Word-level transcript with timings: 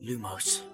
Lumos 0.00 0.64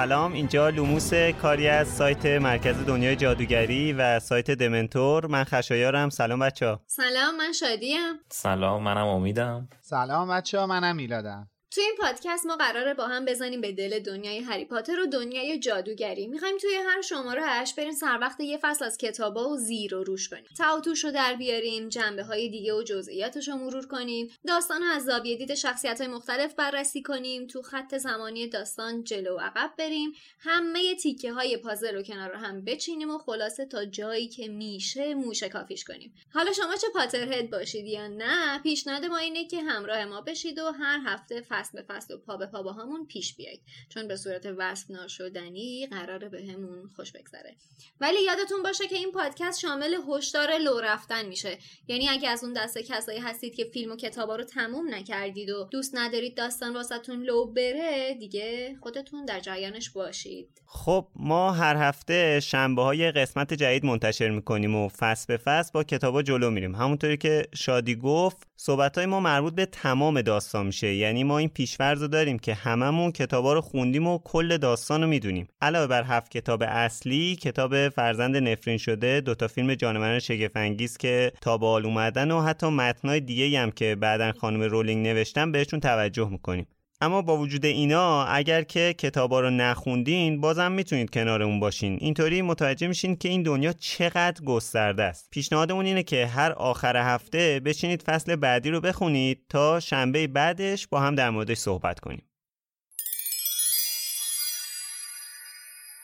سلام. 0.00 0.32
اینجا 0.32 0.68
لوموس 0.68 1.14
کاری 1.14 1.68
از 1.68 1.88
سایت 1.88 2.26
مرکز 2.26 2.76
دنیای 2.86 3.16
جادوگری 3.16 3.92
و 3.92 4.20
سایت 4.20 4.50
دمنتور. 4.50 5.26
من 5.26 5.44
خشایارم. 5.44 6.08
سلام 6.10 6.38
بچه 6.38 6.66
ها 6.66 6.80
سلام 6.86 7.36
من 7.36 7.52
شادیم. 7.52 8.18
سلام 8.28 8.82
منم 8.82 9.06
امیدم. 9.06 9.68
سلام 9.80 10.28
بچه 10.28 10.58
ها 10.58 10.66
منم 10.66 10.96
میلادم. 10.96 11.49
توی 11.70 11.84
این 11.84 11.94
پادکست 11.98 12.46
ما 12.46 12.56
قراره 12.56 12.94
با 12.94 13.06
هم 13.06 13.24
بزنیم 13.24 13.60
به 13.60 13.72
دل 13.72 13.98
دنیای 13.98 14.38
هری 14.38 14.64
پاتر 14.64 15.00
و 15.00 15.06
دنیای 15.06 15.58
جادوگری. 15.58 16.26
می‌خوایم 16.26 16.58
توی 16.58 16.74
هر 16.74 17.02
شماره 17.02 17.42
اش 17.42 17.74
بریم 17.74 17.92
سر 17.92 18.18
وقت 18.20 18.40
یه 18.40 18.58
فصل 18.62 18.84
از 18.84 18.98
کتابا 18.98 19.48
و 19.48 19.56
زیر 19.56 19.90
رو 19.90 20.04
روش 20.04 20.28
کنیم. 20.28 20.44
تعاطوش 20.58 21.04
رو 21.04 21.10
در 21.10 21.34
بیاریم 21.34 21.88
جنبه 21.88 22.22
های 22.22 22.48
دیگه 22.48 22.74
و 22.74 22.82
جزئیاتش 22.82 23.48
رو 23.48 23.54
مرور 23.54 23.86
کنیم. 23.86 24.30
داستان 24.46 24.82
از 24.82 25.04
زاویه 25.04 25.36
دید 25.36 25.54
شخصیت 25.54 26.00
های 26.00 26.10
مختلف 26.10 26.54
بررسی 26.54 27.02
کنیم. 27.02 27.46
تو 27.46 27.62
خط 27.62 27.96
زمانی 27.96 28.48
داستان 28.48 29.04
جلو 29.04 29.36
و 29.36 29.40
عقب 29.40 29.72
بریم. 29.78 30.12
همه 30.38 30.94
تیکه 30.94 31.32
های 31.32 31.56
پازل 31.56 31.94
رو 31.94 32.02
کنار 32.02 32.34
هم 32.34 32.64
بچینیم 32.64 33.10
و 33.10 33.18
خلاصه 33.18 33.66
تا 33.66 33.84
جایی 33.84 34.28
که 34.28 34.48
میشه 34.48 35.14
موشه 35.14 35.48
کافیش 35.48 35.84
کنیم. 35.84 36.14
حالا 36.34 36.52
شما 36.52 36.76
چه 36.76 36.86
پاترهد 36.94 37.50
باشید 37.50 37.86
یا 37.86 38.08
نه 38.08 38.58
پیشنهاد 38.58 39.04
ما 39.04 39.16
اینه 39.16 39.44
که 39.44 39.62
همراه 39.62 40.04
ما 40.04 40.20
بشید 40.20 40.58
و 40.58 40.72
هر 40.72 41.00
هفته 41.06 41.40
فصل 41.60 41.82
به 41.82 41.94
فصل 41.94 42.14
و 42.14 42.18
پا 42.18 42.36
به 42.36 42.46
پا 42.46 42.62
با 42.62 42.72
همون 42.72 43.06
پیش 43.06 43.36
بیایید. 43.36 43.62
چون 43.88 44.08
به 44.08 44.16
صورت 44.16 44.46
وصف 44.58 44.90
ناشدنی 44.90 45.86
قراره 45.86 46.28
به 46.28 46.42
همون 46.42 46.88
خوش 46.96 47.12
بگذره. 47.12 47.56
ولی 48.00 48.22
یادتون 48.22 48.62
باشه 48.62 48.88
که 48.88 48.96
این 48.96 49.12
پادکست 49.12 49.60
شامل 49.60 49.94
هشدار 50.08 50.58
لو 50.58 50.80
رفتن 50.80 51.26
میشه. 51.26 51.58
یعنی 51.88 52.08
اگه 52.08 52.28
از 52.28 52.44
اون 52.44 52.52
دسته 52.52 52.82
کسایی 52.82 53.18
هستید 53.18 53.54
که 53.54 53.64
فیلم 53.64 53.92
و 53.92 53.96
کتابا 53.96 54.36
رو 54.36 54.44
تموم 54.44 54.94
نکردید 54.94 55.50
و 55.50 55.68
دوست 55.70 55.96
ندارید 55.96 56.36
داستان 56.36 56.74
واسهتون 56.74 57.22
لو 57.22 57.46
بره 57.46 58.14
دیگه 58.14 58.76
خودتون 58.82 59.24
در 59.24 59.40
جریانش 59.40 59.90
باشید. 59.90 60.62
خب 60.66 61.08
ما 61.16 61.52
هر 61.52 61.76
هفته 61.76 62.40
شنبه 62.40 62.82
های 62.82 63.12
قسمت 63.12 63.54
جدید 63.54 63.84
منتشر 63.84 64.30
می‌کنیم 64.30 64.74
و 64.74 64.88
فصل 64.88 65.24
به 65.28 65.36
فصل 65.36 65.70
با 65.74 65.84
کتابا 65.84 66.22
جلو 66.22 66.50
میریم. 66.50 66.74
همونطوری 66.74 67.16
که 67.16 67.46
شادی 67.54 67.96
گفت 67.96 68.36
صحبت 68.56 68.98
های 68.98 69.06
ما 69.06 69.20
مربوط 69.20 69.54
به 69.54 69.66
تمام 69.66 70.22
داستان 70.22 70.66
میشه. 70.66 70.94
یعنی 70.94 71.24
ما 71.24 71.38
این 71.38 71.49
پیشورز 71.54 72.02
رو 72.02 72.08
داریم 72.08 72.38
که 72.38 72.54
هممون 72.54 73.12
کتابا 73.12 73.52
رو 73.52 73.60
خوندیم 73.60 74.06
و 74.06 74.18
کل 74.24 74.56
داستان 74.56 75.02
رو 75.02 75.08
می‌دونیم. 75.08 75.48
علاوه 75.62 75.86
بر 75.86 76.02
هفت 76.02 76.30
کتاب 76.30 76.62
اصلی 76.62 77.36
کتاب 77.36 77.88
فرزند 77.88 78.36
نفرین 78.36 78.78
شده 78.78 79.20
دوتا 79.20 79.48
فیلم 79.48 79.74
جانوران 79.74 80.18
شگفنگیز 80.18 80.96
که 80.96 81.32
تا 81.40 81.58
بال 81.58 81.86
اومدن 81.86 82.30
و 82.30 82.40
حتی 82.40 82.66
متنای 82.66 83.20
دیگه 83.20 83.58
هم 83.58 83.70
که 83.70 83.94
بعدا 83.94 84.32
خانم 84.32 84.62
رولینگ 84.62 85.06
نوشتن 85.06 85.52
بهشون 85.52 85.80
توجه 85.80 86.28
می‌کنیم. 86.28 86.66
اما 87.02 87.22
با 87.22 87.36
وجود 87.36 87.64
اینا 87.64 88.24
اگر 88.24 88.62
که 88.62 88.94
کتابا 88.98 89.40
رو 89.40 89.50
نخوندین 89.50 90.40
بازم 90.40 90.72
می‌تونید 90.72 91.10
کنارمون 91.10 91.60
باشین. 91.60 91.98
اینطوری 92.00 92.42
متوجه 92.42 92.86
میشین 92.86 93.16
که 93.16 93.28
این 93.28 93.42
دنیا 93.42 93.72
چقدر 93.72 94.44
گسترده 94.44 95.02
است. 95.02 95.28
پیشنهادمون 95.30 95.86
اینه 95.86 96.02
که 96.02 96.26
هر 96.26 96.52
آخر 96.52 96.96
هفته 96.96 97.60
بشینید 97.64 98.02
فصل 98.02 98.36
بعدی 98.36 98.70
رو 98.70 98.80
بخونید 98.80 99.40
تا 99.48 99.80
شنبه 99.80 100.26
بعدش 100.26 100.86
با 100.86 101.00
هم 101.00 101.14
در 101.14 101.30
موردش 101.30 101.58
صحبت 101.58 102.00
کنیم. 102.00 102.22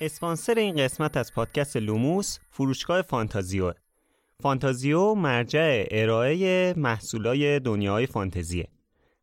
اسپانسر 0.01 0.55
این 0.55 0.77
قسمت 0.77 1.17
از 1.17 1.33
پادکست 1.33 1.77
لوموس 1.77 2.39
فروشگاه 2.51 3.03
فانتازیو. 3.03 3.73
فانتازیو 4.43 5.15
مرجع 5.15 5.85
ارائه 5.91 6.75
محصولای 6.77 7.61
دنیای 7.61 8.07
فانتزیه. 8.07 8.69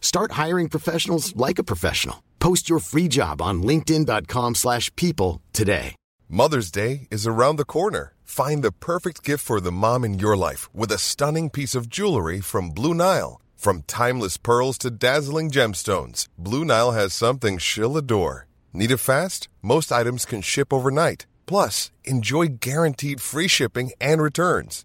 Start 0.00 0.32
hiring 0.32 0.68
professionals 0.68 1.34
like 1.36 1.58
a 1.58 1.64
professional. 1.64 2.22
Post 2.40 2.68
your 2.68 2.80
free 2.80 3.08
job 3.08 3.40
on 3.40 3.62
linkedin.com/people 3.62 4.54
slash 4.54 4.94
people 4.96 5.40
today. 5.52 5.94
Mother's 6.28 6.70
Day 6.70 7.08
is 7.10 7.26
around 7.26 7.56
the 7.56 7.64
corner. 7.64 8.12
Find 8.22 8.62
the 8.62 8.70
perfect 8.70 9.24
gift 9.24 9.44
for 9.44 9.60
the 9.60 9.72
mom 9.72 10.04
in 10.04 10.18
your 10.20 10.36
life 10.36 10.68
with 10.72 10.92
a 10.92 10.98
stunning 10.98 11.50
piece 11.50 11.74
of 11.74 11.88
jewelry 11.88 12.40
from 12.40 12.70
Blue 12.70 12.94
Nile. 12.94 13.40
From 13.56 13.82
timeless 13.82 14.36
pearls 14.38 14.78
to 14.78 14.90
dazzling 14.90 15.50
gemstones, 15.50 16.28
Blue 16.38 16.64
Nile 16.64 16.92
has 16.92 17.12
something 17.12 17.58
she'll 17.58 17.96
adore. 17.96 18.46
Need 18.72 18.92
it 18.92 18.98
fast? 18.98 19.48
Most 19.60 19.90
items 19.90 20.24
can 20.24 20.40
ship 20.40 20.72
overnight. 20.72 21.26
Plus, 21.46 21.90
enjoy 22.04 22.46
guaranteed 22.60 23.20
free 23.20 23.48
shipping 23.48 23.90
and 24.00 24.22
returns. 24.22 24.84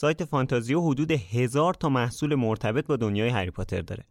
سایت 0.00 0.24
فانتازیو 0.24 0.80
حدود 0.80 1.10
هزار 1.10 1.74
تا 1.74 1.88
محصول 1.88 2.34
مرتبط 2.34 2.86
با 2.86 2.96
دنیای 2.96 3.28
هری 3.28 3.50
پاتر 3.50 3.80
داره. 3.80 4.04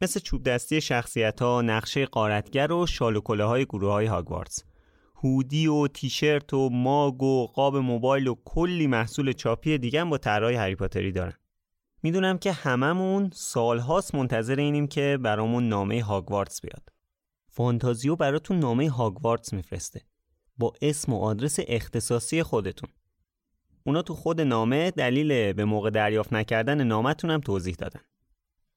مثل 0.00 0.20
چوب 0.20 0.42
دستی 0.42 0.80
شخصیت 0.80 1.42
ها، 1.42 1.62
نقشه 1.62 2.06
قارتگر 2.06 2.72
و 2.72 2.86
شال 2.86 3.16
و 3.16 3.20
کله 3.20 3.44
های 3.44 3.64
گروه 3.64 3.92
های 3.92 4.06
هاگوارتس 4.06 4.64
هودی 5.14 5.66
و 5.66 5.86
تیشرت 5.86 6.54
و 6.54 6.68
ماگ 6.70 7.22
و 7.22 7.46
قاب 7.46 7.76
موبایل 7.76 8.26
و 8.26 8.34
کلی 8.44 8.86
محصول 8.86 9.32
چاپی 9.32 9.78
دیگه 9.78 10.04
با 10.04 10.18
طرحهای 10.18 10.54
هری 10.54 10.74
پاتری 10.74 11.12
دارن. 11.12 11.34
می‌دونم 12.02 12.38
که 12.38 12.52
هممون 12.52 13.30
سالهاست 13.34 14.14
منتظر 14.14 14.56
اینیم 14.56 14.86
که 14.86 15.18
برامون 15.22 15.68
نامه 15.68 16.02
هاگوارتس 16.02 16.60
بیاد. 16.60 16.88
فانتازیو 17.48 18.16
براتون 18.16 18.58
نامه 18.58 18.90
هاگوارتس 18.90 19.52
میفرسته. 19.52 20.00
با 20.58 20.72
اسم 20.82 21.12
و 21.12 21.18
آدرس 21.20 21.58
اختصاصی 21.68 22.42
خودتون. 22.42 22.90
اونا 23.84 24.02
تو 24.02 24.14
خود 24.14 24.40
نامه 24.40 24.90
دلیل 24.90 25.52
به 25.52 25.64
موقع 25.64 25.90
دریافت 25.90 26.32
نکردن 26.32 26.84
نامتون 26.84 27.30
هم 27.30 27.40
توضیح 27.40 27.74
دادن. 27.74 28.00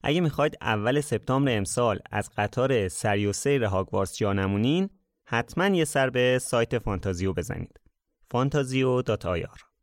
اگه 0.02 0.20
می‌خواید 0.20 0.56
اول 0.60 1.00
سپتامبر 1.00 1.56
امسال 1.56 1.98
از 2.10 2.30
قطار 2.36 2.88
سری 2.88 3.26
و 3.26 3.32
سیر 3.32 3.64
هاگوارتس 3.64 4.16
جا 4.16 4.32
نمونین 4.32 4.90
حتما 5.26 5.66
یه 5.66 5.84
سر 5.84 6.10
به 6.10 6.38
سایت 6.42 6.78
فانتازیو 6.78 7.32
بزنید. 7.32 7.80
فانتازیو.ir 8.30 9.73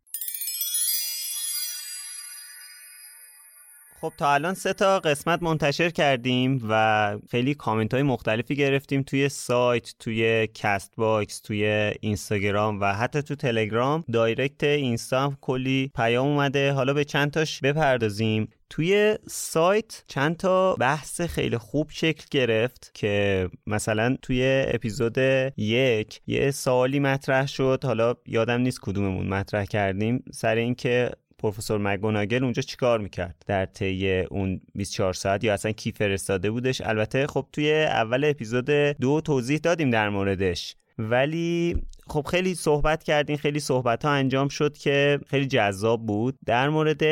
خب 4.01 4.13
تا 4.17 4.33
الان 4.33 4.53
سه 4.53 4.73
تا 4.73 4.99
قسمت 4.99 5.43
منتشر 5.43 5.89
کردیم 5.89 6.65
و 6.69 7.17
خیلی 7.31 7.53
کامنت 7.55 7.93
های 7.93 8.03
مختلفی 8.03 8.55
گرفتیم 8.55 9.03
توی 9.03 9.29
سایت 9.29 9.93
توی 9.99 10.47
Castbox 10.53 11.39
توی 11.39 11.65
اینستاگرام 11.99 12.81
و 12.81 12.93
حتی 12.93 13.21
تو 13.21 13.35
تلگرام. 13.35 14.03
direct 14.13 14.63
اینستا 14.63 15.23
هم 15.23 15.37
کلی 15.41 15.91
پیام 15.95 16.27
اومده. 16.27 16.73
حالا 16.73 16.93
به 16.93 17.05
چند 17.05 17.31
تاش 17.31 17.59
بپردازیم. 17.59 18.47
توی 18.69 19.17
سایت 19.27 20.03
چند 20.07 20.37
تا 20.37 20.75
بحث 20.75 21.21
خیلی 21.21 21.57
خوب 21.57 21.89
شکل 21.89 22.25
گرفت 22.31 22.91
که 22.93 23.49
مثلا 23.67 24.17
توی 24.21 24.65
اپیزود 24.67 25.17
یک 25.57 26.21
یه 26.27 26.51
سوالی 26.51 26.99
مطرح 26.99 27.47
شد. 27.47 27.79
حالا 27.83 28.15
یادم 28.25 28.61
نیست 28.61 28.79
کدوممون 28.81 29.27
مطرح 29.27 29.65
کردیم. 29.65 30.23
سر 30.33 30.55
اینکه 30.55 31.11
پروفسور 31.41 31.77
مگوناگل 31.77 32.43
اونجا 32.43 32.61
چیکار 32.61 32.99
می‌کرد 32.99 33.43
در 33.47 33.65
طی 33.65 34.19
اون 34.19 34.61
24 34.75 35.13
ساعت؟ 35.13 35.43
یا 35.43 35.53
اصلا 35.53 35.71
کی 35.71 35.91
فرستاده 35.91 36.51
بودش؟ 36.51 36.81
البته 36.81 37.27
خب 37.27 37.45
توی 37.53 37.83
اول 37.83 38.23
اپیزود 38.25 38.69
دو 39.01 39.21
توضیح 39.21 39.57
دادیم 39.57 39.89
در 39.89 40.09
موردش. 40.09 40.75
ولی 40.97 41.75
خب 42.07 42.27
خیلی 42.31 42.55
صحبت 42.55 43.03
کردیم 43.03 43.37
خیلی 43.37 43.59
صحبت 43.59 44.05
ها 44.05 44.11
انجام 44.11 44.47
شد 44.47 44.77
که 44.77 45.19
خیلی 45.27 45.47
جذاب 45.47 46.05
بود. 46.05 46.37
در 46.45 46.69
مورد 46.69 47.03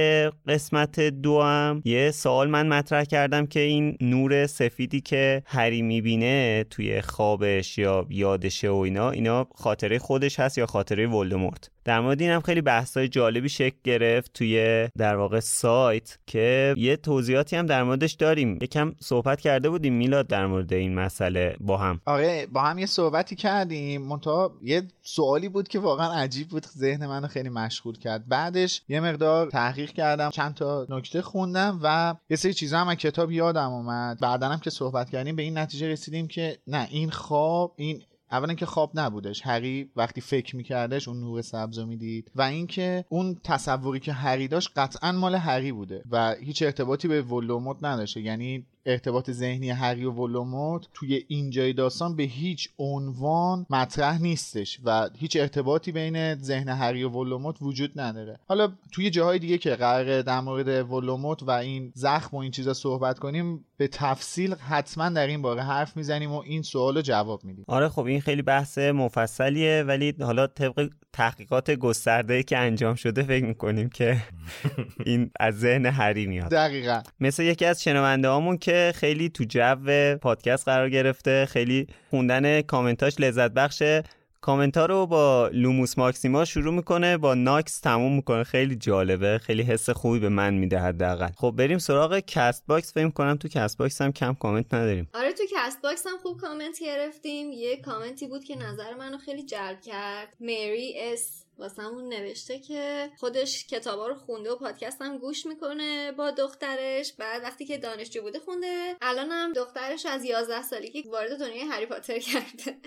قسمت 0.48 1.00
دو 1.00 1.42
هم 1.42 1.81
یه 1.86 2.12
سوال 2.12 2.50
من 2.50 2.68
مطرح 2.68 3.04
کردم 3.04 3.46
که 3.46 3.60
این 3.60 3.98
نور 4.02 4.48
سفیدی 4.48 5.02
که 5.02 5.44
هری 5.46 5.81
می‌بینه 5.81 6.66
توی 6.70 7.02
خوابش 7.02 7.78
یا 7.78 8.06
یادشه 8.10 8.70
و 8.70 8.76
اینا 8.76 9.12
اینا 9.12 9.48
خاطره 9.56 10.00
خودش 10.00 10.40
هست 10.40 10.58
یا 10.58 10.66
خاطره 10.66 11.08
ولدمورت؟ 11.08 11.70
در 11.90 12.00
مورد 12.00 12.22
این 12.22 12.32
هم 12.32 12.42
خیلی 12.42 12.62
بحثای 12.62 13.08
جالبی 13.08 13.50
شکل 13.50 13.78
گرفت 13.84 14.34
توی 14.34 14.88
در 14.98 15.16
واقع 15.16 15.40
سایت 15.40 16.18
که 16.28 16.74
یه 16.78 16.96
توضیحاتی 16.96 17.56
هم 17.56 17.66
در 17.66 17.84
موردش 17.84 18.14
داریم. 18.14 18.60
یکم 18.62 18.94
صحبت 19.00 19.42
کرده 19.42 19.70
بودیم 19.70 19.94
میلاد 19.94 20.28
در 20.28 20.48
مورد 20.48 20.74
این 20.74 20.96
مسئله 20.96 21.56
با 21.60 21.78
هم. 21.78 22.02
آره 22.06 22.48
با 22.52 22.62
هم 22.62 22.78
یه 22.80 22.86
صحبتی 22.86 23.36
کردیم. 23.36 24.02
منتها 24.02 24.54
یه 24.64 24.84
سوالی 25.02 25.50
بود 25.50 25.68
که 25.68 25.80
واقعا 25.80 26.14
عجیب 26.14 26.48
بود 26.48 26.66
ذهن 26.66 27.08
منو 27.08 27.28
خیلی 27.28 27.50
مشغول 27.50 27.98
کرد. 27.98 28.28
بعدش 28.28 28.82
یه 28.90 29.00
مقدار 29.00 29.50
تحقیق 29.50 29.92
کردم 29.92 30.30
چند 30.30 30.54
تا 30.54 30.88
نکته 30.90 31.22
خوندم 31.22 31.80
و 31.84 32.16
یه 32.30 32.38
سری 32.38 32.54
چیزا 32.54 32.78
هم 32.78 32.88
از 32.88 32.96
کتاب 32.96 33.32
یادم 33.32 33.72
اومد. 33.72 34.20
بعدا 34.20 34.50
هم 34.50 34.60
که 34.60 34.70
صحبت 34.70 35.10
کردیم 35.10 35.36
به 35.36 35.44
این 35.44 35.58
نتیجه 35.58 35.88
رسیدیم 35.88 36.28
که 36.28 36.58
نه 36.68 36.88
این 36.92 37.10
خواب 37.10 37.74
این 37.76 38.02
اولا 38.31 38.54
که 38.54 38.66
خواب 38.66 38.92
نبودش. 38.96 39.42
هری 39.46 39.90
وقتی 39.96 40.22
فکر 40.22 40.56
میکردش 40.56 41.08
اون 41.08 41.20
نور 41.20 41.42
سبز 41.42 41.80
رو 41.80 41.86
می‌دید 41.86 42.31
و 42.36 42.42
اینکه 42.42 43.06
اون 43.10 43.38
تصوری 43.44 44.00
که 44.00 44.14
هری 44.14 44.48
داشت 44.48 44.72
قطعا 44.76 45.12
مال 45.12 45.36
هری 45.36 45.72
بوده 45.72 46.04
و 46.12 46.36
هیچ 46.42 46.64
ارتباطی 46.64 47.08
به 47.08 47.22
ولوموت 47.22 47.78
نداشته. 47.81 48.22
یعنی 48.22 48.66
ارتباط 48.86 49.31
ذهنی 49.31 49.70
هری 49.70 50.06
و 50.06 50.12
ولوموت 50.12 50.88
توی 50.94 51.26
اینجای 51.28 51.74
داستان 51.74 52.16
به 52.16 52.24
هیچ 52.24 52.70
عنوان 52.78 53.66
مطرح 53.70 54.22
نیستش 54.22 54.80
و 54.84 55.10
هیچ 55.18 55.38
ارتباطی 55.38 55.92
بین 55.92 56.36
ذهن 56.36 56.70
هری 56.70 57.04
و 57.04 57.10
ولوموت 57.10 57.58
وجود 57.62 58.00
نداره. 58.00 58.40
حالا 58.48 58.72
توی 58.92 59.10
جاهای 59.10 59.40
دیگه 59.40 59.58
که 59.58 59.76
قرار 59.76 60.22
در 60.22 60.40
مورد 60.42 60.92
ولوموت 60.92 61.44
و 61.44 61.52
این 61.52 61.92
زخم 61.96 62.38
و 62.38 62.40
این 62.40 62.52
چیزا 62.52 62.74
صحبت 62.74 63.20
کنیم 63.20 63.66
به 63.80 63.88
تفصیل 63.88 64.56
حتما 64.56 65.10
در 65.10 65.28
این 65.28 65.42
باره 65.42 65.64
حرف 65.64 65.98
می‌زنیم 65.98 66.31
و 66.31 66.44
این 66.46 66.62
سوال 66.62 66.96
رو 66.96 67.02
جواب 67.02 67.44
میدیم. 67.44 67.66
آره 67.68 67.90
خب 67.90 68.06
این 68.06 68.22
خیلی 68.22 68.42
بحث 68.42 68.78
مفصلیه 68.78 69.84
ولی 69.88 70.14
حالا 70.22 70.48
طبق 70.48 70.90
تحقیقات 71.14 71.72
گسترده 71.72 72.44
که 72.44 72.58
انجام 72.58 72.96
شده 72.96 73.24
فکر 73.24 73.46
می‌کنیم 73.46 73.90
که 73.90 74.18
این 75.06 75.31
از 75.40 75.60
ذهن 75.60 75.86
هری 75.86 76.26
میاد. 76.26 76.52
دقیقا. 76.52 77.02
مثل 77.20 77.44
یکی 77.44 77.66
از 77.66 77.84
شنونده 77.84 78.28
هامون 78.28 78.58
که 78.58 78.94
خیلی 78.96 79.30
تو 79.30 79.44
جو 79.44 80.18
پادکست 80.22 80.66
قرار 80.66 80.90
گرفته 80.90 81.46
خیلی 81.46 81.88
خوندن 82.10 82.62
کامنتاش 82.62 83.20
لذت 83.20 83.52
بخشه. 83.52 84.04
کامنت 84.42 84.78
ها 84.78 84.86
رو 84.86 85.06
با 85.06 85.50
Lumos 85.54 85.98
Maxima 85.98 86.46
شروع 86.46 86.74
می‌کنه 86.74 87.18
با 87.18 87.34
Nox 87.34 87.80
تموم 87.80 88.16
می‌کنه. 88.16 88.44
خیلی 88.44 88.76
جالبه 88.76 89.38
خیلی 89.38 89.64
حس 89.64 89.90
خوبی 89.90 90.20
به 90.20 90.30
من 90.30 90.54
میده 90.54 90.80
حداقل. 90.80 91.32
خب 91.38 91.54
بریم 91.58 91.78
سراغ 91.78 92.20
Castbox. 92.20 92.94
فکر 92.94 93.10
کنم 93.10 93.38
تو 93.38 93.48
Castbox 93.48 94.02
هم 94.02 94.12
کم 94.12 94.34
کامنت 94.34 94.74
نداریم. 94.74 95.10
آره 95.14 95.34
تو 95.34 95.44
Castbox 95.56 96.08
هم 96.08 96.18
خوب 96.18 96.38
کامنت 96.42 96.80
گرفتیم. 96.82 97.52
یه 97.52 97.78
کامنتی 97.82 98.28
بود 98.28 98.44
که 98.44 98.58
نظر 98.58 98.94
منو 98.94 99.18
خیلی 99.18 99.44
جلب 99.44 99.82
کرد. 99.82 100.34
مری 100.40 100.94
اس 100.98 101.44
واسمون 101.58 102.14
نوشته 102.14 102.60
که 102.60 103.10
خودش 103.18 103.68
کتابا 103.68 104.08
رو 104.08 104.16
خونده 104.16 104.52
و 104.52 104.56
پادکست 104.56 105.02
هم 105.02 105.18
گوش 105.18 105.46
می‌کنه 105.46 106.12
با 106.12 106.32
دخترش. 106.32 107.14
بعد 107.14 107.44
وقتی 107.44 107.66
که 107.66 107.78
دانشجو 107.78 108.22
بوده 108.22 108.40
خونده. 108.40 108.96
الانم 109.02 109.54
دخترش 109.54 110.06
از 110.06 110.26
11 110.26 110.62
سالگی 110.62 111.02
وارد 111.02 111.40
دنیای 111.40 111.68
هری 111.72 111.86
پاتر 111.86 112.20
کرده. 112.20 112.78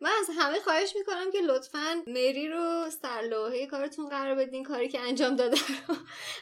من 0.00 0.10
از 0.20 0.30
همه 0.38 0.60
خواهش 0.60 0.92
می‌کنم 0.96 1.32
که 1.32 1.40
لطفا 1.40 2.02
مری 2.06 2.48
رو 2.48 2.90
سرلوحه 3.02 3.66
کارتون 3.66 4.08
قرار 4.08 4.34
بدین 4.34 4.64
کاری 4.64 4.88
که 4.88 5.00
انجام 5.00 5.36
داده 5.36 5.56
رو. 5.88 5.94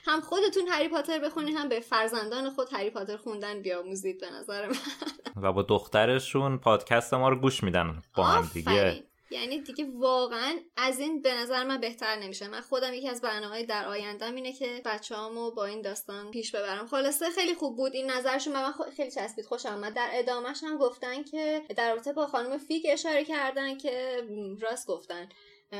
هم 0.04 0.20
خودتون 0.20 0.68
هری 0.68 0.88
پاتر 0.88 1.18
بخونید 1.18 1.56
هم 1.56 1.68
به 1.68 1.80
فرزندان 1.80 2.50
خود 2.50 2.68
هری 2.72 2.90
پاتر 2.90 3.16
خوندن 3.16 3.62
بیاموزید 3.62 4.20
به 4.20 4.30
نظر 4.30 4.68
من. 4.68 4.76
و 5.42 5.52
با 5.52 5.62
دخترشون 5.62 6.58
پادکست 6.58 7.14
ما 7.14 7.28
رو 7.28 7.36
گوش 7.36 7.62
میدن 7.62 8.02
با 8.16 8.24
هم 8.24 8.50
دیگه. 8.54 9.07
یعنی 9.30 9.60
دیگه 9.60 9.86
واقعا 9.94 10.58
از 10.76 11.00
این 11.00 11.22
به 11.22 11.34
نظر 11.34 11.64
من 11.64 11.80
بهتر 11.80 12.16
نمیشه. 12.16 12.48
من 12.48 12.60
خودم 12.60 12.94
یکی 12.94 13.08
از 13.08 13.20
برنامه 13.20 13.62
در 13.62 13.86
آیندهم 13.86 14.34
اینه 14.34 14.52
که 14.52 14.82
بچه‌هامو 14.84 15.50
با 15.50 15.64
این 15.64 15.82
داستان 15.82 16.30
پیش 16.30 16.54
ببرم. 16.54 16.86
خلاصه 16.86 17.30
خیلی 17.30 17.54
خوب 17.54 17.76
بود 17.76 17.94
این 17.94 18.10
نظرشون. 18.10 18.52
من 18.52 18.72
خیلی 18.96 19.10
چسبید 19.10 19.46
خوشم 19.46 19.68
آمد 19.68 19.94
در 19.94 20.10
ادامهش 20.12 20.62
هم 20.62 20.78
گفتن 20.78 21.22
که 21.22 21.62
در 21.76 21.94
رابطه 21.94 22.12
با 22.12 22.26
خانم 22.26 22.58
فیک 22.58 22.86
اشاره 22.88 23.24
کردن 23.24 23.78
که 23.78 24.22
راست 24.60 24.86
گفتن. 24.86 25.28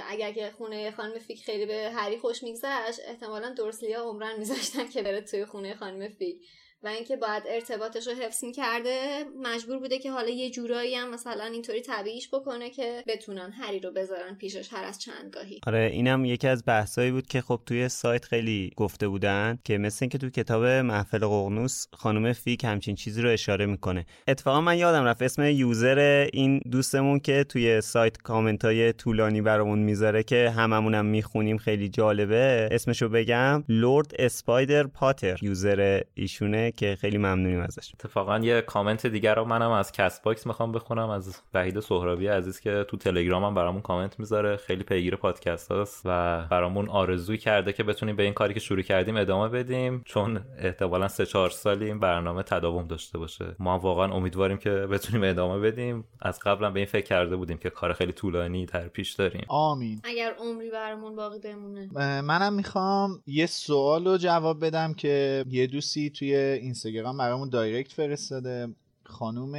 اگر 0.08 0.32
که 0.32 0.50
خونه 0.56 0.90
خانم 0.90 1.18
فیک 1.18 1.44
خیلی 1.44 1.66
به 1.66 1.90
هری 1.94 2.18
خوش 2.18 2.42
میگذشت 2.42 3.00
احتمالا 3.04 3.50
دورسلیا 3.50 4.02
عمرن 4.02 4.38
میذاشتن 4.38 4.88
که 4.88 5.02
بره 5.02 5.20
توی 5.20 5.44
خونه 5.44 5.74
خانم 5.74 6.08
فیک 6.08 6.42
و 6.82 6.88
اینکه 6.88 7.16
باید 7.16 7.42
ارتباطش 7.48 8.06
رو 8.06 8.14
حفظ 8.14 8.44
کرده 8.56 9.24
مجبور 9.42 9.78
بوده 9.78 9.98
که 9.98 10.10
حالا 10.10 10.28
یه 10.28 10.50
جورایی 10.50 10.94
هم 10.94 11.10
مثلا 11.10 11.44
اینطوری 11.44 11.80
طبیعیش 11.80 12.28
بکنه 12.32 12.70
که 12.70 13.04
بتونن 13.06 13.52
هری 13.52 13.80
رو 13.80 13.90
بذارن 13.90 14.34
پیشش 14.34 14.68
هر 14.72 14.84
از 14.84 14.98
چند 14.98 15.32
گاهی 15.32 15.60
آره 15.66 15.90
اینم 15.92 16.24
یکی 16.24 16.48
از 16.48 16.62
بحثایی 16.66 17.10
بود 17.10 17.26
که 17.26 17.40
خب 17.40 17.60
توی 17.66 17.88
سایت 17.88 18.24
خیلی 18.24 18.72
گفته 18.76 19.08
بودن 19.08 19.58
که 19.64 19.78
مثل 19.78 19.98
اینکه 20.00 20.18
تو 20.18 20.30
کتاب 20.30 20.64
محفل 20.64 21.18
ققنوس 21.18 21.86
خانم 21.92 22.32
فیگ 22.32 22.64
همچین 22.64 22.94
چیزی 22.94 23.22
رو 23.22 23.30
اشاره 23.30 23.66
می‌کنه. 23.66 24.06
اتفاقا 24.28 24.60
من 24.60 24.78
یادم 24.78 25.04
رفت 25.04 25.22
اسم 25.22 25.42
user 25.42 26.28
این 26.32 26.60
دوستمون 26.70 27.20
که 27.20 27.44
توی 27.44 27.80
سایت 27.80 28.16
کامنت 28.16 28.64
های 28.64 28.92
طولانی 28.92 29.42
برامون 29.42 29.78
می‌ذاره 29.78 30.22
که 30.22 30.50
هممونم 30.50 31.06
می‌خونیم 31.06 31.56
خیلی 31.56 31.88
جالبه. 31.88 32.68
اسمشو 32.72 33.08
بگم 33.08 33.64
Lord 33.68 34.12
Spider 34.18 34.86
Potter. 34.86 35.38
user 35.42 36.00
ایشونه 36.14 36.67
که 36.70 36.96
خیلی 37.00 37.18
ممنونیم 37.18 37.60
ازش. 37.60 37.92
اتفاقا 37.94 38.38
یه 38.38 38.60
کامنت 38.60 39.06
دیگر 39.06 39.34
رو 39.34 39.44
منم 39.44 39.70
از 39.70 39.92
Castbox 39.92 40.46
می‌خوام 40.46 40.72
بخونم 40.72 41.10
از 41.10 41.42
وحید 41.54 41.80
سهرابی 41.80 42.26
عزیز 42.26 42.60
که 42.60 42.84
تو 42.88 42.96
تلگرام 42.96 43.44
هم 43.44 43.54
برامون 43.54 43.82
کامنت 43.82 44.20
می‌ذاره. 44.20 44.56
خیلی 44.56 44.84
پیگیر 44.84 45.16
پادکست 45.16 45.72
هست 45.72 46.02
و 46.04 46.44
برامون 46.50 46.88
آرزوی 46.88 47.38
کرده 47.38 47.72
که 47.72 47.82
بتونیم 47.82 48.16
به 48.16 48.22
این 48.22 48.32
کاری 48.32 48.54
که 48.54 48.60
شروع 48.60 48.82
کردیم 48.82 49.16
ادامه 49.16 49.48
بدیم 49.48 50.02
چون 50.04 50.40
احتمالا 50.58 51.08
سه 51.08 51.26
چهار 51.26 51.50
سالی 51.50 51.84
این 51.84 52.00
برنامه 52.00 52.42
تداوم 52.42 52.86
داشته 52.86 53.18
باشه. 53.18 53.56
ما 53.58 53.78
واقعا 53.78 54.12
امیدواریم 54.12 54.56
که 54.56 54.70
بتونیم 54.70 55.30
ادامه 55.30 55.58
بدیم. 55.58 56.04
از 56.20 56.40
قبلا 56.40 56.70
به 56.70 56.80
این 56.80 56.86
فکر 56.86 57.06
کرده 57.06 57.36
بودیم 57.36 57.58
که 57.58 57.70
کار 57.70 57.92
خیلی 57.92 58.12
طولانی 58.12 58.66
در 58.66 58.88
پیش 58.88 59.12
داریم. 59.12 59.44
آمین. 59.48 60.00
اگر 60.04 60.32
عمری 60.38 60.70
برامون 60.70 61.16
باقی 61.16 61.38
بمونه. 61.38 61.88
منم 62.20 62.52
می‌خوام 62.52 63.22
یه 63.26 63.46
سوال 63.46 64.04
رو 64.04 64.16
جواب 64.16 64.64
بدم 64.64 64.94
که 64.94 65.44
یه 65.50 65.66
دوستی 65.66 66.10
توی 66.10 66.57
اینستاگرام 66.58 67.18
برامون 67.18 67.48
direct 67.48 67.92
فرستاده. 67.92 68.68
خانوم 69.08 69.54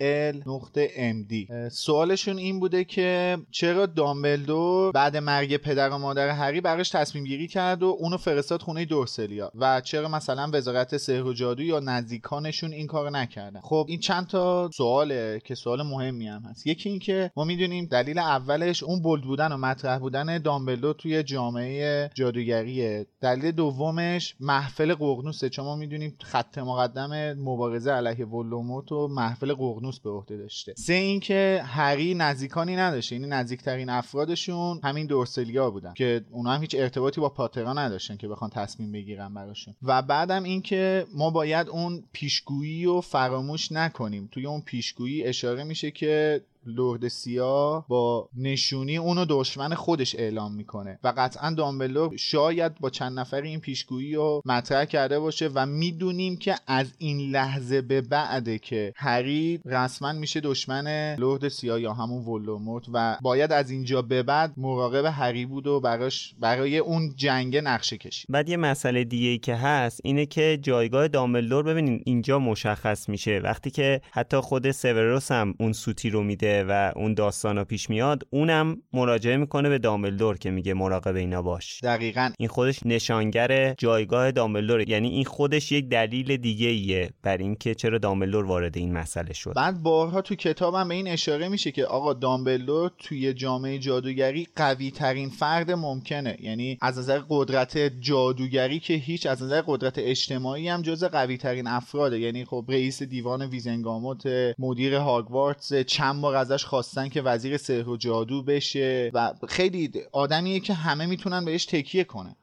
ال 0.00 0.42
نقطه 0.46 0.88
MD 1.12 1.52
سوالشون 1.68 2.38
این 2.38 2.60
بوده 2.60 2.84
که 2.84 3.38
چرا 3.50 3.86
دامبلدور 3.86 4.92
بعد 4.92 5.16
مرگ 5.16 5.56
پدر 5.56 5.90
و 5.90 5.98
مادر 5.98 6.28
هری 6.28 6.60
براش 6.60 6.88
تصمیم 6.88 7.24
گیری 7.24 7.48
کرد 7.48 7.82
و 7.82 7.96
اونو 8.00 8.16
فرستاد 8.16 8.62
خونه 8.62 8.84
دورسلیا 8.84 9.50
و 9.54 9.80
چرا 9.80 10.08
مثلا 10.08 10.50
وزارت 10.52 10.96
سحر 10.96 11.22
و 11.22 11.32
جادو 11.32 11.62
یا 11.62 11.80
نزدیکانشون 11.80 12.72
این 12.72 12.86
کارو 12.86 13.10
نکردن؟ 13.10 13.60
خب 13.60 13.86
این 13.88 14.00
چند 14.00 14.26
تا 14.26 14.70
سواله 14.74 15.40
که 15.44 15.54
سوال 15.54 15.82
مهمی 15.82 16.28
هم 16.28 16.42
هست. 16.42 16.66
یکی 16.66 16.88
این 16.88 16.98
که 16.98 17.30
ما 17.36 17.44
می‌دونیم 17.44 17.86
دلیل 17.86 18.18
اولش 18.18 18.82
اون 18.82 19.02
بولد 19.02 19.24
بودن 19.24 19.52
و 19.52 19.56
مطرح 19.56 19.98
بودن 19.98 20.38
دامبلدور 20.38 20.94
توی 20.94 21.22
جامعه 21.22 22.10
جادوگریه 22.14 23.06
دلیل 23.20 23.50
دومش 23.50 24.34
محفل 24.40 24.94
قرنوسه. 24.94 25.48
چون 25.48 25.64
ما 25.64 25.76
می‌دونیم 25.76 26.16
خط 26.20 26.58
مقدم 26.58 27.32
مبارزه 27.32 27.90
علیه 27.90 28.26
ولومو 28.26 28.75
ولدمورت 28.76 28.92
و 28.92 29.08
محفل 29.08 29.54
قرنوس 29.54 30.00
به 30.00 30.10
عهده 30.10 30.36
داشته. 30.36 30.74
سه 30.76 30.92
اینکه 30.92 31.62
هری 31.64 32.14
نزدیکانی 32.14 32.76
نداشته 32.76 33.16
یعنی 33.16 33.28
نزدیکترین 33.28 33.88
افرادشون 33.88 34.80
همین 34.84 35.06
دورسلیا 35.06 35.70
بودن 35.70 35.94
که 35.94 36.24
اونا 36.30 36.52
هم 36.52 36.60
هیچ 36.60 36.74
ارتباطی 36.78 37.20
با 37.20 37.28
پاترا 37.28 37.72
نداشتن 37.72 38.16
که 38.16 38.28
بخوان 38.28 38.50
تصمیم 38.50 38.92
بگیرن 38.92 39.34
براشون. 39.34 39.74
و 39.82 40.02
بعدم 40.02 40.42
اینکه 40.42 41.06
ما 41.14 41.30
باید 41.30 41.68
اون 41.68 42.02
پیشگویی 42.12 42.84
رو 42.84 43.00
فراموش 43.00 43.72
نکنیم. 43.72 44.28
توی 44.32 44.46
اون 44.46 44.60
پیشگویی 44.60 45.24
اشاره 45.24 45.64
میشه 45.64 45.90
که 45.90 46.40
لرد 46.66 47.08
سیاه 47.08 47.86
با 47.88 48.28
نشونی 48.36 48.96
اونو 48.96 49.24
دشمن 49.28 49.74
خودش 49.74 50.14
اعلام 50.14 50.54
می‌کنه. 50.54 50.98
و 51.04 51.12
قطعا 51.16 51.50
دامبلور 51.50 52.16
شاید 52.16 52.80
با 52.80 52.90
چند 52.90 53.18
نفر 53.18 53.42
این 53.42 53.60
پیشگویی 53.60 54.14
رو 54.14 54.42
مطرح 54.44 54.84
کرده 54.84 55.18
باشه 55.18 55.50
و 55.54 55.66
می‌دونیم 55.66 56.36
که 56.36 56.54
از 56.66 56.92
این 56.98 57.30
لحظه 57.30 57.82
به 57.82 58.00
بعده 58.00 58.58
که 58.58 58.92
هری 58.96 59.60
رسما 59.64 60.12
میشه 60.12 60.40
دشمن 60.40 61.14
لرد 61.14 61.48
سیاه 61.48 61.80
یا 61.80 61.92
همون 61.92 62.24
ولوموت 62.24 62.86
و 62.92 63.18
باید 63.22 63.52
از 63.52 63.70
اینجا 63.70 64.02
به 64.02 64.22
بعد 64.22 64.52
مراقب 64.56 65.04
هری 65.04 65.46
بود 65.46 65.66
و 65.66 65.80
براش 65.80 66.34
برای 66.40 66.78
اون 66.78 67.12
جنگ 67.16 67.56
نقشه 67.56 67.98
کشید. 67.98 68.26
بعد 68.28 68.48
یه 68.48 68.56
مسئله 68.56 69.04
دیگه 69.04 69.38
که 69.38 69.54
هست 69.54 70.00
اینه 70.04 70.26
که 70.26 70.58
جایگاه 70.62 71.08
دامبلدور 71.08 71.62
ببینین 71.62 72.02
اینجا 72.06 72.38
مشخص 72.38 73.08
میشه. 73.08 73.40
وقتی 73.44 73.70
که 73.70 74.00
حتی 74.12 74.36
خود 74.40 74.70
سوروس 74.70 75.32
هم 75.32 75.54
اون 75.60 75.72
سوتی 75.72 76.10
رو 76.10 76.22
میده 76.22 76.55
و 76.68 76.92
اون 76.96 77.14
داستانا 77.14 77.64
پیش 77.64 77.90
میاد 77.90 78.22
اونم 78.30 78.82
مراجعه 78.92 79.36
می‌کنه 79.36 79.68
به 79.68 79.78
دامبلدور 79.78 80.38
که 80.38 80.50
میگه 80.50 80.74
مراقب 80.74 81.16
اینا 81.16 81.42
باش. 81.42 81.80
دقیقا. 81.82 82.30
این 82.38 82.48
خودش 82.48 82.80
نشانگر 82.84 83.74
جایگاه 83.78 84.30
دامبلدور 84.30 84.88
یعنی 84.88 85.08
این 85.08 85.24
خودش 85.24 85.72
یک 85.72 85.88
دلیل 85.88 86.36
دیگه 86.36 86.68
ایه 86.68 87.10
بر 87.22 87.36
اینکه 87.36 87.74
چرا 87.74 87.98
دامبلدور 87.98 88.44
وارد 88.44 88.78
این 88.78 88.92
مسئله 88.92 89.32
شد. 89.32 89.52
بعد 89.56 89.82
بارها 89.82 90.20
تو 90.20 90.34
کتابم 90.34 90.88
به 90.88 90.94
این 90.94 91.08
اشاره 91.08 91.48
میشه 91.48 91.70
که 91.70 91.84
آقا 91.84 92.12
دامبلدور 92.12 92.90
توی 92.98 93.34
جامعه 93.34 93.78
جادوگری 93.78 94.46
قوی 94.56 94.90
ترین 94.90 95.28
فرد 95.28 95.70
ممکنه. 95.70 96.36
یعنی 96.40 96.78
از 96.80 96.98
نظر 96.98 97.20
قدرت 97.28 97.78
جادوگری 98.00 98.78
که 98.78 98.94
هیچ 98.94 99.26
از 99.26 99.42
نظر 99.42 99.62
قدرت 99.66 99.94
اجتماعی 99.98 100.68
هم 100.68 100.82
جز 100.82 101.04
قوی 101.04 101.36
ترین 101.36 101.66
افراده. 101.66 102.20
یعنی 102.20 102.44
خب 102.44 102.64
رئیس 102.68 103.02
دیوان 103.02 103.42
ویزنگاموت 103.42 104.22
مدیر 104.58 104.94
هاگوارتس 104.94 105.74
چند 105.74 106.20
بار 106.20 106.36
ازش 106.52 106.64
خواستن 106.64 107.08
که 107.08 107.22
وزیر 107.22 107.56
سحر 107.56 107.88
و 107.88 107.96
جادو 107.96 108.42
بشه 108.42 109.10
و 109.14 109.32
خیلی 109.48 109.90
آدمیه 110.12 110.60
که 110.60 110.74
همه 110.74 111.06
می‌تونن 111.06 111.44
بهش 111.44 111.66
تکیه 111.66 112.04
کنه 112.04 112.36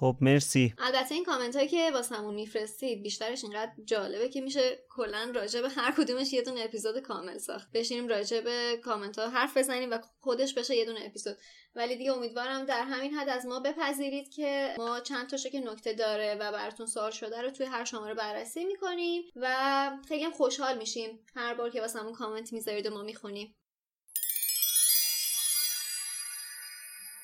خب 0.00 0.16
مرسی. 0.20 0.74
البته 0.78 1.14
این 1.14 1.24
کامنت 1.24 1.56
هایی 1.56 1.68
که 1.68 1.90
واسمون 1.94 2.34
میفرستید 2.34 3.02
بیشترش 3.02 3.44
اینقدر 3.44 3.72
جالبه 3.84 4.28
که 4.28 4.40
میشه 4.40 4.78
کلا 4.88 5.32
راجع 5.34 5.60
به 5.60 5.68
هر 5.68 5.94
کدومش 5.98 6.32
یه 6.32 6.42
دونه 6.42 6.60
اپیزود 6.60 6.98
کامل 6.98 7.38
ساخت. 7.38 7.72
بشینیم 7.74 8.08
راجع 8.08 8.40
به 8.40 8.80
کامنت 8.84 9.18
ها 9.18 9.28
حرف 9.28 9.56
بزنیم 9.56 9.90
و 9.90 9.98
خودش 10.20 10.54
بشه 10.54 10.76
یه 10.76 10.84
دونه 10.84 11.00
اپیزود. 11.06 11.36
ولی 11.74 11.96
دیگه 11.96 12.12
امیدوارم 12.12 12.64
در 12.64 12.84
همین 12.84 13.14
حد 13.14 13.28
از 13.28 13.46
ما 13.46 13.60
بپذیرید 13.60 14.28
که 14.32 14.74
ما 14.78 15.00
چند 15.00 15.28
تاشو 15.28 15.48
که 15.48 15.60
نکته 15.60 15.92
داره 15.92 16.34
و 16.34 16.52
براتون 16.52 16.86
سوال 16.86 17.10
شده 17.10 17.42
رو 17.42 17.50
توی 17.50 17.66
هر 17.66 17.84
شماره 17.84 18.14
بررسی 18.14 18.64
می‌کنیم 18.64 19.22
و 19.36 19.90
خیلی 20.08 20.24
هم 20.24 20.32
خوشحال 20.32 20.78
میشیم 20.78 21.26
هر 21.36 21.54
بار 21.54 21.70
که 21.70 21.80
واسمون 21.80 22.12
کامنت 22.12 22.52
می‌ذارید 22.52 22.86
و 22.86 22.90
ما 22.90 23.02
می‌خونیم 23.02 23.54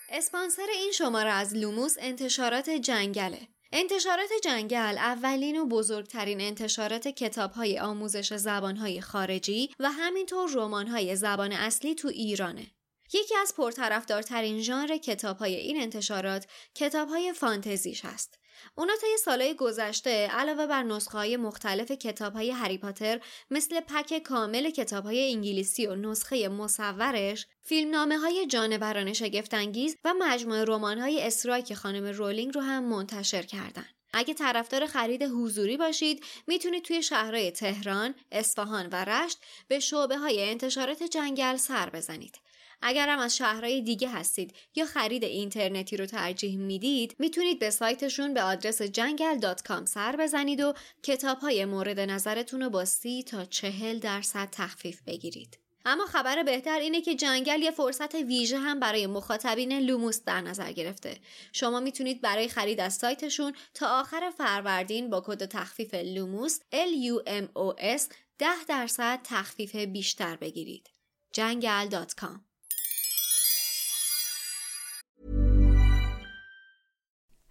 اسپانسر 0.08 0.66
این 0.74 0.92
شماره 0.92 1.30
از 1.30 1.54
لوموس 1.54 1.96
انتشارات 1.98 2.70
جنگله. 2.70 3.48
انتشارات 3.72 4.28
جنگل 4.44 4.98
اولین 4.98 5.60
و 5.60 5.66
بزرگترین 5.66 6.40
انتشارات 6.40 7.08
کتاب 7.08 7.52
های 7.52 7.78
آموزش 7.78 8.34
زبان 8.34 8.76
های 8.76 9.00
خارجی 9.00 9.70
و 9.78 9.90
همینطور 9.90 10.50
رمان 10.54 10.86
های 10.86 11.16
زبان 11.16 11.52
اصلی 11.52 11.94
تو 11.94 12.08
ایرانه. 12.08 12.75
یکی 13.12 13.36
از 13.36 13.54
پرطرفدارترین 13.56 14.62
ژانر 14.62 14.96
کتاب 14.96 15.38
های 15.38 15.54
این 15.56 15.82
انتشارات 15.82 16.46
کتاب 16.74 17.08
های 17.08 17.32
فانتزیش 17.32 18.04
هست. 18.04 18.38
اونا 18.74 18.92
طی 19.00 19.16
سالهای 19.24 19.54
گذشته 19.54 20.26
علاوه 20.26 20.66
بر 20.66 20.82
نسخه 20.82 21.18
های 21.18 21.36
مختلف 21.36 21.92
کتاب 21.92 22.32
های 22.32 22.50
هری 22.50 22.78
پاتر 22.78 23.20
مثل 23.50 23.80
pack 23.80 24.18
کامل 24.18 24.70
کتاب 24.70 25.04
های 25.04 25.32
انگلیسی 25.32 25.86
و 25.86 25.94
نسخه 25.94 26.48
مصورش 26.48 27.46
فیلمنامه 27.62 28.18
های 28.18 28.46
جانوران 28.46 29.12
شگفتانگیز 29.12 29.96
و 30.04 30.14
مجموعه 30.18 30.64
رمان 30.64 30.98
های 30.98 31.22
استرایک 31.22 31.74
خانم 31.74 32.04
رولینگ 32.04 32.54
رو 32.54 32.60
هم 32.60 32.84
منتشر 32.84 33.42
کردن. 33.42 33.86
اگه 34.12 34.34
طرفدار 34.34 34.86
خرید 34.86 35.22
حضوری 35.22 35.76
باشید 35.76 36.24
می‌تونید 36.46 36.84
توی 36.84 37.02
شهرهای 37.02 37.50
تهران، 37.50 38.14
اصفهان 38.32 38.88
و 38.92 39.04
رشت 39.04 39.38
به 39.68 39.80
شعبه 39.80 40.18
های 40.18 40.50
انتشارات 40.50 41.02
جنگل 41.02 41.56
سر 41.56 41.90
بزنید. 41.90 42.38
اگر 42.82 43.08
هم 43.08 43.18
از 43.18 43.36
شهرهای 43.36 43.82
دیگه 43.82 44.08
هستید 44.08 44.54
یا 44.74 44.86
خرید 44.86 45.24
اینترنتی 45.24 45.96
رو 45.96 46.06
ترجیح 46.06 46.58
می‌دید 46.58 47.16
می‌تونید 47.18 47.58
به 47.58 47.70
سایتشون 47.70 48.34
به 48.34 48.42
آدرس 48.42 48.82
جنگل 48.82 49.54
سر 49.84 50.16
بزنید 50.16 50.60
و 50.60 50.74
کتاب 51.02 51.38
های 51.38 51.64
مورد 51.64 52.00
نظرتون 52.00 52.62
رو 52.62 52.70
با 52.70 52.84
سی 52.84 53.22
تا 53.22 53.44
چهل 53.44 53.98
درصد 53.98 54.48
تخفیف 54.52 55.02
بگیرید. 55.02 55.58
اما 55.88 56.06
خبر 56.06 56.42
بهتر 56.42 56.78
اینه 56.78 57.00
که 57.00 57.14
جنگل 57.14 57.62
یه 57.62 57.70
فرصت 57.70 58.14
ویژه 58.14 58.58
هم 58.58 58.80
برای 58.80 59.06
مخاطبین 59.06 59.78
لوموس 59.78 60.24
در 60.24 60.40
نظر 60.40 60.72
گرفته. 60.72 61.18
شما 61.52 61.80
می‌تونید 61.80 62.20
برای 62.20 62.48
خرید 62.48 62.80
از 62.80 62.94
سایتشون 62.94 63.52
تا 63.74 64.00
آخر 64.00 64.32
فروردین 64.38 65.10
با 65.10 65.24
کد 65.26 65.44
تخفیف 65.44 65.94
لوموس 65.94 66.58
LUMOS 66.72 68.02
10 68.38 68.64
درصد 68.68 69.20
تخفیف 69.24 69.76
بیشتر 69.76 70.36
بگیرید. 70.36 70.90
جنگل.com 71.32 72.55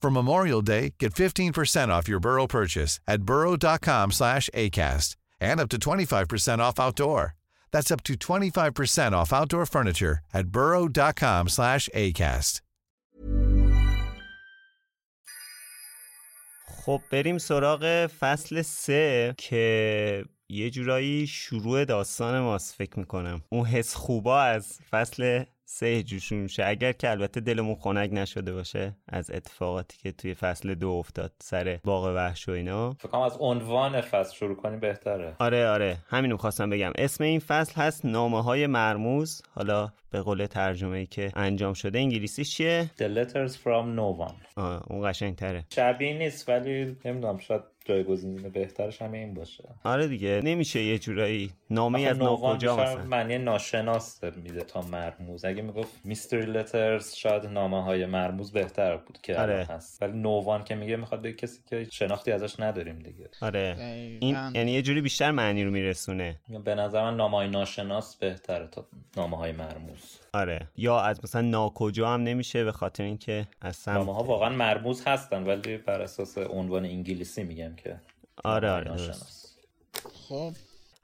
For 0.00 0.10
Memorial 0.10 0.62
Day, 0.62 0.94
get 0.98 1.14
15% 1.14 1.88
off 1.88 2.08
your 2.08 2.20
Burrow 2.20 2.46
purchase 2.46 3.00
at 3.08 3.22
burrow.com 3.22 4.12
slash 4.12 4.48
ACAST 4.54 5.16
and 5.40 5.60
up 5.60 5.68
to 5.70 5.78
25% 5.78 6.58
off 6.58 6.78
outdoor. 6.78 7.34
That's 7.72 7.90
up 7.90 8.02
to 8.04 8.14
25% 8.14 9.12
off 9.12 9.32
outdoor 9.32 9.66
furniture 9.66 10.20
at 10.32 10.46
burrow.com 10.48 11.48
slash 11.48 11.88
ACAST. 11.94 12.60
خب 16.86 17.00
بریم 17.12 17.38
سراغ 17.38 18.06
فصل 18.06 18.62
سه 18.62 19.34
که 19.38 20.24
یه 20.48 20.70
جورایی 20.70 21.26
شروع 21.26 21.84
داستان 21.84 22.40
ماست 22.40 22.74
فکر 22.74 22.98
می‌کنم 22.98 23.42
اون 23.48 23.66
حس 23.66 23.94
خوبا 23.94 24.42
از 24.42 24.78
فصل 24.90 25.44
سه 25.68 26.02
جوشون 26.02 26.38
میشه. 26.38 26.64
اگر 26.64 26.92
که 26.92 27.10
البته 27.10 27.40
دلمون 27.40 27.74
خنک 27.74 28.10
نشده 28.12 28.52
باشه 28.52 28.96
از 29.08 29.30
اتفاقاتی 29.30 29.96
که 30.02 30.12
توی 30.12 30.34
فصل 30.34 30.74
دو 30.74 30.88
افتاد 30.88 31.32
سر 31.42 31.78
باغ 31.84 32.12
وحش 32.16 32.48
و 32.48 32.52
اینا. 32.52 32.92
فکر 32.92 33.08
کنم 33.08 33.20
از 33.20 33.36
عنوان 33.40 34.00
فصل 34.00 34.34
شروع 34.34 34.56
کنیم 34.56 34.80
بهتره. 34.80 35.36
آره 35.38 35.68
آره. 35.68 35.98
همینو 36.08 36.36
خواستم 36.36 36.70
بگم. 36.70 36.92
اسم 36.98 37.24
این 37.24 37.40
فصل 37.40 37.80
هست 37.80 38.04
نامه 38.04 38.42
های 38.42 38.66
مرموز. 38.66 39.42
حالا 39.50 39.92
به 40.10 40.20
قول 40.20 40.46
ترجمه 40.46 40.98
ای 40.98 41.06
که 41.06 41.32
انجام 41.36 41.74
شده 41.74 41.98
انگلیسی 41.98 42.44
چیه؟ 42.44 42.90
The 42.98 43.02
letters 43.02 43.52
from 43.52 43.96
no 43.98 44.28
one. 44.28 44.34
آه 44.56 44.82
اون 44.90 45.10
قشنگ 45.10 45.36
تره 45.36 45.64
شبیه 45.74 46.18
نیست 46.18 46.48
ولی 46.48 46.96
نمی‌دونم 47.04 47.38
شاید 47.38 47.62
جایگزین 47.84 48.36
بهترش 48.36 49.02
همه 49.02 49.18
این 49.18 49.34
باشه. 49.34 49.64
آره 49.84 50.06
دیگه. 50.08 50.40
نمیشه 50.44 50.82
یه 50.82 50.98
جورایی 50.98 51.50
نامه 51.70 52.00
از 52.00 52.18
ناکجا 52.18 52.76
مثلا؟ 52.76 53.04
معنی 53.04 53.38
ناشناس 53.38 54.24
میده 54.24 54.60
تا 54.60 54.82
مرموز. 54.82 55.44
اگه 55.56 55.64
می‌گفت 55.64 55.92
میستری 56.04 56.46
لترز 56.46 57.14
شاید 57.14 57.46
نامه 57.46 57.82
های 57.82 58.06
مرموز 58.06 58.52
بهتر 58.52 58.96
بود 58.96 59.18
که 59.22 59.38
آره. 59.38 59.66
هست. 59.70 60.02
ولی 60.02 60.12
نووان 60.12 60.64
که 60.64 60.74
میگه 60.74 60.96
می‌خواد 60.96 61.20
به 61.22 61.32
کسی 61.32 61.60
که 61.66 61.84
شناختی 61.92 62.32
ازش 62.32 62.60
نداریم 62.60 62.98
دیگه. 62.98 63.28
آره. 63.40 63.76
این 64.20 64.36
یعنی 64.54 64.72
یه 64.72 64.82
جوری 64.82 65.00
بیشتر 65.00 65.30
معنی 65.30 65.64
رو 65.64 65.70
میرسونه. 65.70 66.40
به 66.64 66.74
نظر 66.74 67.02
من 67.02 67.16
نامه 67.16 67.36
های 67.36 67.48
ناشناس 67.48 68.16
بهتره 68.16 68.66
تا 68.66 68.86
نامه 69.16 69.36
های 69.36 69.52
مرموز. 69.52 70.18
آره. 70.34 70.68
یا 70.76 71.00
از 71.00 71.20
مثلا 71.24 71.40
ناکجا 71.40 72.08
هم 72.08 72.22
نمیشه 72.22 72.64
به 72.64 72.72
خاطر 72.72 73.04
اینکه 73.04 73.46
اصلا 73.62 73.94
نامه 73.94 74.14
ها 74.14 74.22
واقعا 74.22 74.48
مرموز 74.48 75.06
هستن 75.06 75.42
ولی 75.42 75.76
بر 75.76 76.00
اساس 76.00 76.38
عنوان 76.38 76.84
انگلیسی 76.84 77.44
میگم 77.44 77.74
که 77.76 78.00
آره 78.44 78.70
آره 78.70 78.96
خب. 80.28 80.52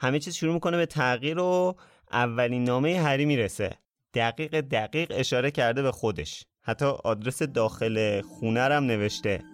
همه 0.01 0.19
چیز 0.19 0.35
شروع 0.35 0.55
می‌کنه 0.55 0.77
به 0.77 0.87
تغییر 0.87 1.39
و 1.39 1.75
اولین 2.13 2.65
نامه 2.65 3.01
هری 3.01 3.25
می‌رسه. 3.25 3.71
دقیق 4.15 4.61
دقیق 4.61 5.13
اشاره 5.15 5.51
کرده 5.51 5.83
به 5.83 5.93
خودش 5.93 6.45
حتی 6.63 6.85
آدرس 6.85 7.43
داخل 7.43 8.21
خونه 8.21 8.61
هم 8.61 8.85
نوشته 8.85 9.45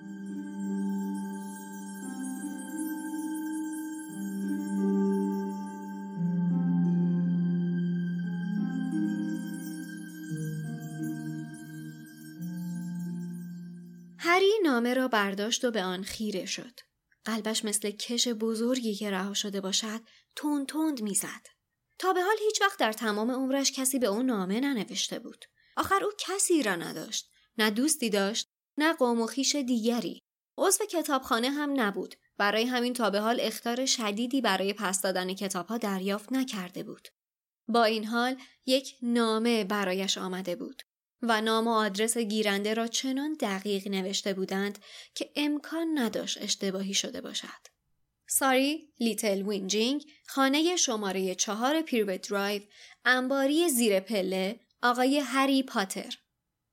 هری 14.18 14.52
نامه 14.64 14.94
را 14.94 15.08
برداشت 15.08 15.64
و 15.64 15.70
به 15.70 15.82
آن 15.82 16.02
خیره 16.02 16.46
شد. 16.46 16.80
قلبش 17.24 17.64
مثل 17.64 17.90
کش 17.90 18.28
بزرگی 18.28 18.94
که 18.94 19.10
رها 19.10 19.34
شده 19.34 19.60
باشد 19.60 20.00
تند 20.36 20.66
تند 20.66 21.02
می‌زد. 21.02 21.57
تا 21.98 22.12
به 22.12 22.22
حال 22.22 22.36
هیچ 22.40 22.62
وقت 22.62 22.78
در 22.78 22.92
تمام 22.92 23.30
عمرش 23.30 23.72
کسی 23.72 23.98
به 23.98 24.06
او 24.06 24.22
نامه 24.22 24.60
ننوشته 24.60 25.18
بود. 25.18 25.44
آخر 25.76 26.04
او 26.04 26.10
کسی 26.18 26.62
را 26.62 26.76
نداشت. 26.76 27.30
نه 27.58 27.70
دوستی 27.70 28.10
داشت، 28.10 28.48
نه 28.78 28.92
قوم 28.92 29.20
و 29.20 29.26
خیش 29.26 29.54
دیگری. 29.56 30.22
عضو 30.58 30.84
کتابخانه 30.84 31.50
هم 31.50 31.80
نبود. 31.80 32.14
برای 32.38 32.64
همین 32.64 32.92
تا 32.92 33.10
به 33.10 33.20
حال 33.20 33.38
اختار 33.40 33.86
شدیدی 33.86 34.40
برای 34.40 34.72
پس 34.72 35.02
دادن 35.02 35.34
کتابها 35.34 35.78
دریافت 35.78 36.32
نکرده 36.32 36.82
بود. 36.82 37.08
با 37.68 37.84
این 37.84 38.04
حال 38.04 38.36
یک 38.66 38.94
نامه 39.02 39.64
برایش 39.64 40.18
آمده 40.18 40.56
بود. 40.56 40.82
و 41.22 41.40
نام 41.40 41.66
و 41.66 41.70
آدرس 41.70 42.18
گیرنده 42.18 42.74
را 42.74 42.86
چنان 42.86 43.36
دقیق 43.40 43.88
نوشته 43.88 44.34
بودند 44.34 44.78
که 45.14 45.30
امکان 45.36 45.98
نداشت 45.98 46.42
اشتباهی 46.42 46.94
شده 46.94 47.20
باشد. 47.20 47.77
ساری 48.30 48.92
لیتل 49.00 49.42
وینجینگ 49.42 50.06
خانه 50.26 50.76
شماره 50.76 51.34
چهار 51.34 51.82
پریوت 51.82 52.28
درایو 52.28 52.62
انباری 53.04 53.68
زیر 53.68 54.00
پله 54.00 54.60
آقای 54.82 55.18
هری 55.18 55.62
پاتر 55.62 56.14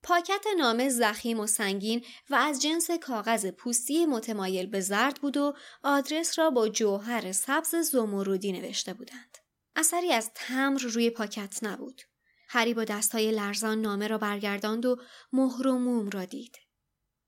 پاکت 0.04 0.46
نامه 0.58 0.90
ضخیم 0.90 1.40
و 1.40 1.48
سنگین 1.48 2.06
و 2.30 2.36
از 2.36 2.62
جنس 2.62 2.92
کاغذ 2.92 3.46
پوستی 3.46 4.06
متمایل 4.06 4.66
به 4.66 4.82
زرد 4.82 5.22
بود 5.22 5.38
و 5.38 5.54
آدرس 5.84 6.40
را 6.40 6.50
با 6.50 6.70
جوهر 6.70 7.32
سبز 7.32 7.76
زمرودی 7.76 8.52
نوشته 8.52 8.94
بودند. 8.94 9.38
اثری 9.76 10.12
از 10.12 10.32
تمر 10.36 10.82
روی 10.82 11.10
پاکت 11.10 11.60
نبود. 11.62 12.02
هری 12.50 12.74
با 12.74 12.84
دستهای 12.84 13.32
لرزان 13.32 13.82
نامه 13.82 14.08
را 14.08 14.18
برگرداند 14.18 14.86
و 14.86 14.98
مهر 15.34 15.68
و 15.68 15.78
موم 15.78 16.10
را 16.10 16.26
دید. 16.26 16.58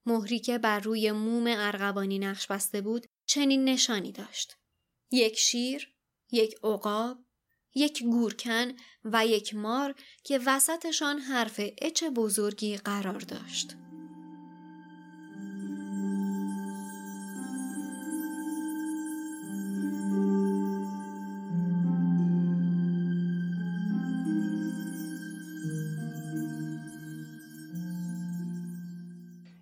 مهری 0.06 0.38
که 0.38 0.58
بر 0.58 0.80
روی 0.80 1.12
موم 1.12 1.44
ارغوانی 1.46 2.18
نقش 2.18 2.46
بسته 2.46 2.80
بود 2.80 3.06
چنین 3.28 3.64
نشانی 3.64 4.12
داشت. 4.12 4.56
یک 5.10 5.38
شیر، 5.38 5.94
یک 6.32 6.54
عقاب، 6.64 7.18
یک 7.74 8.02
گورکن 8.02 8.72
و 9.04 9.26
یک 9.26 9.54
مار 9.54 9.94
که 10.24 10.40
وسطشان 10.46 11.18
حرف 11.18 11.60
اچ 11.78 12.04
بزرگی 12.04 12.76
قرار 12.76 13.20
داشت. 13.20 13.74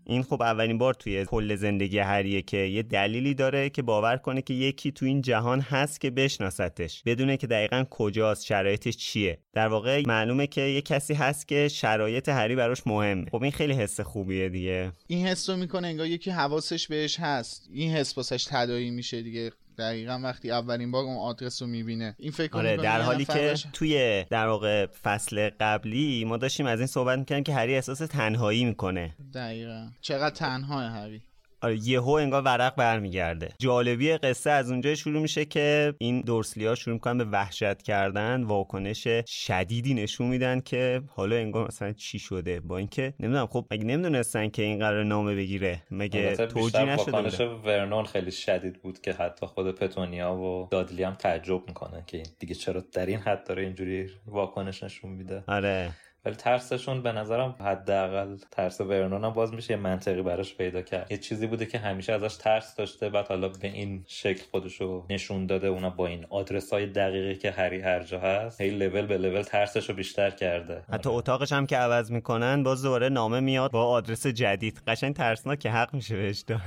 این 0.08 0.22
خب 0.22 0.42
اولین 0.42 0.78
بار 0.78 0.94
توی 0.94 1.24
کل 1.24 1.56
زندگی 1.56 1.98
هریه 1.98 2.42
که 2.42 2.56
یه 2.56 2.82
دلیلی 2.82 3.34
داره 3.34 3.70
که 3.70 3.82
باور 3.82 4.16
کنه 4.16 4.42
که 4.42 4.54
یکی 4.54 4.92
تو 4.92 5.06
این 5.06 5.22
جهان 5.22 5.60
هست 5.60 6.00
که 6.00 6.10
بشناستش 6.10 7.02
بدونه 7.06 7.36
که 7.36 7.46
دقیقا 7.46 7.84
کجاست 7.90 8.44
شرایطش 8.44 8.96
چیه. 8.96 9.38
در 9.52 9.68
واقع 9.68 10.02
معلومه 10.06 10.46
که 10.46 10.60
یه 10.60 10.82
کسی 10.82 11.14
هست 11.14 11.48
که 11.48 11.68
شرایط 11.68 12.28
هری 12.28 12.56
براش 12.56 12.86
مهمه. 12.86 13.26
خب 13.30 13.42
این 13.42 13.52
خیلی 13.52 13.72
حس 13.72 14.00
خوبیه 14.00 14.48
دیگه. 14.48 14.92
این 15.06 15.26
حس 15.26 15.50
رو 15.50 15.56
می‌کنه 15.56 15.88
انگار 15.88 16.06
یکی 16.06 16.30
حواسش 16.30 16.88
بهش 16.88 17.20
هست. 17.20 17.68
این 17.72 17.92
حس 17.92 18.16
واسش 18.16 18.44
تدایی 18.44 18.90
میشه 18.90 19.22
دیگه. 19.22 19.52
دقیقا 19.78 20.20
وقتی 20.22 20.50
اولین 20.50 20.90
بار 20.90 21.04
اون 21.04 21.16
آدرس 21.16 21.62
رو 21.62 21.68
می‌بینه. 21.68 22.14
این 22.18 22.32
فکر 22.32 22.56
آره 22.56 22.76
در 22.76 23.00
حالی 23.00 23.24
که 23.24 23.54
توی 23.72 24.24
در 24.30 24.46
واقع 24.46 24.86
فصل 24.86 25.50
قبلی 25.60 26.24
ما 26.24 26.36
داشتیم 26.36 26.66
از 26.66 26.78
این 26.78 26.86
صحبت 26.86 27.18
می‌کنیم 27.18 27.44
که 27.44 27.54
هری 27.54 27.74
احساس 27.74 27.98
تنهایی 27.98 28.64
می‌کنه. 28.64 29.14
دقیقا. 29.34 29.88
چقدر 30.00 30.34
تنها 30.34 30.80
هری؟ 30.80 31.22
آره 31.66 31.88
یهو 31.88 32.10
انگار 32.10 32.42
ورق 32.42 32.74
برمیگرده. 32.74 33.48
جالبی 33.58 34.12
قصه 34.12 34.50
از 34.50 34.70
اونجا 34.70 34.94
شروع 34.94 35.22
میشه 35.22 35.44
که 35.44 35.94
این 35.98 36.20
دورسلی 36.20 36.66
ها 36.66 36.74
شروع 36.74 36.94
می‌کنن 36.94 37.18
به 37.18 37.24
وحشت 37.24 37.82
کردن 37.82 38.42
واکنش 38.42 39.08
شدیدی 39.26 39.94
نشون 39.94 40.26
میدن 40.26 40.60
که 40.60 41.02
حالا 41.08 41.36
انگار 41.36 41.66
مثلا 41.66 41.92
چی 41.92 42.18
شده. 42.18 42.60
با 42.60 42.78
اینکه 42.78 43.14
نمی‌دونم 43.20 43.46
خب 43.46 43.66
مگه 43.70 43.84
نمی‌دونستن 43.84 44.48
که 44.48 44.62
این 44.62 44.78
قرار 44.78 45.04
نامه 45.04 45.34
بگیره؟ 45.34 45.82
مگه 45.90 46.36
توجیه 46.36 46.84
نشده 46.84 47.10
واکنش 47.10 47.40
ورنون 47.40 48.04
خیلی 48.04 48.30
شدید 48.30 48.82
بود 48.82 49.00
که 49.00 49.12
حتی 49.12 49.46
خود 49.46 49.74
پتونیا 49.74 50.34
و 50.34 50.68
دادلی 50.70 51.02
هم 51.02 51.14
تعجب 51.14 51.62
می‌کنن 51.68 52.02
که 52.06 52.22
دیگه 52.38 52.54
چرا 52.54 52.84
در 52.92 53.06
این 53.06 53.18
حد 53.18 53.44
داره 53.44 53.62
اینجوری 53.62 54.10
واکنش 54.26 54.82
نشون 54.82 55.10
میده. 55.10 55.44
آره. 55.46 55.90
ولی 56.26 56.34
ترسشون 56.34 57.02
به 57.02 57.12
نظرم 57.12 57.54
حداقل 57.60 58.36
ترس 58.50 58.80
ورنون 58.80 59.24
هم 59.24 59.30
باز 59.30 59.54
میشه 59.54 59.70
یه 59.70 59.76
منطقی 59.76 60.22
براش 60.22 60.54
پیدا 60.54 60.82
کرد. 60.82 61.12
یه 61.12 61.18
چیزی 61.18 61.46
بوده 61.46 61.66
که 61.66 61.78
همیشه 61.78 62.12
ازش 62.12 62.36
ترس 62.36 62.76
داشته 62.76 63.08
بعد 63.08 63.28
حالا 63.28 63.48
به 63.48 63.68
این 63.68 64.04
شکل 64.06 64.42
خودشو 64.50 65.06
نشون 65.10 65.46
داده 65.46 65.66
اونا 65.66 65.90
با 65.90 66.06
این 66.06 66.26
آدرس 66.30 66.72
های 66.72 66.86
دقیقی 66.86 67.34
که 67.34 67.50
هری 67.50 67.80
هر 67.80 68.02
جا 68.02 68.20
هست 68.20 68.60
هی 68.60 68.70
لول 68.70 69.06
به 69.06 69.18
لول 69.18 69.42
ترسشو 69.42 69.92
بیشتر 69.92 70.30
کرده. 70.30 70.82
حتی 70.92 71.08
اتاقش 71.08 71.52
هم 71.52 71.66
که 71.66 71.76
عوض 71.76 72.10
می‌کنن 72.10 72.62
باز 72.62 72.82
دوباره 72.82 73.08
نامه 73.08 73.40
میاد 73.40 73.70
با 73.70 73.84
آدرس 73.84 74.26
جدید. 74.26 74.82
قشنگ 74.86 75.14
ترسناک 75.14 75.58
که 75.58 75.70
حق 75.70 75.94
میشه 75.94 76.16
بهش 76.16 76.40
داد. 76.40 76.60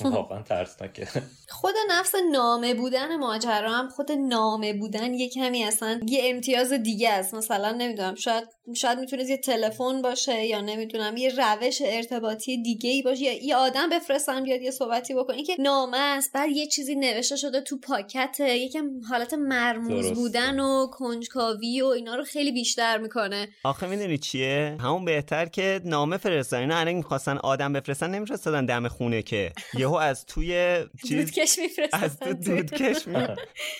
واقعا 0.04 0.42
ترسناکه. 0.42 1.08
خود 1.48 1.74
نفس 1.90 2.12
نامه 2.32 2.74
بودن 2.74 3.16
ماجرا 3.16 3.72
هم 3.72 3.88
خود 3.88 4.12
نامه 4.12 4.72
بودن 4.72 5.14
یه 5.14 5.28
کمی 5.28 5.64
اصلا 5.64 6.00
یه 6.06 6.20
امتیاز 6.24 6.72
دیگه 6.72 7.10
است. 7.10 7.34
مثلا 7.34 7.72
نمی‌دونم 7.72 8.14
شاید 8.14 8.44
شاید 8.76 8.98
می‌تونست 8.98 9.30
یه 9.30 9.36
تلفن 9.36 10.02
باشه 10.02 10.44
یا 10.44 10.60
نمی‌دونم 10.60 11.16
یه 11.16 11.32
روش 11.36 11.82
ارتباطی 11.84 12.62
دیگه 12.62 12.90
ای 12.90 13.02
باشه 13.02 13.22
یا 13.22 13.44
یه 13.44 13.56
آدم 13.56 13.90
بفرستن 13.90 14.44
بیاد 14.44 14.62
یه 14.62 14.70
صحبتی 14.70 15.14
بکنه 15.14 15.42
که 15.42 15.56
نامه 15.58 15.98
است 15.98 16.32
بعد 16.32 16.48
یه 16.48 16.66
چیزی 16.66 16.94
نوشته 16.94 17.36
شده 17.36 17.60
تو 17.60 17.78
پاکت 17.78 18.40
یکم 18.40 18.90
حالت 19.08 19.34
مرموز 19.34 20.12
بودن 20.12 20.60
و 20.60 20.86
کنجکاوی 20.86 21.82
و 21.82 21.86
اینا 21.86 22.14
رو 22.14 22.24
خیلی 22.24 22.52
بیشتر 22.52 22.98
می‌کنه. 22.98 23.48
آخه 23.64 23.86
می‌دونی 23.86 24.18
چیه؟ 24.18 24.76
همون 24.80 25.04
بهتر 25.04 25.46
که 25.46 25.80
نامه 25.84 26.16
فرستن 26.16 26.56
اینا 26.56 26.76
الان 26.76 26.94
می‌خواستن 26.94 27.36
آدم 27.36 27.72
بفرستن 27.72 28.10
نمیفرستادن 28.10 28.66
دم 28.66 28.88
خونه 28.88 29.22
که. 29.22 29.52
یهو 29.84 29.94
از 29.94 30.26
توی 30.26 30.84
چیز 31.08 31.18
دودکش 31.18 31.58
از 31.92 32.18
تو 32.18 32.32
دودکش 32.32 33.08
می 33.08 33.26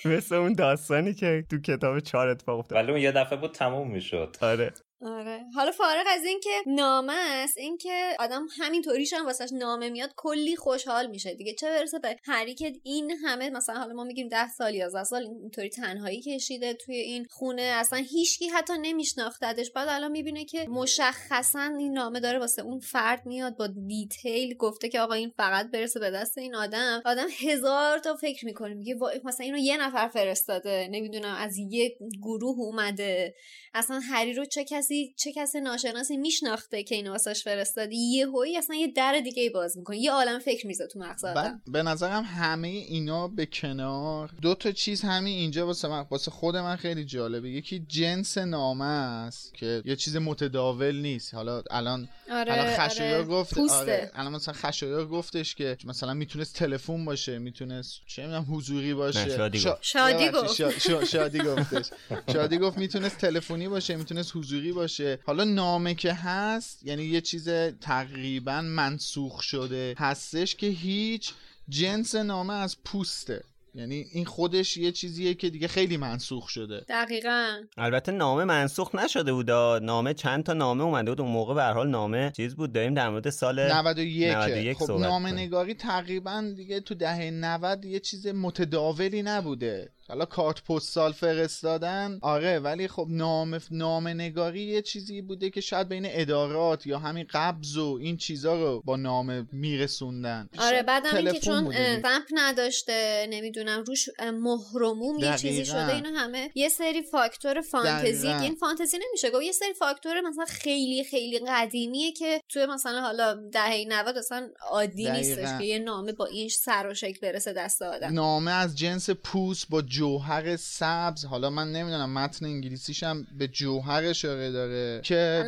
مثل 0.15 0.35
اون 0.35 0.53
داستانی 0.53 1.15
که 1.15 1.45
تو 1.51 1.59
کتاب 1.59 2.01
چهار 2.01 2.29
اتفاق 2.29 2.59
افتاد. 2.59 2.79
ولی 2.79 2.91
اون 2.91 3.01
یه 3.01 3.13
دفعه 3.13 3.39
بود 3.39 3.53
تموم 3.53 3.91
می‌شد. 3.91 4.37
آره. 4.41 4.73
آره. 5.05 5.45
حالا 5.55 5.73
فارغ 5.73 6.07
از 6.09 6.25
اینکه 6.25 6.51
نامه 6.67 7.15
است 7.17 7.59
اینکه 7.59 8.17
آدم 8.19 8.47
همینطوریش 8.59 9.13
هم 9.13 9.27
واسش 9.27 9.49
نامه 9.53 9.91
میاد 9.91 10.11
کلی 10.17 10.57
خوشحال 10.57 11.07
میشه 11.07 11.35
دیگه. 11.35 11.55
چه 11.55 11.67
برسه 11.67 11.99
به 11.99 12.17
هری 12.25 12.55
که 12.55 12.73
این 12.83 13.11
همه 13.11 13.51
مثلا 13.51 13.75
حالا 13.75 13.95
ما 13.95 14.05
میگیم 14.05 14.29
ده 14.29 14.49
سال 14.49 14.75
11 14.75 15.05
سال 15.05 15.23
اینطوری 15.23 15.69
تنهایی 15.69 16.23
کشیده 16.23 16.75
توی 16.75 16.97
این 16.97 17.27
خونه 17.31 17.63
اصلا 17.63 17.99
هیچکی 17.99 18.49
حتی 18.49 18.73
نمیشناختدش. 18.83 19.71
بعد 19.71 19.89
الان 19.89 20.11
می‌بینه 20.11 20.45
که 20.45 20.67
مشخصا 20.69 21.71
این 21.79 21.93
نامه 21.93 22.21
داره 22.21 22.39
واسه 22.39 22.63
اون 22.63 22.79
فرد 22.79 23.27
میاد 23.27 23.57
با 23.57 23.67
دیتیل 23.67 24.55
گفته 24.55 24.89
که 24.89 25.01
آقا 25.01 25.15
این 25.15 25.33
فقط 25.37 25.71
برسه 25.71 26.01
به 26.01 26.11
دست 26.11 26.39
این 26.39 26.55
آدم. 26.55 27.03
آدم 27.05 27.27
هزار 27.39 27.99
تا 27.99 28.17
فکر 28.17 28.45
می‌کنه 28.45 28.75
میگه 28.75 28.95
مثلا 29.25 29.47
اینو 29.47 29.59
یه 29.59 29.77
نفر 29.77 30.09
فرستاده 30.09 30.89
نمی‌دونم 30.91 31.35
از 31.39 31.57
یه 31.59 31.97
گروه 32.23 32.59
اومده. 32.59 33.35
اصلا 33.75 34.01
هری 34.01 34.33
رو 34.33 34.45
چه 34.45 34.65
کسی 34.65 34.94
چه 35.17 35.33
کسی 35.33 35.61
ناشناسی 35.61 36.17
میشناخته 36.17 36.83
که 36.83 36.95
اینو 36.95 37.11
واسش 37.13 37.43
فرستاده 37.45 37.95
یه 37.95 38.27
هوی 38.27 38.57
اصلا 38.59 38.77
یه 38.77 38.87
در 38.87 39.21
دیگه 39.25 39.43
ای 39.43 39.51
باز 39.51 39.79
می‌کنه 39.79 39.99
یه 39.99 40.13
عالم 40.13 40.39
فکر 40.39 40.67
میزه 40.67 40.87
تو 40.87 40.99
مغز 40.99 41.25
آدم 41.25 41.63
به 41.67 41.83
نظرم 41.83 42.23
همه 42.23 42.69
اینا 42.69 43.29
به 43.29 43.47
کنار 43.47 44.31
دو 44.43 44.55
تا 44.55 44.73
چیز 44.73 45.03
همین 45.03 45.39
اینجا 45.39 45.67
واسه 45.67 45.89
من 45.89 46.07
واسه 46.11 46.31
خود 46.31 46.57
من 46.57 46.77
خیلی 46.77 47.05
جالبه 47.05 47.51
یکی 47.51 47.85
جنس 47.89 48.39
نامه 48.39 48.85
است 48.85 49.55
که 49.55 49.83
یه 49.85 49.97
چیز 49.97 50.17
متداول 50.17 50.97
نیست 50.97 51.35
حالا 51.35 51.63
الان 51.71 52.09
آره، 52.31 52.53
الان 52.53 52.67
خشایار 52.77 53.15
آره. 53.15 53.25
گفت 53.25 53.55
پوسته. 53.55 53.75
آره 53.77 54.11
الان 54.15 54.33
مثلا 54.33 54.55
خشایار 54.55 55.07
گفتش 55.09 55.55
که 55.55 55.77
مثلا 55.85 56.15
می‌تونست 56.15 56.55
تلفن 56.57 57.05
باشه 57.05 57.39
می‌تونست 57.39 58.01
چه 58.07 58.23
می‌دونم 58.23 58.47
حضوری 58.51 58.95
باشه 58.95 59.37
شادی 59.37 59.61
شا-. 59.61 59.79
شادی 59.81 60.29
گفت. 60.31 60.55
شا- 60.55 60.81
شا- 60.81 61.05
شادی 61.05 61.39
گفتش 61.39 61.91
شادی 62.33 62.59
گفت 62.59 62.79
می‌تونست 62.79 63.19
تلفنی 63.19 63.69
باشه 63.69 63.97
می‌تونست 63.97 64.37
حضوری 64.37 64.73
باشه 64.73 64.84
حالا 65.27 65.45
نامه 65.45 65.95
که 65.95 66.13
هست 66.13 66.87
یعنی 66.87 67.03
یه 67.03 67.21
چیز 67.21 67.49
تقریبا 67.81 68.61
منسوخ 68.61 69.43
شده 69.43 69.95
هستش 69.99 70.55
که 70.55 70.67
هیچ 70.67 71.33
جنس 71.69 72.15
نامه 72.15 72.55
از 72.55 72.77
پوسته. 72.85 73.43
یعنی 73.77 74.07
این 74.13 74.25
خودش 74.25 74.77
یه 74.77 74.93
چیزیه 74.93 75.35
که 75.35 75.51
دیگه 75.51 75.69
خیلی 75.69 75.97
منسوخ 75.97 76.49
شده. 76.49 76.85
دقیقا. 76.89 77.61
البته 77.77 78.13
نامه 78.13 78.45
منسوخ 78.45 78.95
نشده 78.95 79.33
بود. 79.33 79.51
نامه 79.83 80.15
چند 80.15 80.45
تا 80.45 80.53
نامه 80.53 80.85
اومده 80.85 81.11
بود. 81.11 81.21
اون 81.21 81.31
موقع 81.31 81.55
به 81.55 81.63
هر 81.63 81.73
حال 81.73 81.91
نامه 81.91 82.33
چیز 82.37 82.55
بود. 82.55 82.73
داریم 82.73 82.95
در 82.95 83.09
مورد 83.09 83.31
سال 83.31 83.73
91 83.73 84.29
91 84.29 84.77
خب 84.77 84.91
نامه. 84.91 85.33
نگاری 85.33 85.75
تقریبا 85.75 86.53
دیگه 86.57 86.81
تو 86.81 86.95
دهه 86.95 87.31
90 87.31 87.85
یه 87.85 88.01
چیز 88.01 88.27
متداولی 88.27 89.23
نبوده. 89.23 89.93
حالا 90.09 90.25
کارت 90.25 90.63
پستال 90.65 91.13
فرستادن 91.13 92.19
آره 92.23 92.59
ولی 92.59 92.89
خب 92.89 93.07
نام 93.11 93.61
نامه 93.71 94.15
نگاری 94.15 94.63
یه 94.63 94.83
چیزی 94.83 95.23
بوده 95.23 95.51
که 95.51 95.61
شاید 95.61 95.89
بین 95.89 96.07
ادارات 96.09 96.87
یا 96.87 96.99
همین 96.99 97.27
قبض 97.31 97.77
و 97.77 97.99
این 98.01 98.17
چیزا 98.17 98.55
رو 98.55 98.83
با 98.85 98.97
نامه 98.97 99.47
میرسوندن 99.53 100.49
آره 100.59 100.83
بعدم 100.83 101.17
اینکه 101.17 101.33
تلفن 101.33 101.41
چون. 101.41 102.03
سمپ 102.03 102.25
نداشته 102.33 103.27
نمی‌دونم 103.31 103.85
روش 103.87 104.09
مهرموم 104.21 105.19
یه 105.19 105.37
چیزی. 105.37 105.65
شده 105.65 105.95
اینو 105.95 106.09
همه 106.19 106.51
یه 106.55 106.69
سری 106.69 107.03
فاکتور 107.03 107.61
فانتزی 107.61 108.29
دقیقاً. 108.29 108.43
این 108.43 108.55
فانتزی 108.55 108.99
نمیشه 109.09 109.31
گفت 109.31 109.43
یه 109.43 109.53
سری 109.53 109.73
فاکتور 109.73 110.21
مثلا 110.21 110.45
خیلی 110.45 111.05
خیلی 111.05 111.41
قدیمیه 111.49 112.13
که 112.13 112.41
توی 112.49 112.67
مثلا 112.67 113.01
حالا 113.01 113.35
دهه 113.53 113.85
90 113.89 114.19
اصلا 114.19 114.49
عادی 114.71 115.05
دقیقاً. 115.05 115.19
نیستش 115.19 115.59
که 115.59 115.65
یه 115.65 115.79
نامه 115.79 116.13
با 116.13 116.27
این 116.27 116.49
سر 116.49 116.87
و 116.87 116.95
شکل 116.95 117.19
برسه 117.23 117.53
دست 117.53 117.83
آدم 117.83 118.13
نامه 118.13 118.51
از 118.51 118.79
جنس 118.79 119.11
پوست 119.11 119.67
با 119.69 119.83
جوهر 119.95 120.57
سبز 120.57 121.25
حالا 121.25 121.51
من 121.51 121.73
نمی‌دونم 121.73 122.13
متن 122.13 122.47
انگلیسیش 122.47 123.03
هم 123.03 123.27
به 123.39 123.49
جوهر 123.49 124.05
اشاره 124.05 124.51
داره 124.51 125.01
که. 125.05 125.45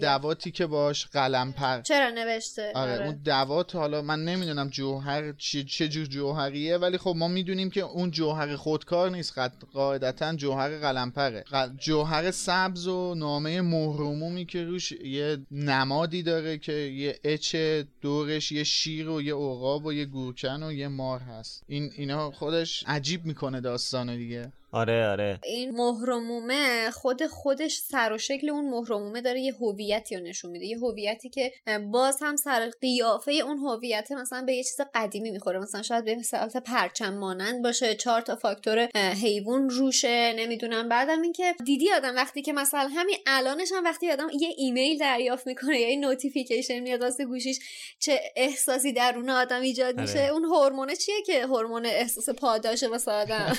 دواتی 0.00 0.50
که 0.50 0.66
باش 0.66 1.06
قلم 1.06 1.52
پر. 1.52 1.80
چرا 1.80 2.10
نوشته؟ 2.10 2.72
آره, 2.74 2.92
آره. 2.92 3.06
اون 3.06 3.20
دوات 3.24 3.74
حالا 3.76 4.02
من 4.02 4.24
نمی‌دونم 4.24 4.68
جوهر 4.68 5.32
چه, 5.32 5.64
چه 5.64 5.88
جور 5.88 6.06
جوهریه 6.06 6.76
ولی 6.76 6.98
خب 6.98 7.14
ما 7.16 7.28
می‌دونیم 7.28 7.70
که 7.70 7.80
اون 7.80 8.10
جوهر 8.10 8.56
خودکار 8.56 9.10
نیست. 9.10 9.38
قد- 9.38 9.64
قاعدتا 9.72 10.34
جوهر 10.36 10.78
قلمپره 10.78 11.44
ق- 11.52 11.76
جوهر 11.78 12.30
سبز 12.30 12.86
و 12.86 13.14
نامه 13.14 13.60
مهرمومی 13.60 14.46
که 14.46 14.64
روش 14.64 14.92
یه 14.92 15.38
نمادی 15.50 16.22
داره 16.22 16.58
که 16.58 16.72
یه 16.72 17.18
اچ 17.24 17.56
دورش 18.00 18.52
یه 18.52 18.64
شیر 18.64 19.08
و 19.08 19.22
یه 19.22 19.34
عقاب 19.34 19.86
و 19.86 19.92
یه 19.92 20.04
گورکن 20.04 20.62
و 20.62 20.72
یه 20.72 20.88
مار 20.88 21.20
هست. 21.20 21.62
این 21.66 21.90
اینا 21.96 22.30
خودش 22.30 22.84
عجیب 22.86 23.24
می‌کنه 23.24 23.60
داستانو 23.88 24.16
دیگه. 24.16 24.52
آره 24.72 25.08
آره. 25.08 25.38
این 25.44 25.70
مهرمومه 25.70 26.90
خود 26.90 27.26
خودش 27.26 27.76
سر 27.76 28.12
و 28.12 28.18
شکل 28.18 28.50
اون 28.50 28.70
مهرمومه 28.70 29.20
داره 29.20 29.40
یه 29.40 29.54
هویتی 29.54 30.16
رو 30.16 30.22
نشون 30.22 30.50
میده. 30.50 30.66
یه 30.66 30.78
هویتی 30.78 31.28
که 31.28 31.52
باز 31.92 32.18
هم 32.22 32.36
سر 32.36 32.70
قیافه 32.80 33.32
اون 33.32 33.58
هویت 33.58 34.12
مثلا 34.12 34.42
به 34.42 34.54
یه 34.54 34.64
چیز 34.64 34.80
قدیمی 34.94 35.30
می‌خوره. 35.30 35.58
مثلا 35.58 35.82
شاید 35.82 36.04
به 36.04 36.22
حالت 36.22 36.56
پرچم 36.56 37.14
مانند 37.14 37.62
باشه 37.62 37.94
چهار 37.94 38.20
تا 38.20 38.36
فاکتور 38.36 38.88
حیوان 38.94 39.70
روشه 39.70 40.34
نمی‌دونم. 40.36 40.88
بعدم 40.88 41.22
اینکه 41.22 41.54
دیدی 41.64 41.92
آدم 41.92 42.16
وقتی 42.16 42.42
که 42.42 42.52
مثلا 42.52 42.88
همین 42.94 43.16
الانش 43.26 43.72
هم 43.72 43.84
وقتی 43.84 44.10
آدم 44.10 44.28
یه 44.40 44.54
ایمیل 44.56 44.98
دریافت 44.98 45.46
می‌کنه 45.46 45.80
یا 45.80 45.90
یه 45.90 45.96
notification 45.96 46.80
میاد 46.80 47.00
واسه 47.00 47.24
گوشیش 47.24 47.58
چه 47.98 48.20
احساسی 48.36 48.92
درون 48.92 49.30
آدم 49.30 49.60
ایجاد 49.60 50.00
میشه. 50.00 50.18
آره. 50.18 50.32
اون 50.32 50.44
هورمونه 50.44 50.96
چیه 50.96 51.22
که 51.26 51.46
هورمون 51.46 51.86
احساس 51.86 52.30
پاداشه 52.30 52.88
واسه 52.88 53.10
آدم؟ 53.10 53.58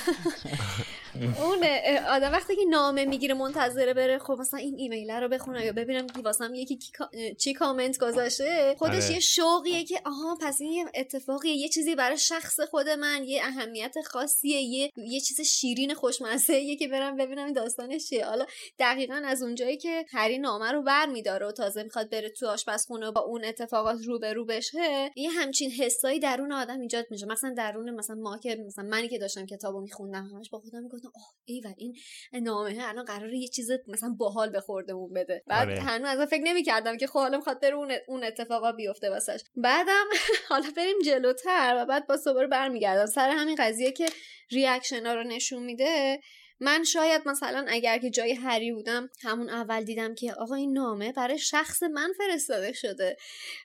اون 1.20 1.64
آدم 2.08 2.32
وقتی 2.32 2.56
که 2.56 2.64
نامه 2.70 3.04
می‌گیره 3.04 3.34
منتظره 3.34 3.94
بره 3.94 4.18
خب 4.18 4.36
مثلا 4.40 4.60
این 4.60 4.74
ایمیل 4.78 5.10
رو 5.10 5.28
بخونم 5.28 5.64
یا 5.64 5.72
ببینم 5.72 6.06
که 6.06 6.20
واسم 6.20 6.54
یکی 6.54 6.76
کی 6.76 6.92
چی 7.38 7.54
کامنت 7.54 7.98
گذاشته 7.98 8.74
خودش 8.78 9.04
آره. 9.04 9.12
یه 9.12 9.20
شوقیه 9.20 9.84
که 9.84 10.00
آها 10.04 10.38
پس 10.40 10.60
این 10.60 10.72
یه 10.72 10.84
اتفاقیه 10.94 11.52
یه 11.52 11.68
چیزی 11.68 11.94
برای 11.94 12.18
شخص 12.18 12.60
خود 12.60 12.88
من 12.88 13.24
یه 13.24 13.42
اهمیت 13.44 13.94
خاصیه 14.06 14.60
یه 14.60 14.90
یه 14.96 15.20
چیز 15.20 15.40
شیرین 15.40 15.94
خوشمزه 15.94 16.54
یه 16.54 16.76
که 16.76 16.88
برم 16.88 17.16
ببینم 17.16 17.52
داستانش 17.52 18.08
چیه 18.08 18.26
حالا 18.26 18.46
دقیقا 18.78 19.22
از 19.24 19.42
اونجایی 19.42 19.76
که 19.76 20.04
هری 20.08 20.38
نامه 20.38 20.72
رو 20.72 20.82
بر 20.82 21.06
میداره 21.06 21.46
و 21.46 21.52
تازه 21.52 21.82
می‌خواد 21.82 22.10
بره 22.10 22.30
تو 22.30 22.46
آشپزخونه 22.46 23.10
با 23.10 23.20
اون 23.20 23.44
اتفاقات 23.44 23.98
روبرو 24.04 24.44
بشه 24.44 25.10
یه 25.16 25.30
همچین 25.30 25.70
حسایی 25.70 26.18
درون 26.18 26.52
آدم 26.52 26.80
ایجاد 26.80 27.06
میشه 27.10 27.26
مثلا 27.26 27.54
درون 27.56 27.90
مثلا 27.90 28.16
ما 28.16 28.38
که 28.38 28.56
مثلا 28.66 28.84
منی 28.84 29.08
که 29.08 29.18
داشتم 29.18 29.46
کتابو 29.46 29.80
میخوندم 29.80 30.30
همش 30.34 30.50
با 30.50 30.58
خودم 30.58 30.82
می‌گفتم 30.82 31.09
اوه 31.14 31.24
ایول 31.44 31.74
این 31.76 31.96
نامه 32.32 32.76
الان 32.80 33.04
قراره 33.04 33.38
یه 33.38 33.48
چیز 33.48 33.70
مثلا 33.88 34.14
باحال 34.18 34.50
به 34.50 34.60
خوردمون 34.60 35.12
بده. 35.12 35.42
بعد 35.46 35.68
آره. 35.68 35.80
هنوز 35.80 36.08
اصلا 36.08 36.26
فکر 36.26 36.42
نمی‌کردم 36.42 36.96
که 36.96 37.06
خب 37.06 37.18
حالا 37.18 37.40
بره 37.62 37.74
اون 37.74 37.92
اون 38.08 38.24
اتفاقا 38.24 38.72
بیفته 38.72 39.10
واسش. 39.10 39.40
بعدم 39.56 40.06
حالا 40.50 40.66
بریم 40.76 40.98
جلوتر 41.04 41.74
و 41.76 41.86
بعد 41.86 42.06
با 42.06 42.16
دوباره 42.16 42.46
برمیگردم. 42.46 43.06
سر 43.06 43.30
همین 43.30 43.56
قضیه 43.58 43.92
که 43.92 44.08
ریاکشن 44.50 45.06
ها 45.06 45.14
رو 45.14 45.22
نشون 45.22 45.62
میده 45.62 46.20
من 46.60 46.84
شاید 46.84 47.22
مثلا 47.26 47.66
اگر 47.68 47.98
که 47.98 48.10
جای 48.10 48.34
هری 48.34 48.72
بودم 48.72 49.10
همون 49.22 49.50
اول 49.50 49.84
دیدم 49.84 50.14
که 50.14 50.34
آقا 50.34 50.54
این 50.54 50.72
نامه 50.72 51.12
برای 51.12 51.38
شخص 51.38 51.82
من 51.82 52.12
فرستاده 52.18 52.72
شده. 52.72 53.16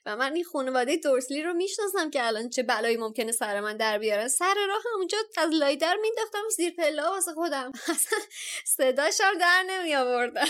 و 0.06 0.16
من 0.16 0.34
این 0.34 0.44
خانواده 0.44 0.96
دورسلی 0.96 1.42
رو 1.42 1.52
می‌شناسم 1.52 2.10
که 2.10 2.26
الان 2.26 2.48
چه 2.48 2.62
بلایی 2.62 2.96
ممکنه 2.96 3.32
سر 3.32 3.60
من 3.60 3.76
در 3.76 3.98
بیارن 3.98 4.28
سر 4.28 4.54
راه 4.68 4.82
همونجا 4.94 5.18
از 5.38 5.50
لای 5.50 5.76
در 5.76 5.96
مینداختم 6.02 6.48
زیر 6.56 6.74
پله 6.78 7.02
واسه 7.02 7.32
خودم. 7.32 7.72
اصلا 7.94 8.18
صداشم 8.64 9.38
در 9.40 9.64
نمی 9.70 9.94
آوردم 9.94 10.46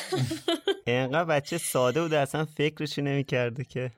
اینقدر 0.86 1.24
بچه 1.24 1.58
ساده 1.58 2.02
بود 2.02 2.14
اصلا 2.14 2.44
فکرشی 2.44 3.02
نمی‌کرده 3.02 3.64
که. 3.64 3.90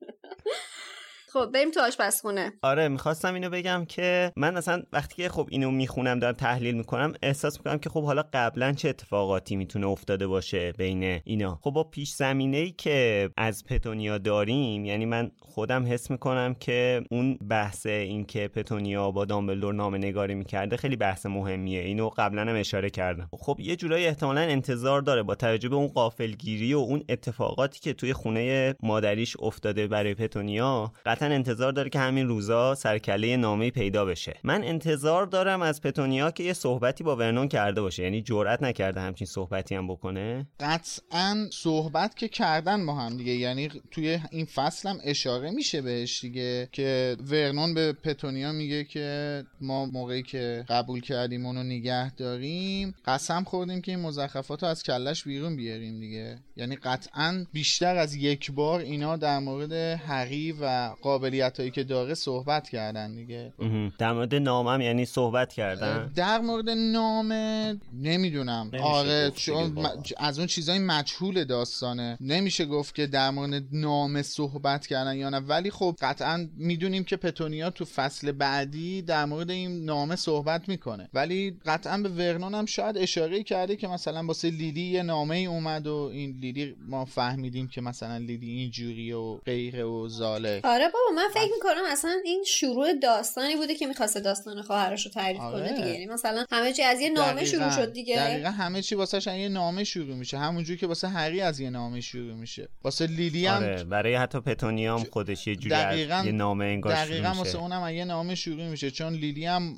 خب 1.32 1.50
بریم 1.54 1.70
تو 1.70 1.80
آشپزخونه. 1.80 2.52
آره 2.62 2.88
می‌خواستم 2.88 3.34
اینو 3.34 3.50
بگم 3.50 3.84
که 3.88 4.32
من 4.36 4.56
اصلا 4.56 4.82
وقتی 4.92 5.22
که 5.22 5.28
خب 5.28 5.48
اینو 5.50 5.70
می‌خونم 5.70 6.18
دارم 6.18 6.34
تحلیل 6.34 6.74
می‌کنم 6.74 7.12
احساس 7.22 7.58
می‌کنم 7.58 7.78
که 7.78 7.90
خب 7.90 8.04
حالا 8.04 8.24
قبلا 8.32 8.72
چه 8.72 8.88
اتفاقاتی 8.88 9.56
می‌تونه 9.56 9.86
افتاده 9.86 10.26
باشه 10.26 10.72
بین 10.72 11.20
اینا. 11.24 11.58
خب 11.62 11.70
با 11.70 11.84
پیش 11.84 12.10
زمینه 12.10 12.56
ای 12.56 12.70
که 12.70 13.30
از 13.36 13.64
پتونیا 13.64 14.18
داریم 14.18 14.84
یعنی 14.84 15.06
من 15.06 15.30
خودم 15.40 15.86
حس 15.86 16.10
می‌کنم 16.10 16.54
که 16.54 17.02
اون 17.10 17.38
بحث 17.48 17.86
این 17.86 18.24
که 18.24 18.48
پتونیا 18.48 19.10
با 19.10 19.24
دامبلدور 19.24 19.74
نامه 19.74 19.98
نگاری 19.98 20.34
می‌کرده 20.34 20.76
خیلی 20.76 20.96
بحث 20.96 21.26
مهمیه. 21.26 21.80
اینو 21.80 22.10
قبلا 22.16 22.42
هم 22.42 22.56
اشاره 22.56 22.90
کردم. 22.90 23.28
خب 23.32 23.60
یه 23.60 23.76
جورایی 23.76 24.06
احتمالا 24.06 24.40
انتظار 24.40 25.00
داره 25.00 25.22
با 25.22 25.34
توجه 25.34 25.68
به 25.68 25.76
اون 25.76 25.88
قافلگیری 25.88 26.74
و 26.74 26.78
اون 26.78 27.02
اتفاقاتی 27.08 27.80
که 27.80 27.92
توی 27.92 28.12
خونه 28.12 28.74
مادریش 28.82 29.36
افتاده 29.40 29.86
برای 29.86 30.14
پتونیا 30.14 30.92
قطعا 31.18 31.34
انتظار 31.34 31.72
داره 31.72 31.90
که 31.90 31.98
همین 31.98 32.28
روزا 32.28 32.74
سرکله 32.74 33.36
نامه 33.36 33.70
پیدا 33.70 34.04
بشه. 34.04 34.34
من 34.44 34.64
انتظار 34.64 35.26
دارم 35.26 35.62
از 35.62 35.80
پتونیا 35.80 36.30
که 36.30 36.42
یه 36.44 36.52
صحبتی 36.52 37.04
با 37.04 37.16
ورنون 37.16 37.48
کرده 37.48 37.80
باشه. 37.80 38.02
یعنی 38.02 38.22
جرئت 38.22 38.62
نکرده 38.62 39.00
همچین 39.00 39.26
صحبتی 39.26 39.74
هم 39.74 39.88
بکنه. 39.88 40.46
قطعا 40.60 41.46
صحبت 41.52 42.16
که 42.16 42.28
کردن 42.28 42.86
با 42.86 42.94
هم 42.94 43.16
دیگه. 43.16 43.32
یعنی 43.32 43.68
توی 43.90 44.18
این 44.30 44.44
فصل 44.44 44.88
هم 44.88 44.98
اشاره 45.04 45.50
میشه 45.50 45.82
بهش 45.82 46.20
دیگه 46.20 46.68
که 46.72 47.16
ورنون 47.30 47.74
به 47.74 47.92
پتونیا 47.92 48.52
میگه 48.52 48.84
که 48.84 49.44
ما 49.60 49.86
موقعی 49.86 50.22
که 50.22 50.64
قبول 50.68 51.00
کردیم 51.00 51.46
اونو 51.46 51.62
نگه 51.62 52.14
داریم 52.14 52.94
قسم 53.06 53.44
خوردیم 53.44 53.80
که 53.80 53.92
این 53.92 54.00
مزخرفات 54.00 54.64
از 54.64 54.82
کلش 54.82 55.24
بیرون 55.24 55.56
بیاریم 55.56 56.00
دیگه. 56.00 56.38
یعنی 56.56 56.76
قطعا 56.76 57.44
بیشتر 57.52 57.96
از 57.96 58.14
یک 58.14 58.52
بار 58.52 58.80
اینا 58.80 59.16
در 59.16 59.38
مورد 59.38 59.72
هری 59.72 60.52
و 60.60 60.90
قابلیت 61.08 61.60
هایی 61.60 61.70
که 61.70 61.84
داره 61.84 62.14
صحبت 62.14 62.68
کردن 62.68 63.14
دیگه. 63.14 63.52
در 63.98 64.12
مورد 64.12 64.34
نامم 64.34 64.80
یعنی 64.80 65.04
صحبت 65.04 65.52
کردن. 65.52 66.12
در 66.14 66.38
مورد 66.38 66.70
نامه 66.70 67.76
نمی‌دونم. 67.92 68.70
آره 68.82 69.30
چون 69.30 69.86
از 70.16 70.38
اون 70.38 70.46
چیزای 70.46 70.78
مجهول 70.78 71.44
داستانه. 71.44 72.18
نمیشه 72.20 72.64
گفت 72.64 72.94
که 72.94 73.06
در 73.06 73.30
مورد 73.30 73.62
نامه 73.72 74.22
صحبت 74.22 74.86
کردن 74.86 75.16
یا 75.16 75.30
نه. 75.30 75.38
ولی 75.38 75.70
خب 75.70 75.96
قطعا 76.00 76.48
می‌دونیم 76.56 77.04
که 77.04 77.16
پتونیا 77.16 77.70
تو 77.70 77.84
فصل 77.84 78.32
بعدی 78.32 79.02
در 79.02 79.24
مورد 79.24 79.50
این 79.50 79.84
نامه 79.84 80.16
صحبت 80.16 80.68
می‌کنه. 80.68 81.08
ولی 81.14 81.56
قطعا 81.66 81.98
به 81.98 82.08
ورنون 82.08 82.54
هم 82.54 82.66
شاید 82.66 82.98
اشاره 82.98 83.42
کرده 83.42 83.76
که 83.76 83.88
مثلا 83.88 84.26
واسه 84.26 84.50
لیلی 84.50 84.80
یه 84.80 85.02
نامه 85.02 85.36
ای 85.36 85.46
اومد 85.46 85.86
و 85.86 86.10
این 86.12 86.38
لیلی 86.40 86.74
ما 86.88 87.04
فهمیدیم 87.04 87.68
که 87.68 87.80
مثلا 87.80 88.16
لیلی 88.16 88.50
اینجوری 88.50 89.12
و 89.12 89.34
غیره 89.34 89.84
و 89.84 90.08
زاله. 90.08 90.60
آره 90.64 90.84
بابا 90.98 91.22
من 91.22 91.28
فکر 91.34 91.52
می‌کنم 91.54 91.82
اصلا 91.92 92.16
این 92.24 92.44
شروع 92.46 92.92
داستانی 92.92 93.56
بوده 93.56 93.74
که 93.74 93.86
می‌خواسته 93.86 94.20
داستان 94.20 94.62
خواهرش 94.62 95.06
رو 95.06 95.12
تعریف 95.12 95.40
آره. 95.40 95.68
کنه 95.68 95.76
دیگه. 95.76 95.88
یعنی 95.88 96.06
مثلا 96.06 96.44
همه 96.50 96.72
چی 96.72 96.82
از 96.82 97.00
یه 97.00 97.10
نامه 97.10 97.44
شروع 97.44 97.70
شد 97.70 97.92
دیگه. 97.92 98.16
دقیقا 98.16 98.50
همه 98.50 98.82
چی 98.82 98.94
واسه 98.94 99.38
یه 99.38 99.48
نامه 99.48 99.84
شروع 99.84 100.16
میشه. 100.16 100.38
همونجوری 100.38 100.78
که 100.78 100.86
واسه 100.86 101.08
هری 101.08 101.40
از 101.40 101.60
یه 101.60 101.70
نامه 101.70 102.00
شروع 102.00 102.34
میشه. 102.34 102.68
واسه 102.84 103.06
لیلی 103.06 103.46
هم 103.46 103.56
آره. 103.62 103.84
برای 103.84 104.14
حتی 104.14 104.40
پتونیام 104.40 105.04
خودش 105.04 105.46
یه 105.46 105.56
جوری 105.56 105.74
دقیقا... 105.74 106.22
یه 106.26 106.32
نامه 106.32 106.64
انگار 106.64 106.94
دقیقا 106.94 107.28
واسه 107.28 107.58
اونم 107.58 107.94
یه 107.94 108.04
نامه 108.04 108.34
شروع 108.34 108.64
میشه. 108.64 108.90
چون 108.90 109.12
لیلی 109.12 109.46
هم 109.46 109.76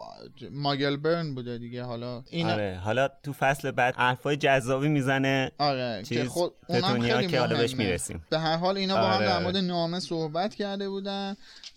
ماگل 0.50 0.96
برن 0.96 1.35
بوده 1.35 1.59
دیگه. 1.59 1.83
حالا 1.83 2.22
این 2.30 2.46
آره 2.46 2.80
حالا 2.85 3.09
تو 3.22 3.33
فصل 3.33 3.70
بعد 3.70 3.94
حرفای 3.96 4.37
جذابی 4.37 4.88
می‌زنه. 4.88 5.52
آره 5.59 6.02
که 6.09 6.24
خود 6.24 6.52
اونم 6.68 7.26
که 7.26 7.40
حالا 7.40 7.56
بهش 7.56 7.74
می‌رسیم. 7.74 8.26
به 8.30 8.38
هر 8.38 8.56
حال 8.56 8.76
اینا 8.76 8.96
با 8.96 9.02
هم 9.02 9.20
در 9.20 9.35
آره. 9.35 9.42
مورد 9.42 9.56
نامه 9.56 10.00
صحبت 10.00 10.54
کرده 10.54 10.88
بودن. 10.88 11.10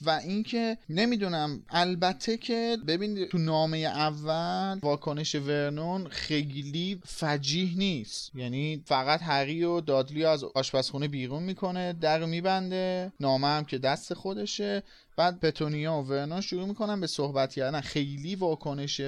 و 0.05 0.09
اینکه 0.09 0.77
نمی‌دونم 0.89 1.63
البته 1.69 2.37
که 2.37 2.77
ببین 2.87 3.25
تو 3.25 3.37
نامه 3.37 3.77
اول 3.77 4.79
واکنش 4.83 5.35
ورنون 5.35 6.07
خیلی 6.07 7.01
فجیح 7.05 7.77
نیست. 7.77 8.35
یعنی 8.35 8.83
فقط 8.85 9.21
هری 9.23 9.63
و 9.63 9.81
دادلی 9.81 10.25
از 10.25 10.43
آشپزخونه 10.43 11.07
بیرون 11.07 11.43
می‌کنه 11.43 11.93
در 11.93 12.25
میبنده 12.25 13.11
نامه 13.19 13.47
هم 13.47 13.65
که 13.65 13.77
دست 13.77 14.13
خودشه. 14.13 14.83
بعد 15.15 15.39
پتونیا 15.39 15.93
و 15.93 16.07
ورنون 16.07 16.41
شروع 16.41 16.67
می‌کنن 16.67 16.99
به 16.99 17.07
صحبت 17.07 17.53
کردن. 17.53 17.81
خیلی 17.81 18.35
واکنش 18.35 19.01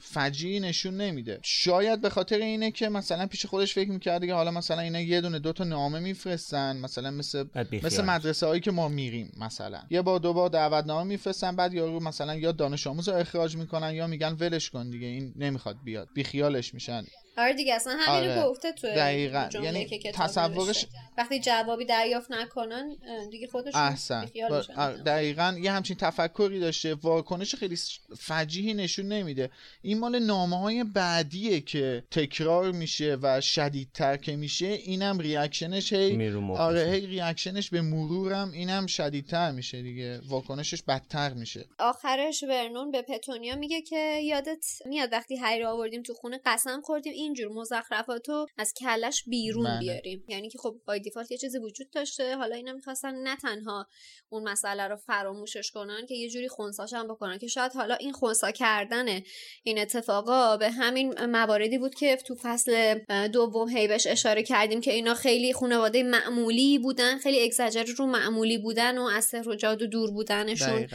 فجی 0.00 0.60
نشون 0.60 0.96
نمیده. 0.96 1.40
شاید 1.42 2.00
به 2.00 2.10
خاطر 2.10 2.38
اینه 2.38 2.70
که 2.70 2.88
مثلا 2.88 3.26
پیش 3.26 3.46
خودش 3.46 3.74
فکر 3.74 3.90
می‌کرده 3.90 4.26
که 4.26 4.34
حالا 4.34 4.50
مثلا 4.50 4.80
اینا 4.80 5.00
یه 5.00 5.20
دونه 5.20 5.38
دوتا 5.38 5.64
نامه 5.64 5.98
میفرستن 5.98 6.76
مثلا 6.76 7.10
مثل 7.10 7.44
مثل 7.82 8.04
مدرسه 8.04 8.46
هایی 8.46 8.60
که 8.60 8.70
ما 8.70 8.88
میریم 8.88 9.32
مثلا. 9.40 9.80
یه 9.90 10.02
بار 10.02 10.18
دو 10.20 10.32
بار 10.32 10.48
دعوتنامه 10.48 11.08
میفرستن 11.08 11.56
بعد 11.56 11.74
یارو 11.74 12.00
مثلا 12.00 12.34
یا 12.34 12.52
دانش 12.52 12.86
آموز 12.86 13.08
رو 13.08 13.14
اخراج 13.14 13.56
می‌کنن 13.56 13.94
یا 13.94 14.06
میگن 14.06 14.36
ولش 14.40 14.70
کن 14.70 14.90
دیگه 14.90 15.06
این 15.06 15.32
نمی‌خواد 15.36 15.76
بیاد. 15.84 16.08
بیخیالش 16.14 16.74
میشن. 16.74 17.04
آره 17.38 17.52
دیگه 17.54 17.74
اصلا 17.74 17.96
همین 18.00 18.30
آره. 18.30 18.42
گفته 18.42 18.72
تو 18.72 18.86
دقیقا. 18.86 19.48
یعنی 19.62 19.86
که 19.86 20.12
تصورش 20.12 20.86
وقتی 21.18 21.40
جوابی 21.40 21.84
دریافت 21.84 22.30
نکنن 22.30 22.96
دیگه 23.30 23.46
خودشون 23.46 23.80
احسن. 23.80 24.30
آره. 24.76 25.02
دقیقا 25.02 25.56
یه 25.60 25.72
همچین 25.72 25.96
تفکری 25.96 26.60
داشته. 26.60 26.94
واکنش 26.94 27.54
خیلی 27.54 27.78
فجیعی 28.18 28.74
نشون 28.74 29.08
نمیده. 29.08 29.50
این 29.82 29.98
مال 29.98 30.18
نامه 30.18 30.58
های 30.60 30.84
بعدیه 30.84 31.60
که 31.60 32.04
تکرار 32.10 32.72
میشه 32.72 33.18
و 33.22 33.40
شدیدتر 33.40 34.16
که 34.16 34.36
میشه. 34.36 34.66
اینم 34.66 35.18
reaction 35.18 35.77
ش 35.77 35.92
هی 35.92 36.32
آره 36.56 36.90
هی 36.90 37.06
reaction 37.06 37.57
ش 37.57 37.70
به 37.70 37.80
مرورم 37.80 38.50
اینم 38.50 38.86
شدیدتر 38.86 39.50
میشه 39.50 39.82
دیگه. 39.82 40.20
واکنشش 40.28 40.82
بدتر 40.82 41.32
میشه. 41.32 41.64
آخرش 41.78 42.42
ورنون 42.42 42.90
به 42.90 43.02
پتونیا 43.02 43.56
میگه 43.56 43.82
که 43.82 44.20
یادت 44.24 44.64
میاد 44.86 45.12
وقتی 45.12 45.36
هری 45.36 45.64
آوردیم 45.64 46.02
تو 46.02 46.14
خونه 46.14 46.40
قسم 46.44 46.80
خوردیم. 46.80 47.12
این 47.12 47.27
اینجور 47.28 47.52
مزخرفاتو 47.52 48.46
از 48.58 48.74
کلش 48.74 49.24
بیرون 49.26 49.64
بله. 49.64 49.78
بیاریم. 49.78 50.24
یعنی 50.28 50.48
که 50.48 50.58
خب 50.58 50.76
بای 50.86 51.00
دیفالت 51.00 51.30
یه 51.30 51.38
چیزی 51.38 51.58
وجود 51.58 51.90
داشته. 51.90 52.36
حالا 52.36 52.56
اینا 52.56 52.72
می‌خواستن 52.72 53.14
نه 53.14 53.36
تنها 53.36 53.86
اون 54.28 54.48
مسئله 54.48 54.88
رو 54.88 54.96
فراموشش 54.96 55.70
کنن 55.70 56.06
که 56.08 56.14
یه 56.14 56.30
جوری 56.30 56.48
خونساش 56.48 56.92
هم 56.92 57.08
بکنن 57.08 57.38
که 57.38 57.46
شاید 57.46 57.72
حالا 57.72 57.94
این 57.94 58.12
خونسا 58.12 58.50
کردن 58.50 59.20
این 59.62 59.78
اتفاقا 59.78 60.56
به 60.56 60.70
همین 60.70 61.24
مواردی 61.24 61.78
بود 61.78 61.94
که 61.94 62.16
تو 62.16 62.34
فصل 62.42 62.98
دوم 63.32 63.68
هی 63.68 63.88
بهش 63.88 64.06
اشاره 64.06 64.42
کردیم 64.42 64.80
که 64.80 64.92
اینا 64.92 65.14
خیلی 65.14 65.52
خانواده 65.52 66.02
معمولی 66.02 66.78
بودن 66.78 67.18
خیلی 67.18 67.44
اگزاجر 67.44 67.84
رو 67.96 68.06
معمولی 68.06 68.58
بودن 68.58 68.98
و 68.98 69.02
از 69.02 69.24
سحر 69.24 69.48
و 69.48 69.54
جادو 69.54 69.86
دور 69.86 70.10
بودنشون 70.10 70.88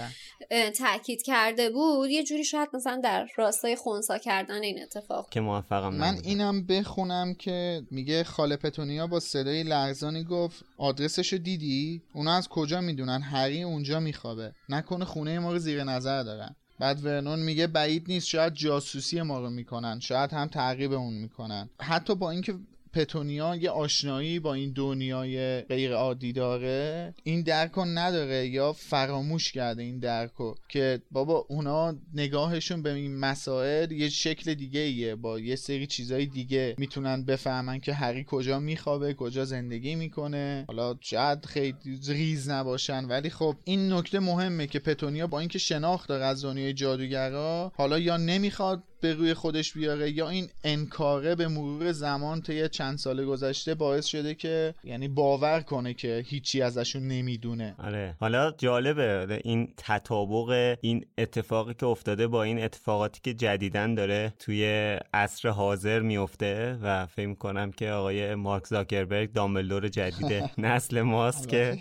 تاکید 0.77 1.21
کرده 1.21 1.69
بود. 1.69 2.09
یه 2.09 2.23
جوری 2.23 2.43
شاید 2.43 2.69
مثلا 2.73 3.01
در 3.03 3.27
راستای 3.35 3.75
خونسا 3.75 4.17
کردن 4.17 4.63
این 4.63 4.83
اتفاق. 4.83 5.29
که 5.29 5.39
موفقم 5.39 5.93
من 5.93 6.21
اینم 6.23 6.63
بخونم 6.65 7.33
که 7.33 7.81
میگه 7.91 8.23
خاله 8.23 8.55
پتونیا 8.55 9.07
با 9.07 9.19
صدای 9.19 9.63
لرزانی 9.63 10.23
گفت 10.23 10.65
آدرسشو 10.77 11.37
دیدی؟ 11.37 12.01
اونا 12.13 12.33
از 12.33 12.47
کجا 12.47 12.81
می‌دونن؟ 12.81 13.21
هری 13.21 13.63
اونجا 13.63 13.99
میخوابه. 13.99 14.53
نکنه 14.69 15.05
خونه 15.05 15.39
ما 15.39 15.51
رو 15.51 15.59
زیر 15.59 15.83
نظر 15.83 16.23
دارن. 16.23 16.55
بعد 16.79 17.05
ورنون 17.05 17.39
میگه 17.39 17.67
بعید 17.67 18.05
نیست 18.07 18.27
شاید 18.27 18.53
جاسوسی 18.53 19.21
ما 19.21 19.39
رو 19.39 19.49
می‌کنن. 19.49 19.99
شاید 19.99 20.33
هم 20.33 20.47
تعقیب 20.47 20.93
اون 20.93 21.13
می‌کنن. 21.13 21.69
حتی 21.81 22.15
با 22.15 22.31
اینکه 22.31 22.55
پتونیا 22.93 23.55
یه 23.55 23.69
آشنایی 23.69 24.39
با 24.39 24.53
این 24.53 24.71
دنیای 24.71 25.61
غیر 25.61 25.93
عادی 25.93 26.33
داره. 26.33 27.13
این 27.23 27.41
درکو 27.41 27.85
نداره 27.85 28.47
یا 28.47 28.73
فراموش 28.73 29.51
کرده 29.51 29.83
این 29.83 29.99
درکو 29.99 30.55
که 30.69 31.01
بابا 31.11 31.45
اونا 31.49 31.95
نگاهشون 32.13 32.81
به 32.81 32.93
این 32.93 33.17
مسائل 33.19 33.91
یه 33.91 34.09
شکل 34.09 34.53
دیگه 34.53 34.79
ایه. 34.79 35.15
با 35.15 35.39
یه 35.39 35.55
سری 35.55 35.87
چیزای 35.87 36.25
دیگه 36.25 36.75
می‌تونن 36.77 37.25
بفهمن 37.25 37.79
که 37.79 37.93
هری 37.93 38.25
کجا 38.27 38.59
میخوابه 38.59 39.13
کجا 39.13 39.45
زندگی 39.45 39.95
می‌کنه. 39.95 40.65
حالا 40.67 40.95
شاید 41.01 41.45
خیلی 41.45 41.99
ریز 42.07 42.49
نباشن 42.49 43.05
ولی 43.05 43.29
خب 43.29 43.55
این 43.63 43.93
نکته 43.93 44.19
مهمه 44.19 44.67
که 44.67 44.79
پتونیا 44.79 45.27
با 45.27 45.39
اینکه 45.39 45.59
شناخت 45.59 46.09
داره 46.09 46.25
از 46.25 46.45
دنیای 46.45 46.73
جادوگرا 46.73 47.71
حالا 47.75 47.99
یا 47.99 48.17
نمی‌خواد 48.17 48.83
به 49.03 49.13
روی 49.13 49.33
خودش 49.33 49.73
بیاره 49.73 50.11
یا 50.11 50.29
این 50.29 50.49
انکاره 50.63 51.35
به 51.35 51.47
مرور 51.47 51.91
زمان 51.91 52.41
طی 52.41 52.69
چند 52.69 52.97
سال 52.97 53.25
گذشته 53.25 53.75
باعث 53.75 54.05
شده 54.05 54.35
که 54.35 54.73
یعنی 54.83 55.07
باور 55.07 55.61
کنه 55.61 55.93
که 55.93 56.23
هیچی 56.27 56.61
ازشون 56.61 57.07
نمی‌دونه. 57.07 57.75
آره. 57.77 58.15
حالا 58.19 58.51
جالبه 58.51 59.41
این 59.43 59.73
تطابق 59.77 60.77
این 60.81 61.05
اتفاقی 61.17 61.73
که 61.73 61.85
افتاده 61.85 62.27
با 62.27 62.43
این 62.43 62.63
اتفاقاتی 62.63 63.19
که 63.23 63.33
جدیدن 63.33 63.95
داره 63.95 64.33
توی 64.39 64.65
عصر 65.13 65.49
حاضر 65.49 65.99
میفته 65.99 66.77
و 66.83 67.05
فکر 67.05 67.33
کنم 67.33 67.71
که 67.71 67.89
آقای 67.89 68.35
مارک 68.35 68.67
زاکربرگ 68.67 69.33
دامبلدور 69.33 69.87
جدید 69.87 70.43
نسل 70.57 71.01
ماست 71.01 71.49
که 71.49 71.77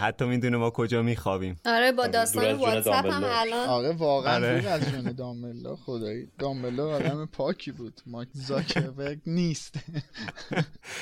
حتی 0.00 0.24
می‌دونه 0.24 0.56
ما 0.56 0.70
کجا 0.70 1.02
میخوابیم. 1.02 1.56
آره 1.66 1.92
با 1.92 2.06
داستان 2.06 2.52
واتساپ 2.52 3.06
هم 3.06 3.24
الان. 3.24 3.68
آره 3.68 3.92
واقعا 3.92 4.34
آره. 4.34 4.68
از 4.68 4.90
جون 4.90 5.12
دامبلدور 5.12 5.76
خدایی. 5.76 6.25
دامبلو 6.38 6.88
آدم 6.88 7.28
پاکی 7.32 7.72
بود. 7.72 8.00
مایک 8.06 8.28
زاکربرگ 8.32 9.18
نیست. 9.26 9.78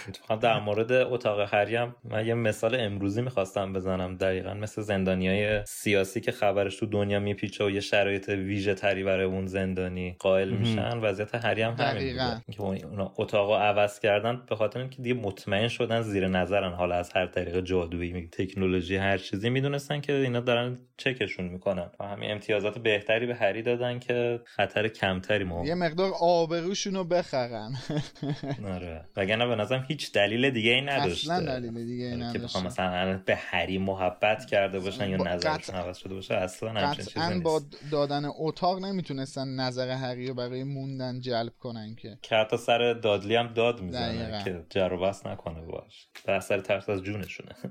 اتفاقا 0.09 0.37
در 0.37 0.61
مورد 0.61 0.93
اتاق 0.93 1.55
هریم 1.55 1.95
من 2.05 2.27
یه 2.27 2.35
مثال 2.35 2.81
امروزی 2.81 3.23
می‌خواستم 3.23 3.73
بزنم. 3.73 4.17
دقیقا 4.17 4.55
مثل 4.55 4.83
زندانی 4.83 5.29
های 5.29 5.65
سیاسی 5.67 6.21
که 6.21 6.33
خبرش 6.33 6.77
تو 6.77 6.87
دنیا 6.87 7.21
میپیچه 7.21 7.65
و 7.65 7.71
یه 7.71 7.81
شرایط 7.81 8.29
ویژه 8.29 8.75
تری 8.75 9.05
برای 9.05 9.25
اون 9.25 9.47
زندانی 9.47 10.17
قائل 10.19 10.51
میشن 10.51 10.99
وضعیت 10.99 11.35
هریم 11.35 11.75
همین 11.79 12.17
که 12.51 12.61
اونا 12.63 13.13
اتاق 13.17 13.53
عوض 13.53 14.01
کردن 14.01 14.43
به 14.49 14.57
خاطر 14.57 14.81
اینکه 14.81 15.03
دیگه 15.03 15.15
مطمئن 15.15 15.69
شدن 15.69 16.03
زیر 16.03 16.29
نظرن. 16.29 16.73
حالا 16.73 16.95
از 16.95 17.13
هر 17.13 17.27
طریق 17.27 17.61
جادویی 17.61 18.29
تکنولوژی 18.33 18.97
هر 18.97 19.19
چیزی 19.19 19.51
می‌دونستن 19.51 20.01
که 20.01 20.13
اینا 20.13 20.41
دارن 20.41 20.79
چکشون 20.97 21.49
می‌کنن. 21.49 21.91
و 22.01 22.05
همین 22.05 22.31
امتیازات 22.31 22.79
بهتری 22.79 23.27
به 23.27 23.35
هری 23.35 23.63
دادن 23.63 23.99
که 23.99 24.41
خطر 24.45 24.89
کم 24.89 25.14
کمتری 25.15 25.67
یه 25.67 25.75
مقدار 25.75 26.13
آبروشون 26.21 26.95
رو 26.95 27.05
بخرن. 27.05 27.75
آره. 28.75 29.05
وگرنه 29.17 29.47
به 29.47 29.55
نظرم 29.57 29.85
هیچ 29.89 30.13
دلیل 30.13 30.51
دیگه 30.51 30.71
ای 30.71 30.81
نداشته. 30.81 31.33
اصلا 31.33 31.47
دلیل 31.59 31.85
دیگه 31.87 32.05
ای 32.05 32.11
که 32.11 32.17
نداشته. 32.17 32.39
بخوام 32.39 32.67
مثلا 32.67 33.21
به 33.27 33.37
هری 33.37 33.79
محبت 33.79 34.47
کرده 34.47 34.81
باشن 34.81 35.11
یا 35.11 35.17
با- 35.19 35.25
نظرشون 35.25 35.75
عوض 35.75 35.97
شده 35.99 36.15
باشه 36.15 36.35
اصلا 36.35 36.71
همچین 36.71 37.05
چیزی 37.05 37.29
نیست. 37.29 37.43
با 37.43 37.61
دادن 37.91 38.25
اتاق 38.39 38.79
نمی‌تونستن 38.85 39.49
نظر 39.49 39.89
هری 39.91 40.29
رو 40.29 40.35
برای 40.35 40.65
موندن 40.65 41.21
جلب 41.21 41.53
کنن 41.59 41.95
که. 41.95 42.19
که 42.23 42.37
حتی 42.37 42.57
سر 42.57 42.93
دادلی 42.93 43.37
هم 43.37 43.47
داد 43.47 43.81
می‌زنه 43.81 44.23
دقیقاً. 44.23 44.43
که 44.45 44.65
جر 44.71 44.93
و 44.93 44.99
بس 45.01 45.27
نکنه 45.27 45.61
باش. 45.61 46.09
در 46.25 46.41
سر 46.41 46.61
ترس 46.61 46.89
از 46.89 47.03
جونشونه. 47.03 47.51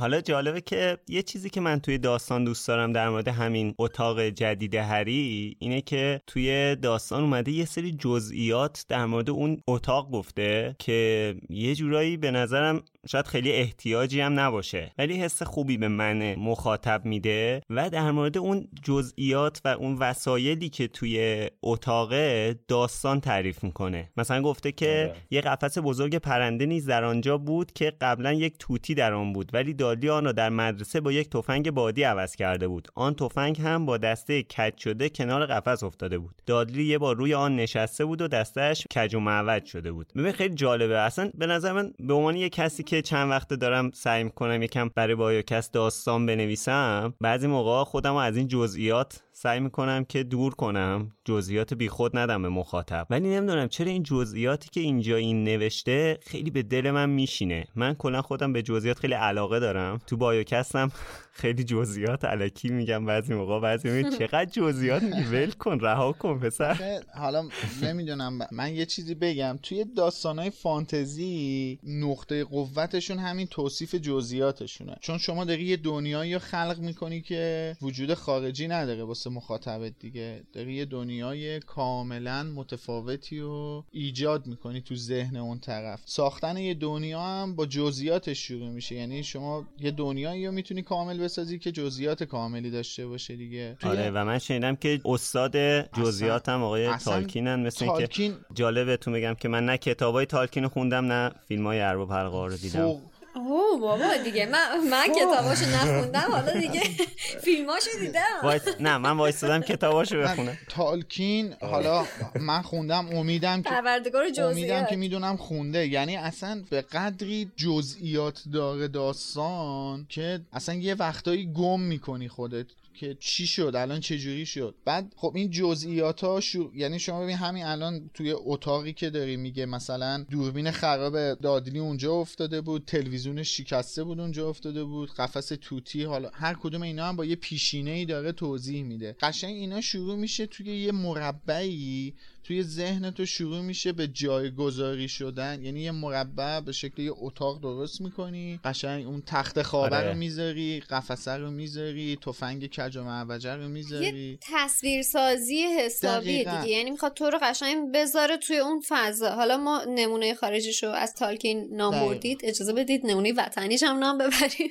حالا 0.00 0.20
جالبه 0.20 0.60
که 0.60 0.98
یه 1.08 1.22
چیزی 1.22 1.50
که 1.50 1.60
من 1.60 1.80
توی 1.80 1.98
داستان 1.98 2.44
دوست 2.44 2.68
دارم 2.68 2.92
در 2.92 3.08
مورد 3.08 3.28
همین 3.28 3.74
اتاق 3.78 4.20
جدید 4.20 4.74
هری 4.74 5.56
اینه 5.58 5.80
که 5.80 5.97
توی 6.26 6.76
داستان 6.76 7.22
اومده 7.22 7.52
یه 7.52 7.64
سری 7.64 7.92
جزئیات 7.92 8.84
در 8.88 9.06
مورد 9.06 9.30
اون 9.30 9.62
اتاق 9.66 10.10
گفته 10.10 10.76
که 10.78 11.34
یه 11.50 11.74
جورایی 11.74 12.16
به 12.16 12.30
نظرم 12.30 12.82
شاید 13.08 13.26
خیلی 13.26 13.52
احتیاجی 13.52 14.20
هم 14.20 14.40
نباشه. 14.40 14.92
ولی 14.98 15.22
حس 15.22 15.42
خوبی 15.42 15.76
به 15.76 15.88
من 15.88 16.34
مخاطب 16.34 17.04
میده 17.04 17.62
و 17.70 17.90
در 17.90 18.10
مورد 18.10 18.38
اون 18.38 18.68
جزئیات 18.82 19.60
و 19.64 19.68
اون 19.68 19.94
وسایلی 19.94 20.68
که 20.68 20.88
توی 20.88 21.48
اتاق 21.62 22.12
داستان 22.52 23.20
تعریف 23.20 23.64
می‌کنه. 23.64 24.10
مثلا 24.16 24.42
گفته 24.42 24.72
که 24.72 25.06
آره. 25.10 25.20
یه 25.30 25.40
قفس 25.40 25.78
بزرگ 25.78 26.16
پرنده 26.16 26.66
نیز 26.66 26.86
در 26.86 27.04
آنجا 27.04 27.38
بود 27.38 27.72
که 27.72 27.92
قبلا 28.00 28.32
یک 28.32 28.54
توتی 28.58 28.94
در 28.94 29.12
آن 29.12 29.32
بود 29.32 29.50
ولی 29.52 29.74
دادلی 29.74 30.08
آن 30.08 30.24
را 30.24 30.32
در 30.32 30.48
مدرسه 30.48 31.00
با 31.00 31.12
یک 31.12 31.30
تفنگ 31.30 31.70
بادی 31.70 32.02
عوض 32.02 32.36
کرده 32.36 32.68
بود. 32.68 32.88
آن 32.94 33.14
تفنگ 33.14 33.60
هم 33.60 33.86
با 33.86 33.96
دسته 33.96 34.42
کج 34.42 34.78
شده 34.78 35.08
کنار 35.08 35.46
قفس 35.46 35.82
افتاده 35.82 36.18
بود. 36.18 36.34
دادلی 36.46 36.84
یه 36.84 36.98
بار 36.98 37.16
روی 37.16 37.34
آن 37.34 37.56
نشسته 37.56 38.04
بود 38.04 38.22
و 38.22 38.28
دستش 38.28 38.86
کج 38.86 39.14
و 39.14 39.20
معوج 39.20 39.64
شده 39.64 39.92
بود. 39.92 40.12
ببین 40.16 40.32
خیلی 40.32 40.54
جالبه. 40.54 40.98
اصلا 40.98 41.30
به 41.34 41.46
نظر 41.46 41.72
من 41.72 41.92
به 41.98 42.14
عنوان 42.14 42.36
یه 42.36 42.48
کسی 42.48 42.82
که 42.82 42.97
چند 43.02 43.30
وقته 43.30 43.56
دارم 43.56 43.90
سعی 43.94 44.24
می‌کنم 44.24 44.62
یکم 44.62 44.90
برای 44.94 45.14
بایوکست 45.14 45.72
داستان 45.72 46.26
بنویسم 46.26 47.14
بعضی 47.20 47.46
موقع 47.46 47.84
خودم 47.84 48.14
از 48.14 48.36
این 48.36 48.48
جزئیات 48.48 49.22
سعی 49.40 49.60
می‌کنم 49.60 50.04
که 50.04 50.22
دور 50.22 50.54
کنم 50.54 51.12
جزئیات 51.24 51.74
بیخود 51.74 52.18
ندم 52.18 52.42
به 52.42 52.48
مخاطب. 52.48 53.06
ولی 53.10 53.28
نمی‌دونم 53.28 53.68
چرا 53.68 53.86
این 53.86 54.02
جزئیاتی 54.02 54.68
که 54.72 54.80
اینجا 54.80 55.16
این 55.16 55.44
نوشته 55.44 56.18
خیلی 56.22 56.50
به 56.50 56.62
دل 56.62 56.90
من 56.90 57.10
میشینه. 57.10 57.64
من 57.74 57.94
کلا 57.94 58.22
خودم 58.22 58.52
به 58.52 58.62
جزئیات 58.62 58.98
خیلی 58.98 59.14
علاقه 59.14 59.60
دارم. 59.60 60.00
تو 60.06 60.16
بایوکستم 60.16 60.90
خیلی 61.40 61.64
جزئیات 61.64 62.24
علکی 62.24 62.68
میگم 62.68 63.06
بعضی 63.06 63.34
موقع 63.34 63.60
بعضی 63.60 63.90
میگم 63.90 64.10
چقدر 64.10 64.44
جزئیات 64.44 65.02
میگی؟ 65.02 65.22
ول 65.22 65.50
کن 65.50 65.80
رها 65.80 66.12
کن 66.12 66.38
پسر. 66.38 67.02
حالا 67.14 67.48
نمی‌دونم 67.82 68.38
من 68.52 68.74
یه 68.74 68.86
چیزی 68.86 69.14
بگم. 69.14 69.58
توی 69.62 69.84
داستانهای 69.96 70.50
فانتزی 70.50 71.78
نقطه 71.82 72.44
قوتشون 72.44 73.18
همین 73.18 73.46
توصیف 73.46 73.94
جزئیاتشونه. 73.94 74.96
چون 75.00 75.18
شما 75.18 75.44
داری 75.44 75.64
یه 75.64 75.76
دنیایی 75.76 76.34
رو 76.34 76.38
خلق 76.38 76.78
می‌کنی 76.78 77.20
که 77.20 77.76
وجود 77.82 78.14
خارجی 78.14 78.68
نداره. 78.68 79.04
واسه 79.04 79.27
مخاطبت 79.28 79.92
دیگه. 79.98 80.42
داری 80.52 80.74
یه 80.74 80.84
دنیای 80.84 81.60
کاملا 81.60 82.42
متفاوتی 82.42 83.40
رو 83.40 83.84
ایجاد 83.92 84.46
می‌کنی 84.46 84.80
تو 84.80 84.94
ذهن 84.94 85.36
اون 85.36 85.58
طرف. 85.58 86.00
ساختن 86.04 86.56
یه 86.56 86.74
دنیا 86.74 87.20
هم 87.20 87.56
با 87.56 87.66
جزئیاتش 87.66 88.38
شروع 88.38 88.68
میشه. 88.68 88.94
یعنی 88.94 89.24
شما 89.24 89.66
یه 89.80 89.90
دنیایی 89.90 90.46
رو 90.46 90.52
می‌تونی 90.52 90.82
کامل 90.82 91.18
بسازی 91.18 91.58
که 91.58 91.72
جزئیات 91.72 92.22
کاملی 92.22 92.70
داشته 92.70 93.06
باشه 93.06 93.36
دیگه. 93.36 93.76
آره 93.82 94.10
و 94.10 94.24
من 94.24 94.38
شنیدم 94.38 94.76
که 94.76 95.00
استاد 95.04 95.56
جزئیات 95.92 96.48
هم 96.48 96.62
آقای 96.62 96.96
تالکینن 96.96 97.66
مثل 97.66 97.84
اینکه 97.84 97.98
تالکین 97.98 98.36
جالبتون 98.54 99.14
بگم 99.14 99.34
که 99.34 99.48
من 99.48 99.66
نه 99.66 99.78
کتابای 99.78 100.26
تالکین 100.26 100.62
رو 100.62 100.68
خوندم 100.68 101.12
نه 101.12 101.32
فیلم 101.48 101.66
های 101.66 101.80
ارباب 101.80 102.12
حلقه 102.12 102.46
رو 102.46 102.56
دیدم. 102.56 102.80
فوق 102.80 103.00
اوه 103.38 103.80
بابا 103.80 104.16
دیگه. 104.24 104.46
من 104.46 104.88
من 104.90 105.06
کتاباشو 105.14 105.64
نخوندم 105.64 106.30
حالا 106.30 106.60
دیگه 106.60 106.80
فیلماشو 107.44 107.90
دیدم. 108.00 108.20
وایس... 108.42 108.62
نه 108.80 108.98
من 108.98 109.10
وایستادم 109.16 109.60
کتاباشو 109.62 110.22
بخونم. 110.22 110.58
تالکین 110.68 111.54
حالا 111.60 112.06
من 112.40 112.62
خوندم 112.62 113.08
امیدم 113.16 113.62
که 113.62 113.70
پروردگار 113.70 114.26
امیدم 114.38 114.84
که 114.84 114.96
می‌دونم 114.96 115.36
خونده. 115.36 115.86
یعنی 115.86 116.16
اصلا 116.16 116.62
به 116.70 116.82
قدری 116.82 117.50
جزئیات 117.56 118.42
داره 118.52 118.88
داستان 118.88 120.06
که 120.08 120.40
اصلا 120.52 120.74
یه 120.74 120.94
وقتایی 120.94 121.52
گم 121.52 121.80
می‌کنی 121.80 122.28
خودت. 122.28 122.66
که 122.98 123.16
چی 123.20 123.46
شد 123.46 123.72
الان 123.76 124.00
چه 124.00 124.18
جوری 124.18 124.46
شد. 124.46 124.74
بعد 124.84 125.12
خب 125.16 125.32
این 125.34 125.50
جزئیات 125.50 126.24
ها 126.24 126.40
شو... 126.40 126.70
یعنی 126.74 126.98
شما 126.98 127.22
ببین 127.22 127.36
همین 127.36 127.64
الان 127.64 128.10
توی 128.14 128.34
اتاقی 128.36 128.92
که 128.92 129.10
داری 129.10 129.36
میگه 129.36 129.66
مثلا 129.66 130.26
دوربین 130.30 130.70
خراب 130.70 131.34
دادلی 131.34 131.78
اونجا 131.78 132.14
افتاده 132.14 132.60
بود 132.60 132.84
تلویزیونش 132.84 133.56
شکسته 133.56 134.04
بود 134.04 134.20
اونجا 134.20 134.48
افتاده 134.48 134.84
بود 134.84 135.10
قفس 135.10 135.52
توتی 135.60 136.02
حالا 136.04 136.30
هر 136.32 136.54
کدوم 136.54 136.82
اینا 136.82 137.04
هم 137.04 137.16
با 137.16 137.24
یه 137.24 137.36
پیشینه 137.36 137.90
ای 137.90 138.04
داره 138.04 138.32
توضیح 138.32 138.82
میده. 138.82 139.16
قشنگ 139.20 139.56
اینا 139.56 139.80
شروع 139.80 140.16
میشه 140.16 140.46
توی 140.46 140.66
یه 140.66 140.92
مربعی 140.92 142.14
توی 142.48 142.62
ذهن 142.62 143.10
تو 143.10 143.26
شروع 143.26 143.60
میشه 143.60 143.92
به 143.92 144.06
جایگذاری 144.06 145.08
شدن. 145.08 145.64
یعنی 145.64 145.80
یه 145.80 145.90
مربع 145.90 146.60
به 146.60 146.72
شکل 146.72 147.02
یه 147.02 147.12
اتاق 147.16 147.60
درست 147.60 148.00
می‌کنی 148.00 148.60
قشنگ 148.64 149.06
اون 149.06 149.22
تخت 149.26 149.62
خوابه 149.62 149.96
آره. 149.96 150.10
رو 150.10 150.16
می‌ذاری 150.16 150.80
قفسه 150.90 151.30
رو 151.30 151.50
می‌ذاری 151.50 152.18
تفنگ 152.22 152.66
کج 152.66 152.96
و 152.96 153.02
معوجه 153.02 153.54
رو 153.54 153.62
یه 153.62 153.68
می‌ذاری 153.68 154.38
تصویرسازی 154.42 155.62
حسابیه 155.62 156.44
دقیقاً. 156.44 156.62
دیگه. 156.62 156.76
یعنی 156.76 156.90
می‌خواد 156.90 157.14
تو 157.14 157.30
رو 157.30 157.38
قشنگ 157.42 157.92
بذاره 157.94 158.36
توی 158.36 158.58
اون 158.58 158.82
فضا. 158.88 159.30
حالا 159.30 159.56
ما 159.56 159.84
نمونه 159.88 160.34
خارجیشو 160.34 160.88
از 160.88 161.14
تالکین 161.14 161.68
نام. 161.72 161.90
بردید. 162.00 162.40
اجازه 162.44 162.72
بدید 162.72 163.06
نمونه 163.06 163.32
وطنیش 163.32 163.82
هم 163.82 163.98
نام 163.98 164.18
ببریم. 164.18 164.70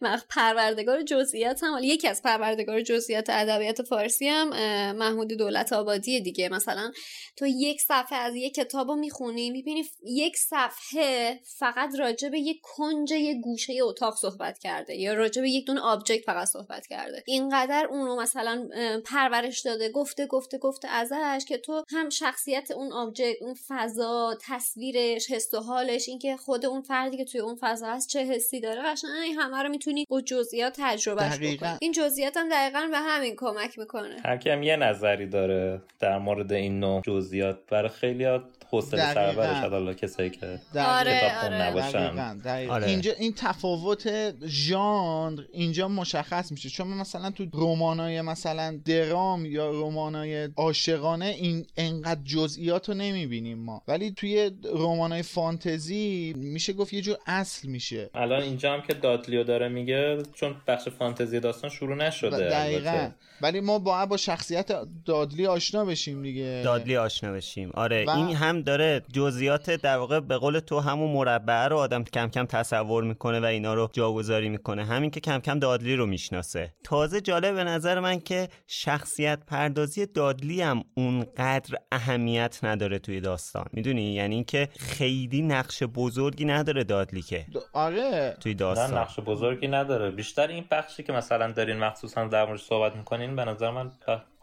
پروردگار 0.30 1.02
جزئیات 1.02 1.60
هم. 1.62 1.78
یکی 1.82 2.08
از 2.08 2.22
پروردگار 2.22 2.82
جزئیات 2.82 3.30
ادبیات 3.30 3.82
فارسی 3.82 4.28
هم 4.28 4.48
محمود 4.96 5.28
دولت 5.28 5.72
آبادیه 5.72 6.20
دیگه. 6.20 6.48
مثلا 6.48 6.92
تو 7.36 7.46
یک 7.46 7.80
صفحه 7.80 8.18
از 8.18 8.34
یک 8.34 8.54
کتاب 8.54 8.88
رو 8.88 8.96
می‌خونی 8.96 9.50
می‌بینی 9.50 9.84
یک 10.06 10.36
صفحه 10.36 11.40
فقط 11.58 11.98
راجع 11.98 12.28
به 12.28 12.38
یک 12.40 12.60
کنج 12.62 13.10
یک 13.12 13.40
گوشه 13.40 13.74
اتاق 13.82 14.16
صحبت 14.16 14.58
کرده 14.58 14.94
یا 14.94 15.14
راجع 15.14 15.42
به 15.42 15.50
یک 15.50 15.66
دونه 15.66 15.80
object 15.80 16.24
فقط 16.24 16.48
صحبت 16.48 16.86
کرده. 16.86 17.22
اینقدر 17.26 17.86
اونو 17.90 18.20
مثلا 18.22 18.68
اه، 18.74 19.00
پرورش 19.00 19.60
داده 19.60 19.88
گفته 19.88 20.26
گفته 20.26 20.58
گفته 20.58 20.88
ازش 20.88 21.44
که 21.48 21.58
تو 21.58 21.84
هم 21.88 22.10
شخصیت 22.10 22.70
اون 22.70 22.92
object 22.92 23.42
اون 23.42 23.54
فضا 23.68 24.38
تصویرش 24.42 25.30
حس 25.30 25.54
و 25.54 25.60
حالش 25.60 26.08
اینکه 26.08 26.36
خود 26.36 26.66
اون 26.66 26.82
فردی 26.82 27.16
که 27.16 27.24
توی 27.24 27.40
اون 27.40 27.58
فضا 27.60 27.86
هست 27.86 28.08
چه 28.08 28.24
حسی 28.24 28.60
داره 28.60 28.82
قشنگ 28.82 29.10
این 29.24 29.38
همه 29.38 29.62
رو 29.62 29.68
می‌تونی 29.68 30.04
با 30.08 30.20
جزئیات 30.20 30.76
تجربه‌ش 30.78 31.38
بکنی. 31.38 31.78
این 31.80 31.92
جزئیات 31.92 32.36
هم 32.36 32.48
دقیقا 32.48 32.88
به 32.90 32.98
همین 32.98 33.34
کمک 33.36 33.78
می‌کنه. 33.78 34.16
هر 34.24 34.36
کی 34.36 34.50
هم 34.50 34.62
یه 34.62 34.76
نظری 34.76 35.26
داره 35.26 35.82
در 36.00 36.18
مورد 36.18 36.52
این 36.52 36.80
نوع 36.80 37.02
جزئیات 37.08 37.58
برای 37.70 37.88
خیلی 37.88 38.26
حوصله. 38.70 39.14
سربرش 39.14 39.70
حالا 39.70 39.94
کسایی 39.94 40.30
که 40.30 40.60
آره، 40.78 41.20
کتاب 41.20 41.44
آره. 41.44 41.62
نباشن 41.62 42.06
دقیقاً، 42.08 42.40
دقیقاً. 42.44 42.74
آره. 42.74 42.86
اینجا 42.86 43.12
این 43.18 43.34
تفاوت 43.36 44.34
ژانر 44.46 45.42
اینجا 45.52 45.88
مشخص 45.88 46.52
میشه 46.52 46.68
چون 46.68 46.86
مثلا 46.88 47.30
تو 47.30 47.46
رمانای 47.54 48.22
مثلا 48.22 48.80
درام 48.84 49.46
یا 49.46 49.70
رمانای 49.70 50.48
عاشقانه 50.56 51.24
این 51.24 51.66
انقدر 51.76 52.20
جزئیات 52.24 52.88
رو 52.88 52.94
نمی‌بینیم 52.94 53.58
ما 53.58 53.82
ولی 53.88 54.10
توی 54.10 54.50
رمانای 54.74 55.22
فانتزی 55.22 56.34
میشه 56.36 56.72
گفت 56.72 56.92
یه 56.92 57.00
جور 57.00 57.16
اصل 57.26 57.68
میشه 57.68 58.10
الان 58.14 58.42
اینجا 58.42 58.72
هم 58.72 58.82
که 58.82 58.94
دادلیو 58.94 59.44
داره 59.44 59.68
میگه 59.68 60.22
چون 60.34 60.56
بخش 60.66 60.88
فانتزی 60.88 61.40
داستان 61.40 61.70
شروع 61.70 61.96
نشده 61.96 62.48
دقیقا 62.48 62.90
البته. 62.90 63.14
ولی 63.42 63.60
ما 63.60 63.78
باید 63.78 64.08
با 64.08 64.16
شخصیت 64.16 64.72
دادلی 65.04 65.46
آشنا 65.46 65.84
بشیم 65.84 66.22
دیگه 66.22 66.60
دادلی 66.64 66.96
آشنا 66.98 67.32
بشیم. 67.32 67.70
آره 67.74 68.04
و- 68.06 68.10
این 68.10 68.36
هم 68.36 68.62
داره 68.62 69.02
جزئیات 69.12 69.70
در 69.70 69.96
واقع 69.96 70.20
به 70.20 70.36
قول 70.38 70.58
تو 70.58 70.80
همون 70.80 71.10
مربع 71.10 71.68
رو 71.68 71.76
آدم 71.76 72.04
کم 72.04 72.28
کم 72.28 72.44
تصور 72.46 73.04
می‌کنه 73.04 73.40
و 73.40 73.44
اینا 73.44 73.74
رو 73.74 73.88
جاگذاری 73.92 74.48
می‌کنه. 74.48 74.84
همین 74.84 75.10
که 75.10 75.20
کم 75.20 75.38
کم 75.38 75.58
دادلی 75.58 75.96
رو 75.96 76.06
می‌شناسه. 76.06 76.72
تازه 76.84 77.20
جالب 77.20 77.54
به 77.54 77.64
نظر 77.64 78.00
من 78.00 78.20
که 78.20 78.48
شخصیت 78.66 79.38
پردازی 79.46 80.06
دادلی 80.06 80.62
هم 80.62 80.84
اونقدر 80.96 81.74
اهمیت 81.92 82.58
نداره 82.62 82.98
توی 82.98 83.20
داستان. 83.20 83.64
می‌دونی؟ 83.72 84.02
یعنی 84.14 84.34
اینکه 84.34 84.68
خیلی 84.78 85.42
نقش 85.42 85.82
بزرگی 85.82 86.44
نداره 86.44 86.84
دادلی 86.84 87.22
که 87.22 87.46
د- 87.52 87.58
آره. 87.72 88.36
توی 88.40 88.52
نه 88.52 88.58
داستان. 88.58 88.98
نقش 88.98 89.20
بزرگی 89.20 89.68
نداره. 89.68 90.10
بیشتر 90.10 90.46
این 90.46 90.64
بخشی 90.70 91.02
که 91.02 91.12
مثلا 91.12 91.52
دارین 91.52 91.76
مخصوصا 91.78 92.24
در 92.24 92.44
موردش 92.44 92.62
صحبت 92.62 92.96
می‌کنین 92.96 93.36
به 93.36 93.44
نظر 93.44 93.70
من 93.70 93.90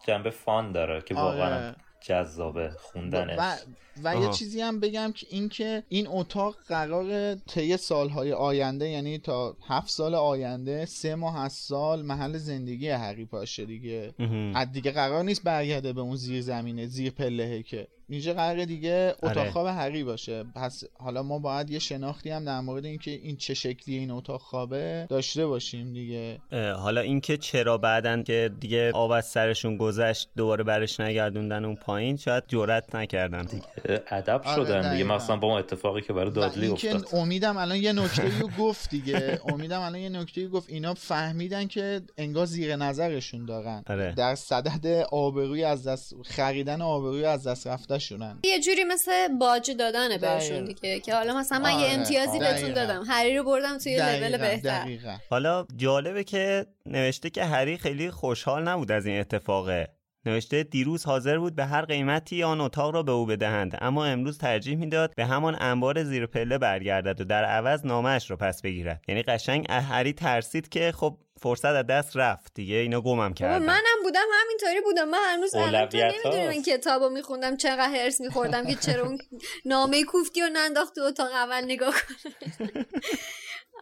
جنبه 0.08 0.30
فان 0.30 0.72
داره 0.72 1.02
که 1.02 1.16
آره. 1.16 1.24
واقعا 1.40 1.74
جذابه 2.06 2.70
خوندنش. 2.70 3.66
و, 4.04 4.10
و 4.10 4.14
یه 4.14 4.20
آها. 4.20 4.32
چیزی 4.32 4.62
هم 4.62 4.80
بگم 4.80 5.12
که 5.16 5.28
اینکه 5.30 5.84
این 5.90 6.08
اتاق 6.10 6.56
قرار 6.68 7.36
طی 7.36 7.78
سالهای 7.78 8.34
آینده 8.34 8.90
یعنی 8.90 9.18
تا 9.18 9.58
هفت 9.68 9.90
سال 9.90 10.16
آینده 10.16 10.86
سه 10.86 11.16
ماه 11.16 11.40
از 11.40 11.54
سال 11.54 12.02
محل 12.02 12.38
زندگی 12.38 12.90
هری 12.90 13.26
باشه 13.26 13.66
دیگه. 13.66 14.14
از 14.56 14.72
دیگه 14.72 14.92
قرار 14.92 15.24
نیست 15.24 15.44
برگرده 15.44 15.94
به 15.94 16.02
اون 16.02 16.16
زیر 16.16 16.42
زمینه 16.42 16.86
زیر 16.86 17.12
پلهه 17.12 17.64
که 17.64 17.88
اینجا 18.10 18.34
قراره 18.34 18.66
دیگه 18.66 19.16
اتاق 19.24 19.38
آره. 19.38 19.52
خواب 19.52 19.68
هری 19.68 20.04
باشه 20.04 20.44
پس 20.44 20.84
حالا 20.94 21.24
ما 21.24 21.40
باید 21.40 21.70
یه 21.70 21.80
شناختی 21.80 22.30
هم 22.30 22.46
در 22.46 22.60
مورد 22.60 22.86
اینکه 22.86 23.12
این 23.12 23.36
چه 23.36 23.54
شکلی 23.54 23.98
این 23.98 24.12
اتاق 24.12 24.42
خوابه 24.42 25.06
داشته 25.10 25.48
باشیم 25.48 25.94
دیگه 25.94 26.40
حالا 26.78 27.02
اینکه 27.02 27.38
چرا 27.38 27.78
بعدن 27.78 28.24
که 28.24 28.52
دیگه 28.60 28.92
آب 28.92 29.12
از 29.12 29.26
سرشون 29.26 29.78
گذشت 29.78 30.30
دوباره 30.36 30.64
برش 30.64 31.00
نگردوندن 31.00 31.66
اون 31.66 31.76
پایین 31.76 32.18
شاید 32.18 32.44
جرأت 32.48 32.96
نکردن 32.96 33.42
دیگه 33.42 33.66
ادب 34.12 34.42
آره، 34.46 34.66
شدن 34.66 34.92
دیگه. 34.92 35.04
مثلا 35.04 35.36
با 35.36 35.48
اون 35.48 35.58
اتفاقی 35.58 36.02
که 36.02 36.14
برای 36.14 36.32
دادلی 36.32 36.66
اینکه 36.66 36.96
افتاد 36.96 37.20
امیدم 37.20 37.58
الان 37.58 37.78
یه 37.78 37.94
نکته 38.02 38.40
رو 38.40 38.50
گفت 38.60 38.90
دیگه 38.90 39.40
امیدم 39.48 39.82
الان 39.82 40.00
یه 40.00 40.10
نکته 40.10 40.44
رو 40.44 40.50
گفت 40.50 40.70
اینا 40.70 40.94
فهمیدن 40.94 41.68
که 41.68 42.02
انگار 42.18 42.46
زیر 42.46 42.76
نظرشون 42.76 43.46
دارن 43.46 43.84
آره. 43.88 44.14
در 44.18 44.36
صدد 44.36 44.88
آبروی 45.12 45.64
از 45.64 45.88
دست 45.88 46.14
خریدن 46.26 46.82
آبروی 46.82 47.26
از 47.26 47.48
دست 47.48 47.68
رفته 47.68 48.00
شونن 48.00 48.40
یه 48.44 48.60
جوری 48.60 48.84
مثل 48.84 49.28
باج 49.40 49.72
دادنه 49.72 50.18
بهشون. 50.18 50.66
دیگه 50.66 51.00
که 51.00 51.16
حالا 51.16 51.38
مثلا 51.38 51.60
من 51.60 51.72
یه 51.72 51.78
آره، 51.78 51.94
امتیازی 51.94 52.38
آره. 52.38 52.40
بهتون. 52.40 52.74
دادم 52.74 53.04
هری 53.08 53.38
رو 53.38 53.44
بردم 53.44 53.78
توی 53.78 53.98
لول 53.98 54.38
بهتر 54.38 54.82
دقیقاً. 54.84 55.18
حالا 55.30 55.66
جالبه 55.76 56.24
که 56.24 56.66
نوشته 56.86 57.30
که 57.30 57.46
هری 57.46 57.78
خیلی 57.78 58.12
خوشحال 58.12 58.68
نبود 58.68 58.92
از 58.92 59.06
این 59.06 59.20
اتفاقه 59.20 59.95
نوشته 60.26 60.64
دیروز 60.64 61.06
حاضر 61.06 61.38
بود 61.38 61.56
به 61.56 61.66
هر 61.66 61.86
قیمتی 61.86 62.44
آن 62.44 62.62
اتاق 62.62 62.94
را 62.94 63.04
به 63.04 63.12
او 63.12 63.26
بدهند 63.26 63.78
اما 63.82 64.06
امروز 64.06 64.38
ترجیح 64.38 64.78
می‌داد 64.78 65.16
به 65.16 65.26
همان 65.26 65.58
انبار 65.60 66.04
زیر 66.04 66.26
پله 66.26 66.58
برگردد 66.58 67.22
و 67.22 67.24
در 67.24 67.46
عوض 67.46 67.86
نامش 67.86 68.32
را 68.32 68.38
پس 68.38 68.62
بگیرد. 68.62 69.02
یعنی 69.08 69.24
قشنگ 69.24 69.66
هری 69.70 70.14
ترسید 70.14 70.70
که 70.70 70.92
خب 70.92 71.18
فرصت 71.40 71.66
از 71.66 71.88
دست 71.88 72.18
رفت. 72.18 72.54
دیگه 72.54 72.76
اینا 72.76 73.02
گمم 73.02 73.34
کردن 73.34 73.66
منم 73.66 74.04
بودم 74.04 74.26
همینطوری 74.44 74.82
بودم. 74.82 75.10
من 75.10 75.18
هنوز 75.34 75.56
الان 75.56 75.90
تو 75.90 75.98
اولویت 75.98 76.16
نمی‌دونی 76.26 76.48
من 76.48 76.54
هاست. 76.54 76.70
کتاب 76.70 77.04
رو 77.04 77.10
میخوندم 77.10 77.58
چقدر 77.58 77.90
هرس 77.90 78.22
میخوردم 78.22 78.66
که 78.66 78.76
چرا 78.76 79.06
اون 79.06 79.18
نامه 79.66 80.04
کوفتی 80.04 80.42
رو 80.42 80.48
ننداخت 80.54 80.96
تو 80.96 81.02
اتاق 81.02 81.32
اول 81.32 81.64
نگاه 81.66 81.94
کنه. 81.94 82.86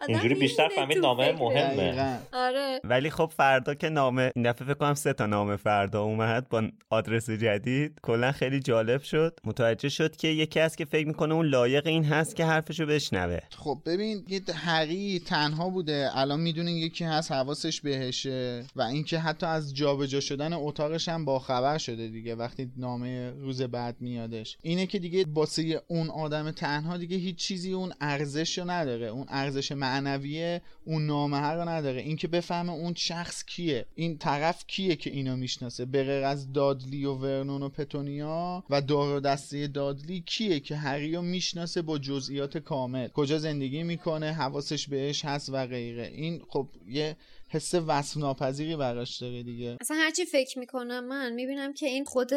اینجوری 0.08 0.34
بیشتر 0.34 0.68
فهمید 0.68 0.98
نامه. 0.98 1.32
مهمه. 1.32 2.18
آره. 2.32 2.80
ولی 2.84 3.10
خب 3.10 3.32
فردا 3.36 3.74
که 3.74 3.88
نامه 3.88 4.32
این 4.36 4.50
دفعه 4.50 4.66
فکر 4.66 4.74
کنم 4.74 4.94
سه 4.94 5.12
تا 5.12 5.26
نامه 5.26 5.56
فردا 5.56 6.02
اومد 6.02 6.48
با 6.48 6.62
آدرس 6.90 7.30
جدید. 7.30 7.98
کلا 8.02 8.32
خیلی 8.32 8.60
جالب 8.60 9.02
شد. 9.02 9.38
متوجه 9.44 9.88
شد 9.88 10.16
که 10.16 10.28
یکی 10.28 10.60
هست 10.60 10.78
که 10.78 10.84
فکر 10.84 11.06
می‌کنه 11.06 11.34
اون 11.34 11.46
لایق 11.46 11.86
این 11.86 12.04
هست 12.04 12.36
که 12.36 12.44
حرفشو 12.44 12.86
بشنوه. 12.86 13.38
خب 13.50 13.78
ببین 13.86 14.24
یه 14.28 14.40
هری 14.54 15.20
تنها 15.26 15.70
بوده. 15.70 16.10
الان 16.14 16.40
می‌دونین 16.40 16.76
یکی 16.76 17.04
هست 17.04 17.32
حواسش 17.32 17.80
بهشه. 17.80 18.64
و 18.76 18.82
اینکه 18.82 19.18
حتی 19.18 19.46
از 19.46 19.74
جابجا 19.74 20.20
شدن 20.20 20.52
اتاقش 20.52 21.08
هم 21.08 21.24
باخبر 21.24 21.78
شده 21.78 22.08
دیگه 22.08 22.34
وقتی 22.34 22.72
نامه 22.76 23.30
روز 23.30 23.62
بعد 23.62 23.96
میادش. 24.00 24.58
اینه 24.62 24.86
که 24.86 24.98
دیگه 24.98 25.24
واسه 25.34 25.82
اون 25.88 26.10
آدم 26.10 26.50
تنها 26.50 26.96
دیگه 26.96 27.16
هیچ 27.16 27.36
چیزی 27.36 27.72
اون 27.72 27.92
ارزش 28.00 28.58
نداره. 28.58 29.06
اون 29.06 29.26
ارزش 29.28 29.72
معنوی 29.84 30.60
اون 30.84 31.06
نامه 31.06 31.46
رو 31.46 31.68
نداره. 31.68 32.00
اینکه 32.00 32.28
بفهمه 32.28 32.72
اون 32.72 32.94
شخص 32.94 33.44
کیه. 33.44 33.86
این 33.94 34.18
طرف 34.18 34.64
کیه 34.66 34.96
که 34.96 35.10
اینو 35.10 35.36
می‌شناسه؟ 35.36 35.84
به 35.84 36.04
غیر 36.04 36.24
از 36.24 36.52
دادلی 36.52 37.04
و 37.04 37.14
ورنون 37.14 37.62
و 37.62 37.68
پتونیا 37.68 38.64
و 38.70 38.80
دار 38.80 39.16
و 39.16 39.20
دسته 39.20 39.66
دادلی 39.66 40.20
کیه 40.26 40.60
که 40.60 40.76
هری 40.76 41.14
رو 41.14 41.22
می‌شناسه 41.22 41.82
با 41.82 41.98
جزئیات 41.98 42.58
کامل؟ 42.58 43.08
کجا 43.08 43.38
زندگی 43.38 43.82
می‌کنه؟ 43.82 44.32
حواسش 44.32 44.88
بهش 44.88 45.24
هست 45.24 45.50
و 45.52 45.66
غیره. 45.66 46.06
این 46.06 46.42
خب 46.48 46.68
یه 46.88 47.16
حس 47.54 47.74
وصف 47.74 48.16
ناپذیری 48.16 48.76
براش 48.76 49.18
داره 49.18 49.42
دیگه. 49.42 49.76
اصلا 49.80 49.96
هرچی 49.96 50.24
فکر 50.24 50.58
می‌کنم 50.58 51.04
من 51.04 51.32
می‌بینم 51.32 51.72
که 51.72 51.86
این 51.86 52.04
خود 52.04 52.30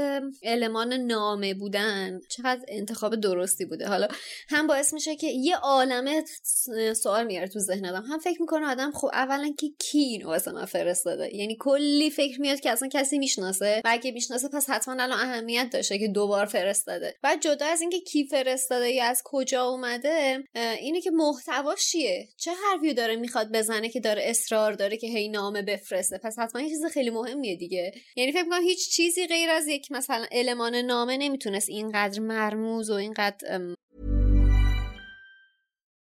المان 0.43 0.93
نامه 0.93 1.53
بودن 1.53 2.19
چقدر 2.29 2.65
انتخاب 2.67 3.15
درستی 3.15 3.65
بوده. 3.65 3.87
حالا 3.87 4.07
هم 4.49 4.67
باعث 4.67 4.93
میشه 4.93 5.15
که 5.15 5.27
یه 5.27 5.55
عالمه 5.55 6.23
سوال 6.93 7.25
میاره 7.25 7.47
تو 7.47 7.59
ذهن 7.59 7.85
آدم 7.85 8.05
هم 8.11 8.19
فکر 8.19 8.41
می‌کنه 8.41 8.65
آدم 8.65 8.91
خب 8.91 9.09
اولا 9.13 9.53
که 9.59 9.67
کی 9.79 9.99
اینو 9.99 10.27
واسه 10.27 10.51
من 10.51 10.65
فرستاده. 10.65 11.35
یعنی 11.35 11.57
کلی 11.59 12.09
فکر 12.09 12.41
میاد 12.41 12.59
که 12.59 12.69
اصلا 12.69 12.89
کسی 12.91 13.17
می‌شناسه. 13.17 13.81
و 13.85 13.89
اگه 13.91 14.11
می‌شناسه 14.11 14.47
پس 14.47 14.69
حتما 14.69 15.03
الان 15.03 15.19
اهمیت 15.19 15.69
داشته 15.71 15.99
که 15.99 16.07
دوبار 16.07 16.45
فرستاده. 16.45 17.15
بعد 17.21 17.41
جدا 17.41 17.65
از 17.65 17.81
اینکه 17.81 17.99
کی 17.99 18.27
فرستاده 18.27 18.89
یا 18.89 19.05
از 19.05 19.21
کجا 19.25 19.63
اومده 19.65 20.43
اینه 20.55 21.01
که 21.01 21.11
محتواش 21.11 21.85
چیه؟ 21.85 22.27
چه 22.37 22.51
حرفی 22.51 22.93
داره 22.93 23.15
می‌خواد 23.15 23.51
بزنه 23.51 23.89
که 23.89 23.99
داره 23.99 24.21
اصرار 24.25 24.73
داره 24.73 24.97
که 24.97 25.06
هی 25.07 25.29
نامه 25.29 25.61
بفرسته. 25.61 26.17
پس 26.17 26.39
حتما 26.39 26.61
یه 26.61 26.69
چیز 26.69 26.85
خیلی 26.85 27.09
مهمیه 27.09 27.55
دیگه. 27.55 27.91
یعنی 28.15 28.31
فکر 28.31 28.43
می‌کنم 28.43 28.63
هیچ 28.63 28.89
چیزی 28.89 29.27
غیر 29.27 29.49
از 29.49 29.67
یک 29.67 29.91
مثلا 29.91 30.25
المان 30.31 30.75
نامه 30.75 31.17
نمی‌تونست 31.17 31.69
اینقدر 31.69 32.19
مرموز 32.19 32.89
و 32.89 32.93
اینقدر 32.93 33.59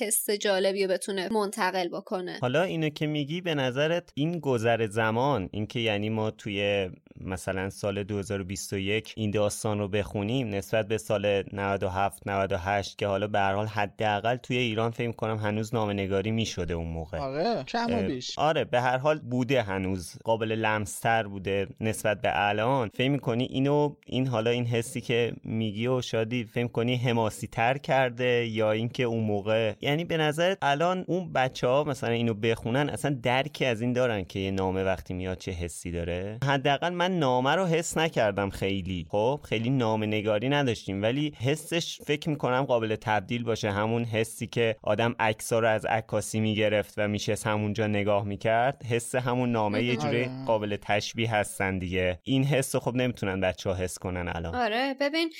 حس 0.00 0.30
جالبی 0.30 0.86
رو 0.86 0.92
بتونه 0.92 1.28
منتقل 1.32 1.88
بکنه. 1.88 2.38
حالا 2.40 2.62
اینو 2.62 2.88
که 2.88 3.06
میگی 3.06 3.40
به 3.40 3.54
نظرت 3.54 4.12
این 4.14 4.38
گذر 4.38 4.86
زمان 4.86 5.48
اینکه 5.52 5.80
یعنی 5.80 6.08
ما 6.08 6.30
توی 6.30 6.90
مثلا 7.20 7.70
سال 7.70 8.02
2021 8.02 9.14
این 9.16 9.30
داستان 9.30 9.78
رو 9.78 9.88
بخونیم 9.88 10.48
نسبت 10.48 10.88
به 10.88 10.98
سال 10.98 11.42
97 11.52 12.28
98 12.28 12.98
که 12.98 13.06
حالا 13.06 13.26
به 13.26 13.38
هر 13.38 13.54
حال 13.54 13.66
حداقل 13.66 14.36
توی 14.36 14.56
ایران 14.56 14.90
فکر 14.90 15.12
کنم 15.12 15.36
هنوز 15.36 15.74
نامه‌نگاری 15.74 16.30
می‌شده 16.30 16.74
اون 16.74 16.88
موقع. 16.88 17.18
آره 17.18 17.64
کم 17.64 17.86
و 17.92 18.02
بیش. 18.02 18.38
آره 18.38 18.64
به 18.64 18.80
هر 18.80 18.98
حال 18.98 19.18
بوده 19.18 19.62
هنوز 19.62 20.16
قابل 20.24 20.52
لمستر 20.52 21.26
بوده 21.26 21.66
نسبت 21.80 22.20
به 22.20 22.30
الان. 22.34 22.88
فکر 22.94 23.10
می‌کنی 23.10 23.44
اینو 23.44 23.94
این 24.06 24.26
حالا 24.26 24.50
این 24.50 24.66
حسی 24.66 25.00
که 25.00 25.32
میگی 25.44 25.86
و 25.86 26.02
شادی 26.02 26.44
فکر 26.44 26.66
کنی 26.66 26.96
حماسی 26.96 27.46
تر 27.46 27.78
کرده 27.78 28.46
یا 28.46 28.72
اینکه 28.72 29.02
اون 29.02 29.24
موقع 29.24 29.39
یعنی 29.80 30.04
به 30.04 30.16
نظرت 30.16 30.58
الان 30.62 31.04
اون 31.08 31.32
بچه 31.32 31.66
ها 31.66 31.84
مثلا 31.84 32.10
اینو 32.10 32.34
بخونن 32.34 32.88
اصلا 32.88 33.16
درکی 33.22 33.64
از 33.64 33.80
این 33.80 33.92
دارن 33.92 34.24
که 34.24 34.38
یه 34.38 34.50
نامه 34.50 34.84
وقتی 34.84 35.14
میاد 35.14 35.38
چه 35.38 35.52
حسی 35.52 35.90
داره؟ 35.90 36.38
حداقل 36.44 36.92
من 36.92 37.18
نامه 37.18 37.50
رو 37.54 37.66
حس 37.66 37.98
نکردم 37.98 38.50
خیلی. 38.50 39.06
خب 39.08 39.40
خیلی 39.48 39.70
نامه 39.70 40.06
نگاری 40.06 40.48
نداشتیم 40.48 41.02
ولی 41.02 41.34
حسش 41.38 42.00
فکر 42.06 42.28
می‌کنم 42.28 42.62
قابل 42.62 42.96
تبدیل 42.96 43.44
باشه. 43.44 43.70
همون 43.70 44.04
حسی 44.04 44.46
که 44.46 44.76
آدم 44.82 45.14
عکس 45.18 45.52
رو 45.52 45.68
از 45.68 45.84
عکاسی 45.86 46.40
می‌گرفت 46.40 46.94
و 46.96 47.08
میشه 47.08 47.34
همونجا 47.44 47.86
نگاه 47.86 48.24
می‌کرد 48.24 48.82
حس 48.90 49.14
همون 49.14 49.52
نامه 49.52 49.82
یه 49.82 49.96
جوری 49.96 50.24
آره. 50.24 50.44
قابل 50.46 50.76
تشبیه 50.82 51.34
هستن 51.34 51.78
دیگه. 51.78 52.18
این 52.22 52.44
حس 52.44 52.76
خب 52.76 52.94
نمی‌تونن 52.94 53.40
بچه 53.40 53.70
ها 53.70 53.76
حس 53.76 53.98
کنن 53.98 54.28
الان. 54.34 54.54
آره 54.54 54.94
ببین 55.00 55.30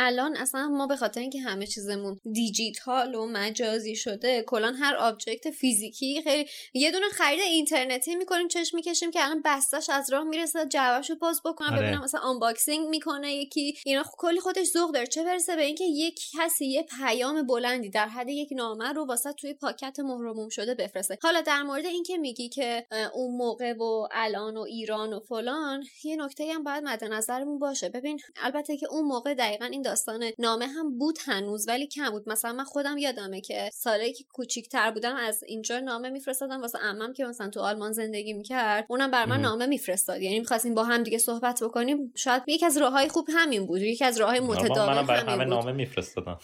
الان 0.00 0.36
اصلا 0.36 0.68
ما 0.68 0.86
به 0.86 0.96
خاطر 0.96 1.20
اینکه 1.20 1.40
همه 1.40 1.66
چیزمون 1.66 2.20
دیجیتال 2.32 3.14
و 3.14 3.26
مجازی 3.26 3.96
شده 3.96 4.42
کلا 4.42 4.74
هر 4.74 4.96
object 4.96 5.50
فیزیکی 5.50 6.22
خیلی 6.22 6.48
یه 6.74 6.90
دونه 6.90 7.08
خرید 7.08 7.40
اینترنتی 7.40 8.16
می‌کنیم 8.16 8.48
چشم 8.48 8.76
می‌کشیم 8.76 9.10
که 9.10 9.24
الان 9.24 9.42
بستش 9.44 9.90
از 9.90 10.12
راه 10.12 10.24
می‌رسه 10.24 10.66
جعبه‌شو 10.66 11.14
باز 11.14 11.40
بکنم 11.44 11.72
آره. 11.72 11.82
ببینم 11.82 12.02
مثلا 12.04 12.20
unboxing 12.20 12.88
می‌کنه 12.88 13.34
یکی 13.34 13.74
اینا 13.86 14.02
خب 14.02 14.14
کلی 14.18 14.40
خودش 14.40 14.66
ذوق 14.66 14.92
داره. 14.92 15.06
چه 15.06 15.24
برسه 15.24 15.56
به 15.56 15.62
اینکه 15.62 15.84
یک 15.84 16.20
کسی 16.38 16.66
یه 16.66 16.86
پیام 16.98 17.46
بلندی 17.46 17.90
در 17.90 18.08
حد 18.08 18.28
یک 18.28 18.48
نامه 18.52 18.92
رو 18.92 19.06
واسه 19.06 19.32
توی 19.32 19.54
پاکت 19.54 20.00
مهرموم 20.00 20.48
شده 20.48 20.74
بفرسته. 20.74 21.18
حالا 21.22 21.40
در 21.40 21.62
مورد 21.62 21.86
اینکه 21.86 22.18
میگی 22.18 22.48
که 22.48 22.86
اون 23.14 23.36
موقع 23.36 23.72
و 23.72 24.08
الان 24.12 24.56
و 24.56 24.60
ایران 24.60 25.12
و 25.12 25.20
فلان 25.20 25.84
یه 26.04 26.16
نکته 26.16 26.52
هم 26.54 26.64
باید 26.64 26.84
مد 26.84 27.04
نظرمون 27.04 27.58
باشه. 27.58 27.88
ببین 27.88 28.20
البته 28.36 28.76
که 28.76 28.86
اون 28.90 29.04
موقع 29.04 29.34
دقیقا 29.34 29.64
این 29.64 29.82
داستان 29.88 30.30
نامه 30.38 30.66
هم 30.66 30.98
بود 30.98 31.18
هنوز 31.24 31.68
ولی 31.68 31.86
کم 31.86 32.10
بود. 32.10 32.28
مثلا 32.28 32.52
من 32.52 32.64
خودم 32.64 32.98
یادمه 32.98 33.40
که 33.40 33.70
سالایی 33.74 34.12
که 34.12 34.24
کوچیک‌تر 34.32 34.90
بودم 34.90 35.16
از 35.16 35.42
اینجا 35.46 35.78
نامه 35.78 36.10
میفرستادم 36.10 36.60
واسه 36.60 36.78
عمم 36.78 37.12
که 37.12 37.24
مثلا 37.24 37.50
تو 37.50 37.60
آلمان 37.60 37.92
زندگی 37.92 38.32
می‌کرد. 38.32 38.86
اونم 38.88 39.10
برا 39.10 39.26
من 39.26 39.40
نامه 39.40 39.66
میفرستاد. 39.66 40.22
یعنی 40.22 40.38
می‌خواستیم 40.40 40.74
با 40.74 40.84
هم 40.84 41.02
دیگه 41.02 41.18
صحبت 41.18 41.62
بکنیم. 41.62 42.12
شاید 42.16 42.42
یکی 42.46 42.66
از 42.66 42.76
راههای 42.76 43.08
خوب 43.08 43.26
همین 43.34 43.66
بود. 43.66 43.82
یکی 43.82 44.04
از 44.04 44.20
راههای 44.20 44.40
متداول 44.40 44.92
همه 44.92 45.12
همین 45.12 45.44
بود. 45.44 45.54
نامه 45.54 45.72
میفرستادم. 45.72 46.38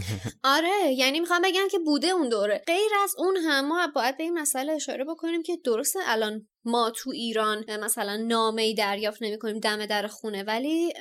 آره 0.54 0.92
یعنی 0.92 1.20
می‌خوام 1.20 1.42
بگم 1.42 1.68
که 1.70 1.78
بوده 1.78 2.06
اون 2.06 2.28
دوره. 2.28 2.62
غیر 2.66 2.90
از 3.04 3.14
اون 3.18 3.36
هم 3.36 3.68
ما 3.68 3.86
باید 3.94 4.16
به 4.16 4.22
این 4.22 4.38
مسئله 4.38 4.72
اشاره 4.72 5.04
بکنیم 5.04 5.42
که 5.42 5.56
درسته 5.64 5.98
الان 6.06 6.48
ما 6.68 6.90
تو 6.90 7.10
ایران 7.10 7.64
مثلا 7.80 8.16
نامه 8.16 8.62
ای 8.62 8.74
دریافت 8.74 9.22
نمی 9.22 9.38
کنیم 9.38 9.58
دم 9.58 9.86
در 9.86 10.06
خونه. 10.06 10.42
ولی 10.42 10.92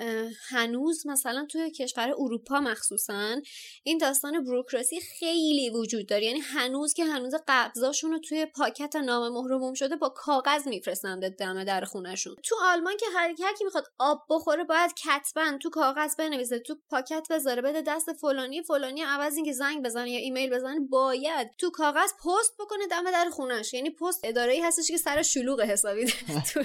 هنوز 0.49 1.07
مثلا 1.07 1.45
توی 1.51 1.72
کشور 1.72 2.13
اروپا 2.18 2.59
مخصوصا 2.59 3.36
این 3.84 3.97
داستان 3.97 4.43
بروکراسی 4.43 4.99
خیلی 4.99 5.70
وجود 5.70 6.07
داره. 6.07 6.26
یعنی 6.26 6.39
هنوز 6.39 6.93
که 6.93 7.05
هنوز 7.05 7.36
قبضاشون 7.47 8.11
رو 8.11 8.20
توی 8.20 8.45
پاکت 8.45 8.95
نامه 8.95 9.41
مهرموم 9.41 9.74
شده 9.74 9.95
با 9.95 10.09
کاغذ 10.09 10.68
میفرستن 10.68 11.20
به 11.20 11.30
دم 11.30 11.63
در 11.63 11.86
خونهشون. 11.86 12.36
تو 12.43 12.55
آلمان 12.61 12.97
که 12.97 13.05
هر 13.15 13.36
هر 13.43 13.53
کی 13.53 13.63
می‌خواد 13.63 13.88
آب 13.97 14.26
بخوره 14.30 14.63
باید 14.63 14.91
کتبا 14.93 15.57
تو 15.61 15.70
کاغذ 15.70 16.15
بنویسه 16.15 16.59
تو 16.59 16.76
پاکت 16.89 17.28
بذاره 17.30 17.61
بده 17.61 17.82
دست 17.82 18.13
فلانی 18.13 18.61
فلانی 18.63 19.01
عوض 19.01 19.36
اینکه 19.36 19.53
زنگ 19.53 19.86
بزنه 19.86 20.11
یا 20.11 20.20
ایمیل 20.20 20.49
بزنه 20.49 20.80
باید 20.80 21.51
تو 21.57 21.70
کاغذ 21.70 22.11
پست 22.13 22.53
بکنه 22.59 22.88
دم 22.88 23.11
در 23.11 23.30
خونش 23.32 23.74
یعنی 23.74 23.89
پست 23.89 24.20
اداره 24.24 24.53
ای 24.53 24.61
هستش 24.61 24.88
که 24.88 24.97
سر 24.97 25.22
شلوغ 25.22 25.57
حسابی 25.64 26.05
داره 26.05 26.43
تو 26.53 26.64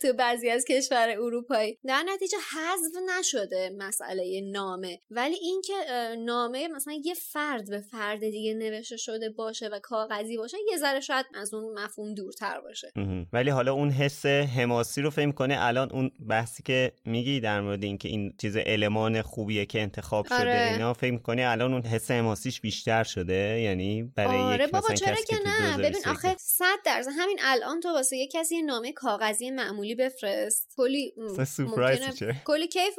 تو 0.00 0.12
بعضی 0.12 0.50
از 0.50 0.64
کشور 0.64 1.10
اروپایی. 1.10 1.78
در 1.86 2.04
نتیجه 2.08 2.36
حذف 2.38 3.18
نشده 3.18 3.70
مسئله 3.78 4.40
نامه. 4.52 5.00
ولی 5.10 5.34
اینکه 5.34 5.72
نامه 6.18 6.68
مثلا 6.68 6.94
یه 7.04 7.14
فرد 7.14 7.70
به 7.70 7.80
فرد 7.80 8.20
دیگه 8.20 8.54
نوشته 8.54 8.96
شده 8.96 9.30
باشه 9.30 9.68
و 9.68 9.78
کاغذی 9.82 10.36
باشه 10.36 10.56
یه 10.70 10.78
ذره 10.78 11.00
شاید 11.00 11.26
از 11.34 11.54
اون 11.54 11.78
مفهوم 11.78 12.14
دورتر 12.14 12.60
باشه. 12.60 12.92
ولی 13.32 13.50
حالا 13.50 13.72
اون 13.72 13.90
حس 13.90 14.26
حماسی 14.26 15.02
رو 15.02 15.10
فهم 15.10 15.32
کنه 15.32 15.56
الان 15.58 15.90
اون 15.92 16.10
بحثی 16.28 16.62
که 16.62 16.92
میگی 17.04 17.40
در 17.40 17.60
مورد 17.60 17.84
اینکه 17.84 18.08
این 18.08 18.34
چیز 18.40 18.56
المان 18.66 19.22
خوبیه 19.22 19.66
که 19.66 19.80
انتخاب 19.80 20.26
شده 20.26 20.36
آره. 20.36 20.70
اینا 20.72 20.92
فکر 20.92 21.16
کنی 21.16 21.44
الان 21.44 21.72
اون 21.72 21.82
حس 21.82 22.10
حماسیش 22.10 22.60
بیشتر 22.60 23.04
شده؟ 23.04 23.60
یعنی 23.60 24.02
برای 24.02 24.38
آره 24.38 24.64
یک 24.64 24.70
بابا 24.70 24.94
چرا 24.94 25.14
که 25.14 25.36
نه؟ 25.46 25.76
ببین 25.76 26.02
2021 26.02 26.06
آخه 26.06 26.36
صد 26.38 26.78
درصد 26.84 27.10
همین 27.18 27.38
الان 27.42 27.80
تو 27.80 27.88
واسه 27.88 28.11
یه 28.16 28.28
کسی 28.28 28.56
یه 28.56 28.62
نامه 28.62 28.92
کاغذی 28.92 29.50
معمولی 29.50 29.94
بفرست. 29.94 30.74
کلی 30.76 31.14
سورپرایز. 31.48 32.00
کلی 32.44 32.68
کیف 32.68 32.96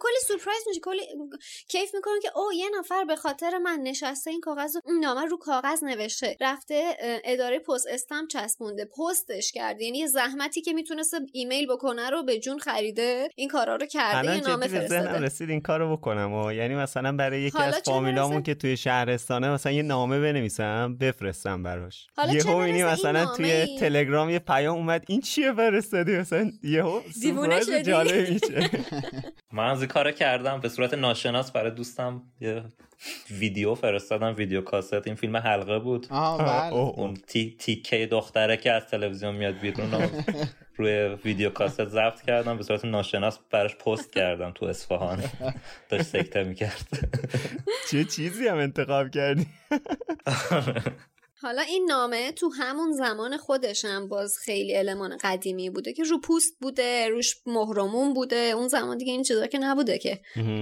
کلی 0.00 0.18
سورپرایز 0.26 0.62
میشه. 0.68 0.80
کلی 0.80 1.00
کیف 1.68 1.94
می‌کنه 1.94 2.20
که 2.22 2.38
او 2.38 2.52
یه 2.52 2.66
نفر 2.78 3.04
به 3.04 3.16
خاطر 3.16 3.58
من 3.58 3.78
نشسته 3.82 4.30
این 4.30 4.40
کاغذ 4.40 4.76
این 4.86 5.00
نامه 5.00 5.24
رو 5.24 5.36
کاغذ 5.36 5.84
نوشته. 5.84 6.36
رفته 6.40 6.96
اداره 7.24 7.58
پست 7.58 7.86
استم 7.90 8.26
چسبونده. 8.26 8.84
پستش 8.84 9.52
کرده. 9.52 9.84
یعنی 9.84 10.06
زحمتی 10.06 10.60
که 10.60 10.72
می‌تونسته 10.72 11.20
ایمیل 11.32 11.66
بکنه 11.66 12.10
رو 12.10 12.22
به 12.22 12.38
جون 12.38 12.58
خریده. 12.58 13.28
این 13.34 13.48
کارا 13.48 13.76
رو 13.76 13.86
کرده. 13.86 14.34
یه 14.36 14.40
نامه 14.40 14.68
فرستاده. 14.68 15.20
رسید 15.20 15.50
این 15.50 15.60
کارو 15.60 15.96
بکنم. 15.96 16.32
و 16.32 16.52
یعنی 16.52 16.74
مثلا 16.74 17.16
برای 17.16 17.42
یکی 17.42 17.58
از 17.58 17.74
فامیلامون؟ 17.84 18.42
که 18.42 18.54
توی 18.54 18.76
شهرستانه 18.76 19.50
مثلا 19.50 19.72
یه 19.72 19.82
نامه 19.82 20.20
بنویسم 20.20 20.96
بفرستم 21.00 21.62
براش. 21.62 22.06
یهو 22.32 22.58
می‌بینی 22.58 22.84
برسه؟ 22.84 23.08
این 23.08 23.16
مثلا 23.16 23.36
توی؟ 23.36 23.78
تلگرام 23.78 24.30
یه 24.30 24.38
پیام 24.50 24.76
اومد 24.76 25.04
این 25.08 25.20
چیه 25.20 25.52
فرستادی 25.52 26.16
مثلا 26.16 26.52
یهو 26.62 27.00
دیوونه 27.22 27.60
شدی؟ 27.60 27.92
میشه. 28.32 28.70
من 29.52 29.64
از 29.70 29.84
کارو 29.84 30.10
کردم 30.10 30.60
به 30.60 30.68
صورت 30.68 30.94
ناشناس 30.94 31.52
برای 31.52 31.70
دوستم 31.70 32.22
یه 32.40 32.64
ویدیو 33.30 33.74
فرستادم 33.74 34.34
ویدیو 34.36 34.60
کاست. 34.60 35.06
این 35.06 35.14
فیلم 35.14 35.36
حلقه 35.36 35.78
بود. 35.78 36.06
آها 36.10 36.38
بله. 36.38 36.74
اون 36.74 37.14
تی 37.14 37.56
تیکه 37.58 38.06
دختره 38.06 38.56
که 38.56 38.72
از 38.72 38.86
تلویزیون 38.86 39.34
میاد 39.34 39.54
بیرون 39.54 40.10
روی 40.76 41.16
ویدیو 41.24 41.50
کاست 41.50 41.84
ضبط 41.84 42.22
کردم 42.22 42.56
به 42.56 42.62
صورت 42.62 42.84
ناشناس 42.84 43.38
براش 43.50 43.76
پست 43.76 44.12
کردم 44.12 44.50
تو 44.50 44.66
اصفهان. 44.66 45.22
داشت 45.88 46.02
سکته 46.02 46.44
می‌کرد. 46.44 46.88
چه 47.90 48.04
چیزی 48.04 48.48
هم 48.48 48.56
انتخاب 48.58 49.10
کردی؟ 49.10 49.46
حالا 51.42 51.62
این 51.62 51.86
نامه 51.88 52.32
تو 52.32 52.48
همون 52.48 52.92
زمان 52.92 53.36
خودش 53.36 53.84
هم 53.84 54.08
باز 54.08 54.38
خیلی 54.38 54.76
المان 54.76 55.16
قدیمی 55.22 55.70
بوده 55.70 55.92
که 55.92 56.02
رو 56.02 56.20
پوست 56.20 56.56
بوده 56.60 57.08
روش 57.08 57.36
مهرمون 57.46 58.14
بوده 58.14 58.36
اون 58.36 58.68
زمان 58.68 58.98
دیگه 58.98 59.12
این 59.12 59.22
چیزا 59.22 59.46
که 59.46 59.58
نبوده 59.58 59.98
که. 59.98 60.20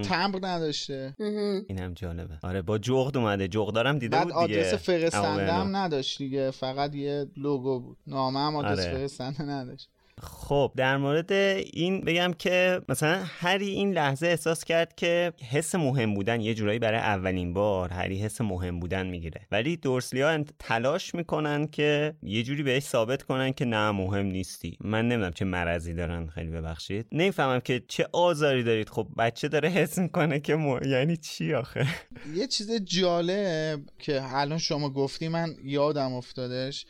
تمبر 0.09 0.49
نداشته. 0.49 1.17
مهم. 1.19 1.65
اینم 1.69 1.95
جالبه. 1.95 2.39
آره 2.43 2.63
با 2.63 2.79
جغد 2.79 3.17
اومده. 3.17 3.49
جغدارم 3.49 3.99
دیده 3.99 4.17
بعد 4.17 4.29
بود 4.29 4.47
دیگه. 4.47 4.61
آدرس 4.61 4.75
فرستنده 4.75 5.53
هم 5.53 5.77
نداشت 5.77 6.19
دیگه. 6.19 6.51
فقط 6.51 6.95
یه 6.95 7.27
لوگو 7.37 7.81
بود. 7.81 7.97
نامه 8.07 8.39
هم 8.39 8.57
آدرس 8.57 8.79
آره. 8.87 8.93
فرستنده 8.93 9.43
نداشت. 9.43 9.89
خب 10.23 10.73
در 10.77 10.97
مورد 10.97 11.33
این 11.33 12.01
بگم 12.01 12.33
که 12.39 12.81
مثلا 12.89 13.23
هری 13.25 13.69
این 13.69 13.93
لحظه 13.93 14.27
احساس 14.27 14.65
کرد 14.65 14.95
که 14.95 15.33
حس 15.51 15.75
مهم 15.75 16.15
بودن 16.15 16.41
یه 16.41 16.55
جورایی 16.55 16.79
برای 16.79 16.99
اولین 16.99 17.55
بار 17.55 17.91
هری 17.91 18.19
حس 18.19 18.41
مهم 18.41 18.81
بودن 18.81 19.07
می‌گیره. 19.07 19.41
ولی 19.53 19.77
دورسلی 19.77 20.21
ها 20.21 20.45
تلاش 20.59 21.15
می‌کنن 21.15 21.67
که 21.67 22.15
یه 22.23 22.43
جوری 22.43 22.63
بهش 22.63 22.83
ثابت 22.83 23.23
کنن 23.23 23.53
که 23.53 23.65
نه 23.65 23.91
مهم 23.91 24.27
نیستی. 24.27 24.77
من 24.81 25.09
نمی‌دونم 25.09 25.33
چه 25.33 25.45
مرضی 25.45 25.95
دارن 25.95 26.27
خیلی 26.27 26.51
ببخشید. 26.51 27.07
نمی‌فهمم 27.13 27.61
که 27.61 27.83
چه 27.89 28.09
آزاری 28.13 28.63
دارید. 28.63 28.89
خب 28.89 29.09
بچه 29.19 29.49
داره 29.49 29.69
حس 29.69 29.99
می‌کنه 29.99 30.41
که 30.41 30.57
م... 30.57 30.81
یعنی 30.87 31.17
چی 31.17 31.55
آخه؟ 31.55 31.87
یه 32.35 32.47
چیز 32.47 32.73
جالب 32.73 33.81
که 33.99 34.37
الان 34.37 34.59
شما 34.59 34.91
گفتی 34.91 35.29
من 35.29 35.57
یادم 35.65 36.13
افتادش. 36.13 36.87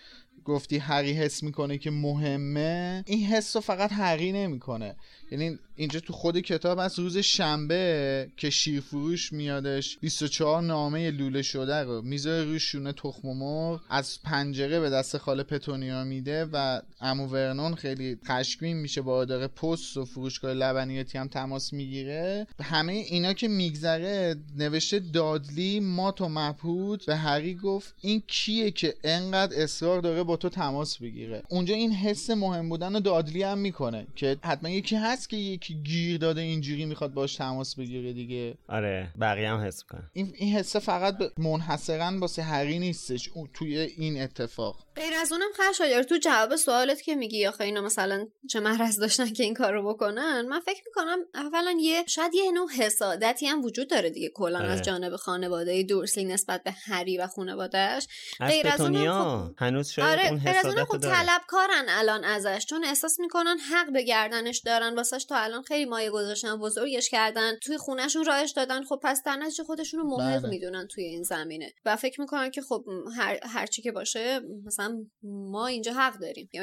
گفتی 0.48 0.78
هری 0.78 1.12
حس 1.12 1.42
می‌کنه 1.42 1.78
که 1.78 1.90
مهمه 1.90 3.04
این 3.06 3.26
حس 3.26 3.56
رو 3.56 3.62
فقط 3.62 3.92
هری 3.92 4.32
نمی‌کنه. 4.32 4.96
یعنی 5.30 5.58
اینجا 5.76 6.00
تو 6.00 6.12
خود 6.12 6.38
کتاب 6.38 6.78
از 6.78 6.98
روز 6.98 7.18
شنبه 7.18 8.28
که 8.36 8.50
شیرفروش 8.50 9.32
میادش 9.32 9.98
24 9.98 10.62
نامه 10.62 11.10
لوله 11.10 11.42
شده 11.42 11.82
رو 11.82 12.02
می‌ذاره 12.02 12.44
روی 12.44 12.60
شونه 12.60 12.92
تخم 12.92 13.28
مرغ 13.28 13.80
از 13.90 14.22
پنجره 14.22 14.80
به 14.80 14.90
دست 14.90 15.18
خاله 15.18 15.42
پتونیا 15.42 16.04
میده 16.04 16.44
و 16.52 16.80
امو 17.00 17.26
ورنون 17.26 17.74
خیلی 17.74 18.18
خشمگین 18.26 18.76
میشه 18.76 19.02
با 19.02 19.22
اداره 19.22 19.46
پست 19.46 19.96
و 19.96 20.04
فروشگاه 20.04 20.54
لبنیاتی 20.54 21.18
هم 21.18 21.28
تماس 21.28 21.72
می‌گیره. 21.72 22.46
همه 22.62 22.92
اینا 22.92 23.32
که 23.32 23.48
میگذره 23.48 24.36
نوشته 24.56 24.98
دادلی 24.98 25.80
مات 25.80 26.20
و 26.20 26.28
مبهود 26.28 27.06
به 27.06 27.16
هری 27.16 27.54
گفت 27.54 27.94
این 28.00 28.22
کیه 28.26 28.70
که 28.70 28.94
انقدر 29.04 29.62
اصرار 29.62 30.00
داره 30.00 30.22
با 30.22 30.36
تو 30.38 30.48
تماس 30.48 30.98
بگیره. 30.98 31.42
اونجا 31.48 31.74
این 31.74 31.92
حس 31.92 32.30
مهم 32.30 32.68
بودن 32.68 32.94
رو 32.94 33.00
دادلی 33.00 33.42
هم 33.42 33.58
می‌کنه 33.58 34.06
که 34.16 34.36
حتما 34.44 34.70
یکی 34.70 34.96
هست 34.96 35.28
که 35.28 35.36
یکی 35.36 35.74
گیر 35.74 36.18
داده 36.18 36.40
اینجوری 36.40 36.84
می‌خواد 36.84 37.14
باش 37.14 37.36
تماس 37.36 37.74
بگیره 37.76 38.12
دیگه. 38.12 38.54
آره 38.68 39.08
بقیه 39.20 39.50
هم 39.50 39.60
حس 39.60 39.82
می‌کنن. 39.84 40.10
این 40.12 40.32
این 40.36 40.54
حسه 40.56 40.78
فقط 40.78 41.18
به- 41.18 41.30
منحصرا 41.38 42.18
واسه 42.18 42.42
هری 42.42 42.78
نیستش 42.78 43.28
او- 43.28 43.48
توی 43.54 43.78
این 43.78 44.22
اتفاق. 44.22 44.86
غیر 44.98 45.14
از 45.14 45.32
اونم 45.32 45.50
خشایار 45.54 46.02
تو 46.02 46.16
جواب 46.16 46.56
سوالت 46.56 47.02
که 47.02 47.14
میگی 47.14 47.46
آخه 47.46 47.64
اینا 47.64 47.80
مثلا 47.80 48.26
چه 48.50 48.60
محرز 48.60 48.98
داشتن 48.98 49.32
که 49.32 49.42
این 49.42 49.54
کار 49.54 49.72
رو 49.72 49.94
بکنن؟ 49.94 50.46
من 50.48 50.60
فکر 50.60 50.82
می‌کنم 50.86 51.18
اولا 51.34 51.76
یه 51.80 52.04
شاید 52.06 52.34
یه 52.34 52.52
نوع 52.52 52.70
حسادتی 52.70 53.46
هم 53.46 53.64
وجود 53.64 53.90
داره 53.90 54.10
دیگه 54.10 54.28
کلا 54.34 54.58
آره. 54.58 54.68
از 54.68 54.82
جانب 54.82 55.16
خانواده 55.16 55.82
دورسلی 55.82 56.24
نسبت 56.24 56.62
به 56.62 56.70
هری 56.70 57.18
و 57.18 57.26
خانوادهش 57.26 58.06
غیر 58.38 58.68
از 58.68 58.80
اونم 58.80 58.92
پتونیا 58.92 59.54
هنوز 59.58 59.88
شاید 59.88 60.18
آره 60.18 60.28
اون 60.30 60.40
غیر 60.44 60.56
از 60.56 60.66
اونم 60.66 60.84
خب 60.84 60.98
طلبکارن 60.98 61.84
الان 61.88 62.24
ازش 62.24 62.66
چون 62.68 62.84
احساس 62.84 63.20
می‌کنن 63.20 63.58
حق 63.58 63.92
به 63.92 64.02
گردنش 64.02 64.58
دارن. 64.58 64.94
واسش 64.94 65.24
تا 65.24 65.36
الان 65.36 65.62
خیلی 65.62 65.84
مایه 65.84 66.10
گذاشتن 66.10 66.56
بزرگش 66.56 67.10
کردن. 67.10 67.56
توی 67.56 67.78
خونهشون 67.78 68.24
رایش 68.24 68.50
دادن. 68.50 68.84
خب 68.84 69.00
پس 69.02 69.22
در 69.22 69.36
نتیجه 69.36 69.64
خودشون 69.64 70.00
رو 70.00 70.06
محق 70.06 70.40
بله. 70.40 70.48
می‌دونن 70.48 70.86
توی 70.86 71.04
این 71.04 71.22
زمینه. 71.22 71.72
و 71.84 71.96
فکر 71.96 72.20
می‌کنن 72.20 72.50
که 72.50 72.62
خب 72.62 72.84
هر 73.16 73.38
هرچی 73.42 73.82
که 73.82 73.92
باشه 73.92 74.40
مثلا 74.66 74.87
مثلا 74.88 75.06
ما 75.22 75.66
اینجا 75.66 75.92
حق 75.92 76.18
داریم. 76.18 76.48
یا 76.52 76.62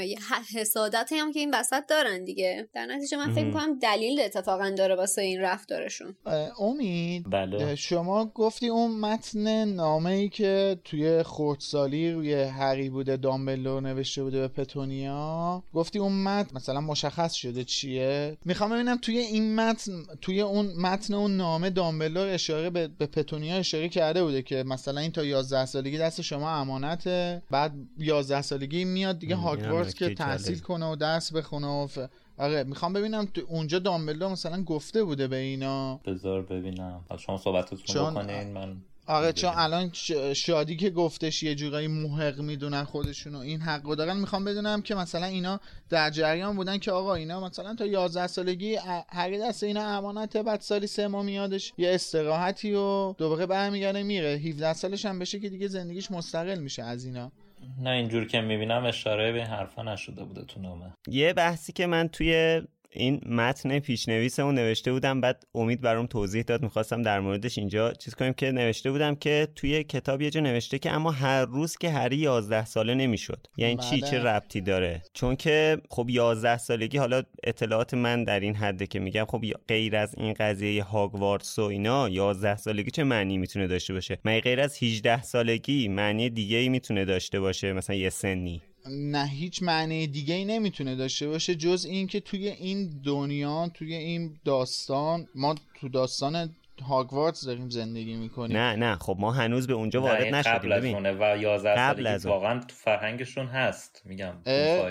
حسادتی 0.55 1.15
هم 1.15 1.31
که 1.31 1.39
این 1.39 1.55
وسط 1.55 1.83
دارن 1.89 2.23
دیگه. 2.23 2.69
در 2.73 2.85
نتیجه 2.85 3.17
من 3.17 3.33
فکر 3.33 3.51
کنم 3.51 3.79
دلیل 3.79 4.19
اتفاقا 4.19 4.69
داره 4.77 4.95
واسه 4.95 5.21
این 5.21 5.41
رفتارشون. 5.41 6.15
امید 6.59 7.25
بله. 7.29 7.75
شما 7.75 8.25
گفتی 8.25 8.67
اون 8.67 8.99
متن 8.99 9.65
نامه 9.65 10.09
ای 10.09 10.29
که 10.29 10.79
توی 10.83 11.23
خردسالی 11.23 12.11
روی 12.11 12.33
هری 12.33 12.89
بوده 12.89 13.17
دامبلو 13.17 13.79
نوشته 13.81 14.23
بوده 14.23 14.39
به 14.39 14.47
پتونیا 14.47 15.63
گفتی 15.73 15.99
اون 15.99 16.23
متن 16.23 16.55
مثلا 16.55 16.81
مشخص 16.81 17.33
شده 17.33 17.63
چیه؟ 17.63 18.37
می‌خوام 18.45 18.69
ببینم 18.71 18.97
توی 18.97 19.17
این 19.17 19.55
متن 19.55 20.03
توی 20.21 20.41
اون 20.41 20.65
متن 20.77 21.13
اون 21.13 21.37
نامه 21.37 21.69
دامبلو 21.69 22.21
اشاره 22.21 22.69
به, 22.69 22.87
به 22.87 23.05
پتونیا 23.05 23.55
اشاره 23.55 23.89
کرده 23.89 24.23
بوده 24.23 24.41
که 24.41 24.63
مثلا 24.63 25.01
این 25.01 25.11
تا 25.11 25.25
11 25.25 25.65
سالگی 25.65 25.97
دست 25.97 26.21
شما 26.21 26.51
امانته 26.51 27.41
بعد 27.51 27.73
11 28.15 28.41
سالگی 28.41 28.85
میاد 28.85 29.19
دیگه 29.19 29.35
هاگوارتس 29.35 29.93
که 29.93 30.13
تحصیل 30.13 30.59
کنه 30.59 30.85
و 30.91 30.95
درس 30.95 31.33
بخونه 31.33 31.67
و 31.67 31.87
ف... 31.87 31.99
آره 32.37 32.63
می‌خوام 32.63 32.93
ببینم 32.93 33.25
تو 33.25 33.41
اونجا 33.47 33.79
دامبلو 33.79 34.29
مثلا 34.29 34.63
گفته 34.63 35.03
بوده 35.03 35.27
به 35.27 35.35
اینا؟ 35.35 35.99
بذار 36.05 36.41
ببینم. 36.41 37.01
شما 37.19 37.37
صحبتتون 37.37 37.79
چون- 37.83 38.11
بکنین 38.13 38.53
من 38.53 38.77
آره 39.07 39.33
چون 39.33 39.51
الان 39.55 39.89
ش- 39.93 40.11
شادی 40.11 40.75
که 40.75 40.89
گفتش 40.89 41.43
یه 41.43 41.55
جورایی 41.55 41.87
محق 41.87 42.39
می‌دونن 42.39 42.83
خودشونو 42.83 43.39
این 43.39 43.61
حقو 43.61 43.95
دارن 43.95 44.17
می‌خوام 44.17 44.43
بدونم 44.45 44.81
که 44.81 44.95
مثلا 44.95 45.25
اینا 45.25 45.59
در 45.89 46.09
جریان 46.09 46.55
بودن 46.55 46.77
که 46.77 46.91
آقا 46.91 47.15
اینا 47.15 47.39
مثلا 47.45 47.75
تا 47.75 47.85
11 47.85 48.27
سالگی 48.27 48.75
هر 49.09 49.37
دست 49.37 49.63
اینا 49.63 49.81
امانته 49.97 50.43
بعد 50.43 50.61
سالی 50.61 50.87
سه 50.87 51.07
ماه 51.07 51.25
میادش 51.25 51.73
یه 51.77 51.93
استراحتی 51.95 52.73
و 52.73 53.13
دوباره 53.17 53.45
برمیگرده 53.45 54.03
میره. 54.03 54.29
17 54.29 54.73
سالش 54.73 55.05
هم 55.05 55.19
بشه 55.19 55.39
که 55.39 55.49
دیگه 55.49 55.67
زندگیش 55.67 56.11
مستقل 56.11 56.59
میشه 56.59 56.83
از 56.83 57.05
اینا. 57.05 57.31
نه 57.79 57.89
اینجور 57.89 58.25
که 58.25 58.41
می‌بینم 58.41 58.85
اشاره 58.85 59.31
به 59.31 59.45
حرفا 59.45 59.83
نشده 59.83 60.23
بوده 60.23 60.45
تو 60.45 60.61
نامه. 60.61 60.93
یه 61.07 61.33
بحثی 61.33 61.73
که 61.73 61.87
من 61.87 62.07
توی 62.07 62.61
این 62.95 63.21
متن 63.29 63.79
پیشنویسمون 63.79 64.55
نوشته 64.55 64.91
بودم 64.91 65.21
بعد 65.21 65.43
امید 65.55 65.81
برام 65.81 66.05
توضیح 66.05 66.43
داد 66.43 66.63
می‌خواستم 66.63 67.01
در 67.01 67.19
موردش 67.19 67.57
اینجا 67.57 67.93
چیز 67.93 68.15
کنیم 68.15 68.33
که 68.33 68.51
نوشته 68.51 68.91
بودم 68.91 69.15
که 69.15 69.47
توی 69.55 69.83
کتاب 69.83 70.21
یه 70.21 70.29
جا 70.29 70.41
نوشته 70.41 70.79
که 70.79 70.91
اما 70.91 71.11
هر 71.11 71.45
روز 71.45 71.77
که 71.77 71.89
هری 71.89 72.17
11 72.17 72.65
ساله 72.65 72.95
نمی‌شد. 72.95 73.47
یعنی 73.57 73.77
چی؟ 73.77 74.01
بله. 74.01 74.09
چه 74.09 74.19
ربطی 74.19 74.61
داره؟ 74.61 75.01
چون 75.13 75.35
که 75.35 75.77
خب 75.89 76.09
11 76.09 76.57
سالگی 76.57 76.97
حالا 76.97 77.23
اطلاعات 77.43 77.93
من 77.93 78.23
در 78.23 78.39
این 78.39 78.55
حده 78.55 78.87
که 78.87 78.99
میگم 78.99 79.25
خب 79.25 79.41
غیر 79.67 79.95
از 79.95 80.15
این 80.17 80.33
قضیه 80.33 80.83
هاگوارتس 80.83 81.59
و 81.59 81.63
اینا 81.63 82.09
11 82.09 82.55
سالگی 82.57 82.91
چه 82.91 83.03
معنی 83.03 83.37
می‌تونه 83.37 83.67
داشته 83.67 83.93
باشه؟ 83.93 84.17
مگه 84.25 84.41
غیر 84.41 84.61
از 84.61 84.83
18 84.83 85.21
سالگی 85.21 85.87
معنی 85.87 86.29
دیگه 86.29 86.57
ای 86.57 86.69
می‌تونه 86.69 87.05
داشته 87.05 87.39
باشه؟ 87.39 87.73
مثلا 87.73 87.95
یه 87.95 88.09
سنی. 88.09 88.61
نه 88.89 89.27
هیچ 89.27 89.63
معنی 89.63 90.07
دیگه 90.07 90.35
ای 90.35 90.45
نمی‌تونه 90.45 90.95
داشته 90.95 91.27
باشه 91.27 91.55
جز 91.55 91.85
این 91.89 92.07
که 92.07 92.19
توی 92.19 92.47
این 92.49 93.01
دنیا 93.05 93.71
توی 93.73 93.95
این 93.95 94.35
داستان 94.45 95.27
ما 95.35 95.55
تو 95.81 95.89
داستان 95.89 96.55
هاگوارتس 96.87 97.45
داریم 97.45 97.69
زندگی 97.69 98.15
می‌کنیم 98.15 98.57
نه 98.57 98.75
نه 98.75 98.95
خب 98.95 99.15
ما 99.19 99.31
هنوز 99.31 99.67
به 99.67 99.73
اونجا 99.73 100.01
وارد 100.01 100.35
نشدیم 100.35 100.53
قبل 100.53 100.71
از 100.71 100.79
ببین 100.79 100.95
اونه 100.95 101.11
و 101.11 101.37
11 101.37 101.75
قبل 101.75 102.07
از. 102.07 102.25
واقعا 102.25 102.59
تو 102.59 102.75
فرهنگشون 102.75 103.47
هست 103.47 104.01
میگم 104.05 104.33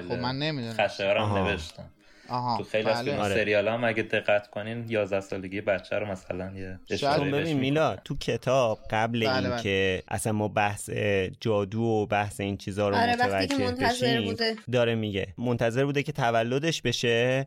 خب 0.08 0.12
من 0.12 0.38
نمی‌دونم 0.38 0.74
خشایارم. 0.74 1.38
نوشتم 1.38 1.90
آها 2.28 2.58
تو 2.58 2.64
خیلی 2.64 2.88
از 2.88 2.96
بله. 2.96 3.10
فیلم 3.10 3.22
آره. 3.22 3.34
سریال 3.34 3.68
هم 3.68 3.84
اگه 3.84 4.02
دقت 4.02 4.50
کنین 4.50 4.84
11 4.88 5.20
سالگی 5.20 5.60
بچه 5.60 5.98
رو 5.98 6.06
مثلا 6.06 6.52
یه 6.56 6.78
اشاره 6.90 7.18
چون 7.18 7.30
بهش 7.30 7.42
ببین. 7.42 7.58
میلا 7.58 7.96
تو 7.96 8.16
کتاب 8.16 8.78
قبل 8.90 9.20
بله، 9.26 9.34
این 9.34 9.50
بله. 9.50 9.62
که 9.62 10.02
اصلا 10.08 10.32
ما 10.32 10.48
بحث 10.48 10.90
جادو 11.40 11.80
و 11.82 12.06
بحث 12.06 12.40
این 12.40 12.56
چیزا 12.56 12.88
رو 12.88 12.96
آره، 12.96 13.16
وقتی 13.16 13.46
که 13.46 13.54
متوجه 13.54 13.70
منتظر 13.70 14.16
بشیم 14.16 14.24
بوده. 14.24 14.56
داره 14.72 14.94
میگه 14.94 15.26
منتظر 15.38 15.84
بوده 15.84 16.02
که 16.02 16.12
تولدش 16.12 16.82
بشه 16.82 17.46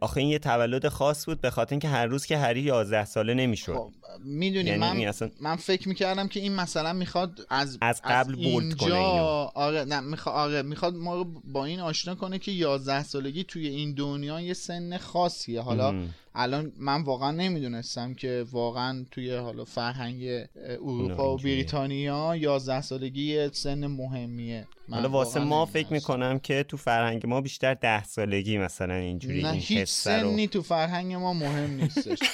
آخه 0.00 0.20
این 0.20 0.28
یه 0.28 0.38
تولد 0.38 0.88
خاص 0.88 1.26
بود 1.26 1.40
به 1.40 1.50
خاطر 1.50 1.72
اینکه 1.72 1.88
هر 1.88 2.06
روز 2.06 2.26
که 2.26 2.36
هری 2.38 2.60
11 2.60 3.04
ساله 3.04 3.34
نمی‌شد 3.34 3.74
خب 3.74 3.92
می‌دونی 4.24 4.64
یعنی 4.68 4.80
من 4.80 4.96
این 4.96 5.08
اصلا- 5.08 5.30
من 5.40 5.56
فکر 5.56 5.88
می‌کردم 5.88 6.28
که 6.28 6.40
این 6.40 6.54
مثلا 6.54 6.92
می‌خواد 6.92 7.46
از 7.50 7.78
از 7.80 8.02
قبل 8.04 8.34
بولد 8.34 8.46
اینجا 8.48 8.76
کنه 8.76 8.94
اینو. 8.94 9.24
آره 9.54 9.84
نه 9.84 10.00
می‌خواد 10.00 10.34
آره 10.34 10.62
می‌خواد 10.62 10.94
ما 10.94 11.14
رو 11.14 11.24
با 11.44 11.64
این 11.64 11.80
آشنا 11.80 12.14
کنه 12.14 12.38
که 12.38 12.52
11 12.52 13.02
سالگی 13.02 13.44
توی 13.44 13.68
این 13.68 13.94
دنیا 13.94 14.40
یه 14.40 14.54
سن 14.54 14.98
خاصیه 14.98 15.60
حالا 15.60 15.90
مم. 15.92 16.08
الان 16.34 16.72
من 16.78 17.02
واقعا 17.02 17.30
نمی‌دونستم 17.30 18.14
که 18.14 18.44
واقعا 18.52 19.04
توی 19.10 19.34
حالا 19.34 19.64
فرهنگ 19.64 20.44
اروپا 20.56 21.34
و. 21.34 21.36
بریتانیا 21.36 22.36
11 22.36 22.80
سالگی 22.80 23.22
یه 23.34 23.50
سن 23.52 23.86
مهمیه 23.86 24.66
حالا 24.90 25.08
واسه 25.08 25.40
ما 25.40 25.66
فکر. 25.66 25.92
می‌کنم 25.92 26.38
که 26.38 26.62
تو 26.62 26.76
فرهنگ 26.76 27.26
ما 27.26 27.40
بیشتر 27.40 27.74
ده 27.74 28.04
سالگی 28.04 28.58
مثلا 28.58 28.94
اینجوری 28.94 29.42
نه 29.42 29.50
این 29.50 29.60
هیچ 29.60 29.78
حسه 29.78 30.18
رو 30.22 30.30
سنی 30.30 30.46
تو 30.48 30.62
فرهنگ 30.62 31.14
ما 31.14 31.32
مهم 31.32 31.70
نیستش 31.70 32.18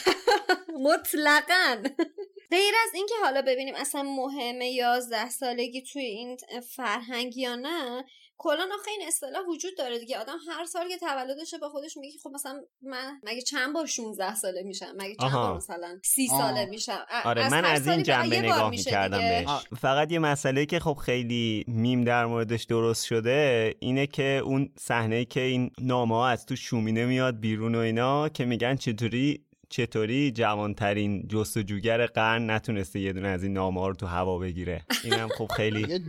مطلقا 0.83 1.83
غیر 2.51 2.75
از 2.85 2.95
اینکه 2.95 3.15
حالا 3.23 3.43
ببینیم 3.43 3.75
اصلا 3.75 4.03
مهمه 4.03 4.71
یازده 4.71 5.31
سالگی 5.31 5.83
توی 5.83 6.03
این 6.03 6.37
فرهنگ 6.77 7.37
یا 7.37 7.55
نه 7.55 8.05
کلا 8.43 8.69
آخه 8.81 8.91
این 8.91 9.09
اصطلاح 9.09 9.43
وجود 9.49 9.77
داره 9.79 9.99
دیگه 9.99 10.19
آدم 10.19 10.39
هر 10.49 10.65
سال 10.65 10.89
که 10.89 10.99
تولدشه 10.99 11.59
با 11.59 11.69
خودش 11.69 11.97
میگه 11.97 12.19
خب 12.23 12.31
مثلا 12.35 12.61
من 12.83 13.21
مگه 13.23 13.43
چند 13.43 13.75
بار 13.75 13.87
16 13.87 14.35
ساله 14.35 14.63
میشم 14.63 14.93
مگه 14.97 15.15
چند 15.21 15.31
آها. 15.35 15.47
بار 15.47 15.57
مثلا 15.57 15.99
30 16.05 16.29
آه. 16.33 16.39
ساله 16.39 16.67
میشم 16.67 17.07
ا- 17.11 17.29
آره 17.29 17.51
من 17.51 17.65
هر 17.65 17.75
از 17.75 17.89
این 17.89 17.97
فقط 17.97 18.07
جنبه 18.07 18.41
نگاه 18.41 18.71
می‌کردم. 18.71 19.19
بهش 19.19 19.49
فقط 19.81 20.13
یه 20.13 20.19
مسئله 20.19 20.67
که 20.67 20.81
خب 20.81 20.95
خیلی 20.95 21.65
میم 21.69 22.05
در 22.05 22.27
موردش 22.27 22.65
درست 22.65 23.07
شده 23.07 23.75
اینه 23.81 24.07
که 24.07 24.41
اون 24.45 24.71
صحنه 24.79 25.25
که 25.25 25.41
این 25.41 25.71
نامه 25.81 26.15
ها 26.15 26.29
از 26.29 26.47
تو 26.47 26.57
شومینه 26.57 27.07
میاد 27.07 27.41
بیرون 27.41 27.75
و 27.75 27.79
اینا 27.79 28.29
که 28.29 28.45
میگن 28.45 28.77
چطوری 28.77 29.45
چطوری 29.73 30.31
جوانترین 30.31 31.29
جستجوگر 31.29 32.07
قرن 32.07 32.51
نتونسته 32.51 33.01
یه 33.01 33.13
دونه 33.13 33.29
از 33.29 33.43
این 33.43 33.53
نامه 33.53 33.81
ها 33.81 33.89
رو 33.89 33.95
تو 33.95 34.07
هوا 34.07 34.39
بگیره 34.39 34.83
اینم 35.05 35.29
خب 35.29 35.51
خیلی 35.57 36.01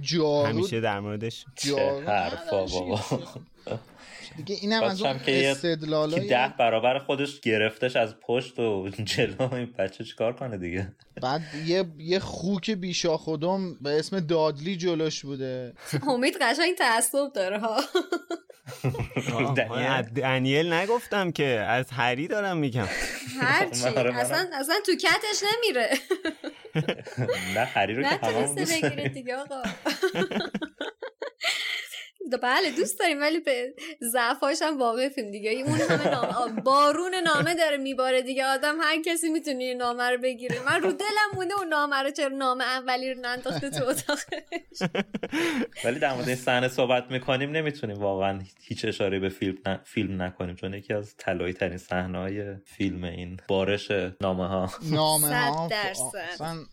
همیشه 0.45 0.79
در 0.79 0.99
موردش 0.99 1.45
چه 1.55 2.03
حرفا. 2.07 2.65
بابا 2.65 2.99
دیگه 4.37 4.55
اینم 4.61 4.83
از 4.83 5.01
اون 5.01 5.19
استدلالای 5.27 6.27
ده 6.27 6.53
برابر 6.59 6.99
خودش 6.99 7.39
گرفتش 7.39 7.95
از 7.95 8.19
پشت 8.19 8.59
و 8.59 8.89
جلو. 9.03 9.53
این 9.53 9.73
بچه 9.79 10.03
چیکار 10.03 10.33
کنه 10.33 10.57
دیگه؟ 10.57 10.95
بعد 11.21 11.41
یه 11.65 11.85
یه 11.97 12.19
خوک 12.19 12.71
بیشا 12.71 13.17
خودم 13.17 13.75
به 13.81 13.99
اسم 13.99 14.19
دادلی 14.19 14.75
جلوش 14.75 15.25
بوده. 15.25 15.73
امید 16.09 16.37
قشنگ 16.41 16.75
تعصب 16.77 17.33
داره 17.33 17.59
ها. 17.59 17.81
دنیل. 20.15 20.73
نگفتم 20.73 21.31
که 21.31 21.45
از 21.45 21.91
هری 21.91 22.27
دارم 22.27 22.57
میگم. 22.57 22.87
هرچی. 23.41 23.87
آره،. 23.87 24.15
اصلا 24.15 24.45
اصلا 24.53 24.75
تو 24.85 24.95
کتش 24.95 25.43
نمیره. 25.53 25.89
نه 27.55 27.59
هری 27.59 27.95
رو 27.95 28.03
که 28.03 28.09
همون. 28.09 29.07
دیگه 29.13 29.35
آقا. 29.35 29.63
بله 32.41 32.71
دوست 32.71 32.99
داریم 32.99 33.21
ولی 33.21 33.39
به 33.39 33.73
ضعفاش 34.01 34.61
هم 34.61 34.79
واقفیم 34.79 35.31
دیگه. 35.31 35.51
اون 35.51 35.79
همه 35.79 36.09
نامه 36.09 36.61
بارون 36.61 37.15
نامه 37.15 37.55
داره 37.55 37.77
میباره 37.77 38.21
دیگه. 38.21 38.45
آدم 38.45 38.81
هر 38.81 39.01
کسی 39.01 39.29
می‌تونه 39.29 39.63
یه 39.63 39.73
نامه 39.73 40.03
رو 40.03 40.17
بگیره. 40.17 40.55
من 40.65 40.81
رو 40.81 40.91
دلم 40.91 41.29
مونده 41.35 41.53
اون 41.57 41.67
نامه 41.67 41.95
رو 41.95 42.11
چرا 42.11 42.37
نامه 42.37 42.63
اولی 42.63 43.13
رو 43.13 43.21
ننداخته 43.21 43.69
تو 43.69 43.85
اتاقش. 43.85 44.23
ولی 45.85 45.99
در 45.99 46.13
مورد 46.13 46.27
این 46.27 46.37
صحنه 46.37 46.67
صحبت 46.67 47.11
می‌کنیم 47.11 47.51
نمی‌تونیم 47.51 47.97
واقعا 47.97 48.41
هیچ 48.61 48.85
اشاره 48.85 49.19
به 49.19 49.29
فیلم 49.29 49.57
ن... 49.65 49.77
فیلم 49.83 50.21
نکنیم 50.21 50.55
چون 50.55 50.73
یکی 50.73 50.93
از 50.93 51.17
طلایی 51.17 51.53
ترین 51.53 51.77
صحنه 51.77 52.17
های 52.17 52.55
فیلم 52.65 53.03
این 53.03 53.39
بارش 53.47 53.91
نامه 54.21 54.47
ها 54.47 54.71
نامه 54.91 55.27
ها. 55.27 55.69
اصلا 56.33 56.65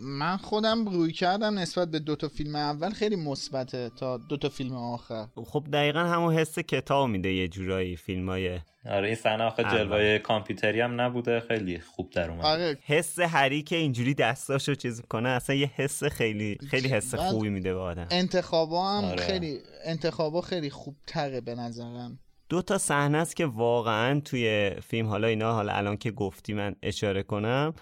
من 0.00 0.36
خودم 0.36 0.86
روی 0.86 1.12
کردم 1.12 1.58
نسبت 1.58 1.88
به 1.88 1.98
دوتا 1.98 2.28
فیلم 2.28 2.56
اول 2.56 2.90
خیلی 2.90 3.16
مثبته 3.16 3.90
تا 3.98 4.16
دوتا 4.16 4.48
فیلم 4.48 4.79
آخر. 4.80 5.26
خب 5.44 5.64
دقیقا 5.72 6.00
همون 6.00 6.34
حس 6.34 6.58
کتاب 6.58 7.08
میده 7.08 7.32
یه 7.32 7.48
جورایی 7.48 7.96
فیلم 7.96 8.28
های 8.28 8.58
آره 8.86 9.06
این 9.06 9.16
صحنه 9.16 9.44
آخه. 9.44 9.64
جلوه 9.64 10.18
کامپیوتری 10.18 10.80
هم 10.80 11.00
نبوده 11.00 11.40
خیلی 11.40 11.80
خوب 11.80 12.10
در 12.10 12.30
اومد 12.30 12.44
آره. 12.44 12.78
حس 12.86 13.18
هری 13.18 13.62
که 13.62 13.76
اینجوری 13.76 14.14
دستاشو 14.14 14.74
چیز 14.74 15.02
کنه 15.02 15.28
اصلا 15.28 15.56
یه 15.56 15.70
حس 15.76 16.04
خیلی 16.04 16.58
خیلی 16.70 16.88
حس 16.88 17.14
خوبی 17.14 17.48
میده 17.48 17.74
به 17.74 17.80
آدم. 17.80 18.06
انتخابا 18.10 18.90
هم 18.90 19.04
آره. 19.04 19.16
خیلی 19.16 19.58
انتخابا 19.84 20.40
خیلی 20.40 20.70
خوب 20.70 20.96
تره 21.06 21.40
به 21.40 21.54
نظرم. 21.54 22.18
دو 22.48 22.62
تا 22.62 22.78
صحنه 22.78 23.18
است 23.18 23.36
که 23.36 23.46
واقعا 23.46 24.20
توی 24.20 24.70
فیلم 24.82 25.08
حالا 25.08 25.28
اینا 25.28 25.52
حالا 25.52 25.72
الان 25.72 25.96
که 25.96 26.10
گفتی 26.10 26.54
من 26.54 26.76
اشاره 26.82 27.22
کنم 27.22 27.74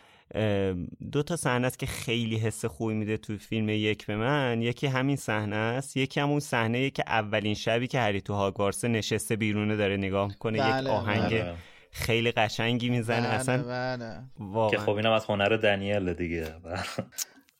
دو 1.12 1.22
تا 1.22 1.37
صحنه 1.37 1.66
است 1.66 1.79
که 1.79 1.87
خیلی 1.87 2.37
حس 2.37 2.64
خوبی 2.64 2.95
میده 2.95 3.16
توی 3.16 3.39
فیلم 3.39 3.68
یک 3.68 4.07
به 4.07 4.16
من. 4.16 4.62
یکی 4.62 4.87
همین 4.87 5.16
صحنه 5.16 5.57
است. 5.57 5.97
یکی 5.97 6.20
هم 6.20 6.31
اون 6.31 6.41
صحنه 6.41 6.91
که 6.91 7.05
اولین 7.07 7.55
شبی 7.55 7.87
که 7.87 8.01
هری 8.01 8.20
تو 8.20 8.35
هاگوارتس 8.35 8.85
نشسته 8.85 9.37
بیرونه 9.37 9.76
داره 9.76 9.97
نگاه 9.97 10.29
می‌کنه 10.29 10.59
یک 10.59 10.64
بله، 10.64 10.91
آهنگ 10.91 11.22
آره. 11.22 11.55
خیلی 11.91 12.33
قشنگی 12.33 12.91
می‌زنه. 12.91 13.26
بله 13.26 13.35
اصلا 13.35 13.62
بله. 13.62 14.70
که 14.70 14.79
خب 14.79 14.91
اینم 14.91 15.12
از 15.12 15.24
هنر 15.24 15.57
دنیل 15.57 16.14
دیگه. 16.14 16.55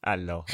الله. 0.05 0.43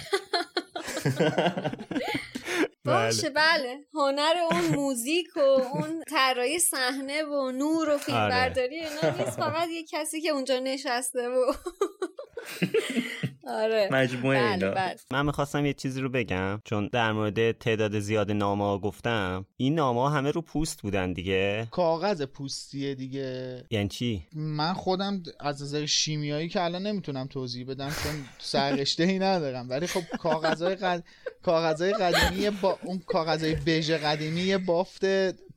باشه 2.84 3.30
بله. 3.30 3.84
هنر 3.94 4.34
اون 4.50 4.64
موزیک 4.64 5.36
و 5.36 5.40
اون 5.40 6.04
طراحی 6.10 6.58
صحنه 6.58 7.22
و 7.24 7.50
نور 7.50 7.90
و 7.90 7.98
فیلمبرداری 7.98 8.76
اینا 8.76 9.16
نیست. 9.18 9.36
فقط 9.36 9.68
یه 9.68 9.84
کسی 9.84 10.20
که 10.20 10.30
اونجا 10.30 10.58
نشسته 10.58 11.28
و 11.28 11.52
آره. 13.46 13.88
مجموعه 13.92 14.38
بله، 14.38 14.50
اینا. 14.50 14.70
بله. 14.70 14.96
من 15.10 15.26
می‌خواستم 15.26 15.66
یه 15.66 15.72
چیزی 15.72 16.00
رو 16.00 16.08
بگم 16.08 16.60
چون 16.64 16.88
در 16.92 17.12
مورد 17.12 17.52
تعداد 17.52 17.98
زیاد 17.98 18.30
نامه 18.30 18.64
ها 18.64 18.78
گفتم 18.78 19.46
این 19.56 19.74
نامه 19.74 20.00
ها 20.00 20.08
همه 20.08 20.30
رو 20.30 20.40
پوست 20.40 20.82
بودن 20.82 21.12
دیگه. 21.12 21.68
کاغذ 21.70 22.22
پوستیه 22.22 22.94
دیگه. 22.94 23.64
یعنی 23.70 23.88
چی؟ 23.88 24.26
من 24.32 24.72
خودم 24.72 25.22
از 25.40 25.62
نظر 25.62 25.86
شیمیایی 25.86 26.48
که 26.48 26.62
الان 26.62 26.86
نمی‌تونم 26.86 27.26
توضیح 27.26 27.66
بدم 27.66 27.88
چون 27.88 28.24
سررشته 28.38 29.02
ای 29.02 29.18
ندارم. 29.18 29.70
ولی 29.70 29.86
خب 29.86 30.16
کاغذهای 30.18 30.74
قد... 30.74 31.04
کاغذهای 31.42 31.92
قدیمی 31.92 32.50
با 32.50 32.78
اون 32.82 32.98
کاغذهای 33.06 33.54
بژ 33.54 33.90
قدیمی 33.90 34.40
یه 34.40 34.58
بافت 34.58 35.04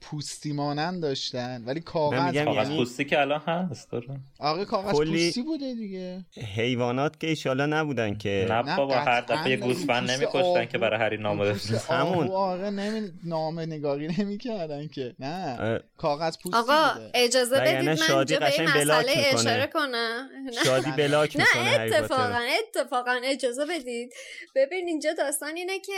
پوستی 0.02 0.52
مانند 0.54 1.02
داشتن 1.02 1.64
ولی 1.66 1.80
کاغذ 1.80 2.22
میگم. 2.24 2.46
کاغذ 2.46 2.68
یعنی- 2.68 2.78
پوستی 2.78 3.06
که 3.06 3.22
الان 3.22 3.40
هست 3.48 3.92
داره 3.92 4.08
آره 4.40 4.66
کاغذ 4.66 4.94
کلی- 4.96 5.26
پوستی 5.28 5.42
بوده 5.42 5.74
دیگه 5.74 6.26
حیوانات 6.56 7.20
که 7.20 7.28
ایشالا 7.28 7.66
نبودن 7.66 8.18
که 8.18 8.46
نه 8.50 8.76
بابا 8.78 8.96
هر 8.96 9.22
دفعه. 9.22 9.56
گوسفند 9.58 10.12
نمیکشتن 10.12 10.66
که 10.66 10.78
برای 10.78 11.00
هری 11.00 11.18
نامه 11.18 11.56
همون. 11.90 12.28
آهو 12.28 12.34
آره 12.36 12.70
نمی... 12.70 13.12
نامه 13.24 13.66
نگاری 13.66 14.08
نمی‌کردن 14.20 14.88
که 14.88 15.16
نه 15.20 15.58
اه، 15.60 15.80
کاغذ 15.98 16.38
پوستی 16.44 16.58
آقا. 16.58 16.90
اجازه 17.14 17.60
بدید 17.60 17.90
من 17.90 17.96
شادی 17.96 18.34
اینجا 18.34 18.40
به 18.40 18.46
این 18.46 18.66
قشنگ 18.66 18.82
بلاک 18.84 19.06
مسئله. 19.08 19.26
اشاره 19.34 19.68
کنم 19.74 20.30
شادی 20.66 20.92
بلاک 20.92 21.38
نه 21.38 21.46
اتفاقا 21.82 22.40
اتفاقا 22.60 23.16
اجازه 23.24 23.66
بدید 23.66 24.14
ببین 24.56 24.88
اینجا 24.88 25.14
داستان 25.18 25.56
اینه 25.56 25.80
که 25.80 25.94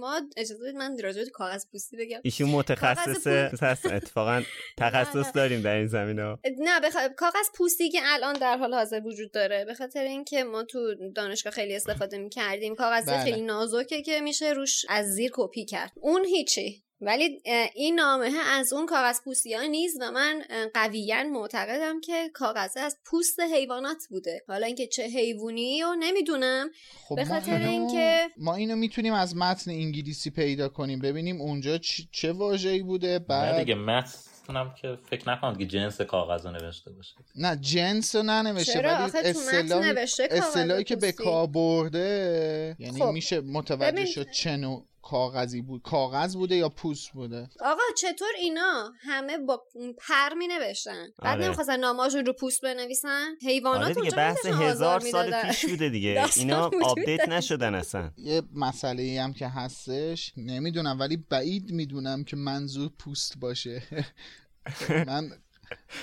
ما 0.00 0.20
اجازه 0.36 0.62
بدید 0.64 0.76
من 0.76 0.98
راجع 1.02 1.24
به 1.24 1.30
کاغذ 1.30 1.64
پوستی 1.72 1.96
بگم 1.96 2.20
ایشون 2.22 2.50
متخصص 2.50 3.15
کاغذ 3.24 3.62
هست. 3.62 3.86
اتفاقا 3.86 4.42
تخصص. 4.78 5.32
داریم 5.32 5.62
در 5.62 5.74
این 5.74 5.86
زمینه. 5.86 6.38
نه 6.58 6.80
بخ... 6.80 6.96
کاغذ 7.16 7.46
پوستی 7.54 7.90
که 7.90 7.98
الان 8.04 8.32
در 8.32 8.56
حال 8.56 8.74
حاضر 8.74 9.00
وجود 9.04 9.32
داره. 9.32 9.64
به 9.64 9.74
خاطر 9.74 10.02
اینکه 10.02 10.44
ما 10.44 10.62
تو 10.62 10.94
دانشگاه 11.14 11.52
خیلی 11.52 11.76
استفاده 11.76 12.18
می‌کردیم. 12.18 12.74
کاغذ 12.74 13.06
بله. 13.06 13.24
خیلی 13.24 13.40
نازکه 13.40 14.02
که 14.02 14.20
میشه 14.20 14.52
روش 14.52 14.84
از 14.88 15.06
زیر 15.06 15.30
کپی 15.34 15.64
کرد. 15.64 15.92
اون 15.96 16.24
هیچی. 16.24 16.85
ولی 17.00 17.42
این 17.74 17.94
نامه 17.94 18.30
از 18.50 18.72
اون 18.72 18.86
کاغذ 18.86 19.20
پوستی 19.24 19.54
ها 19.54 19.62
نیست 19.62 19.96
و 20.00 20.10
من 20.10 20.42
قویا 20.74 21.24
معتقدم 21.24 22.00
که 22.00 22.30
کاغذ 22.34 22.76
از 22.76 22.96
پوست 23.04 23.40
حیوانات 23.40 23.98
بوده. 24.10 24.42
حالا 24.48 24.66
اینکه 24.66 24.86
چه 24.86 25.02
حیوانی 25.02 25.82
رو 25.82 25.94
نمی‌دونم. 25.98 26.70
خب 27.08 27.16
به 27.16 27.24
خاطر 27.24 27.58
اینکه- 27.68 28.28
ما 28.36 28.54
اینو 28.54 28.76
می‌تونیم 28.76 29.12
از 29.12 29.36
متن 29.36 29.70
انگلیسی 29.70 30.30
پیدا 30.30 30.68
کنیم. 30.68 30.98
ببینیم 30.98 31.40
اونجا 31.40 31.78
چ- 31.78 32.06
چه 32.12 32.32
واژه‌ای 32.32 32.82
بوده. 32.82 33.18
بعد 33.18 33.58
دیگه 33.58 33.74
متنم 33.74 34.74
که 34.82 34.98
فکر 35.10 35.30
نکنم 35.30 35.56
که 35.58 35.66
جنس 35.66 36.00
کاغذ 36.00 36.46
رو 36.46 36.52
نوشته 36.52 36.90
باشه. 36.90 37.14
نه 37.36 37.56
جنس 37.56 38.16
رو 38.16 38.22
ننوشته 38.22 38.72
چرا؟ 38.72 38.90
ولی 38.94 39.02
آخه 39.04 39.32
تو 39.32 39.40
متن 39.40 39.56
اصطلاح 39.56 39.84
نوشته 39.86 40.28
کاغذ 40.28 40.42
اصطلاحی 40.42 40.84
که 40.84 40.96
به. 40.96 41.12
کار 41.12 41.46
برده 41.46 42.76
یعنی 42.78 42.98
خب، 43.00 43.06
میشه 43.10 43.40
متوجه 43.40 43.92
ببین- 43.92 44.06
شد 44.06 44.30
چه 44.30 44.56
نوع 44.56 44.86
کاغذی 45.10 45.62
بود. 45.62 45.82
کاغذ 45.82 46.36
بوده 46.36 46.56
یا 46.56 46.68
پوست 46.68 47.12
بوده؟ 47.12 47.48
آقا 47.60 47.82
چطور 47.98 48.28
اینا 48.38 48.92
همه 49.00 49.38
با 49.38 49.64
پر 49.98 50.34
می 50.38 50.46
نوشتن؟ 50.48 51.06
بعد 51.18 51.36
آره. 51.36 51.44
نمی‌خواستن 51.46 51.76
نامه‌هاشون 51.80 52.26
رو 52.26 52.32
پوست 52.32 52.60
بنویسن؟ 52.62 53.34
حیوانات 53.42 53.84
آره 53.84 53.94
دیگه 53.94 54.16
بحث 54.16 54.46
هزار 54.46 55.00
سال. 55.00 55.42
پیش 55.42 55.66
بوده 55.66 55.88
دیگه. 55.88 56.24
اینا 56.36 56.70
update 56.82 57.28
نشدن 57.28 57.74
اصلا. 57.74 58.10
یه 58.16 58.42
مسئله 58.54 59.02
ای 59.02 59.18
هم 59.18 59.32
که 59.32 59.48
هستش 59.48 60.32
نمی‌دونم 60.36 61.00
ولی 61.00 61.16
بعید 61.16 61.70
می‌دونم 61.70 62.24
که 62.24 62.36
منظور 62.36 62.90
پوست 62.98 63.38
باشه. 63.38 63.82
من 65.06 65.30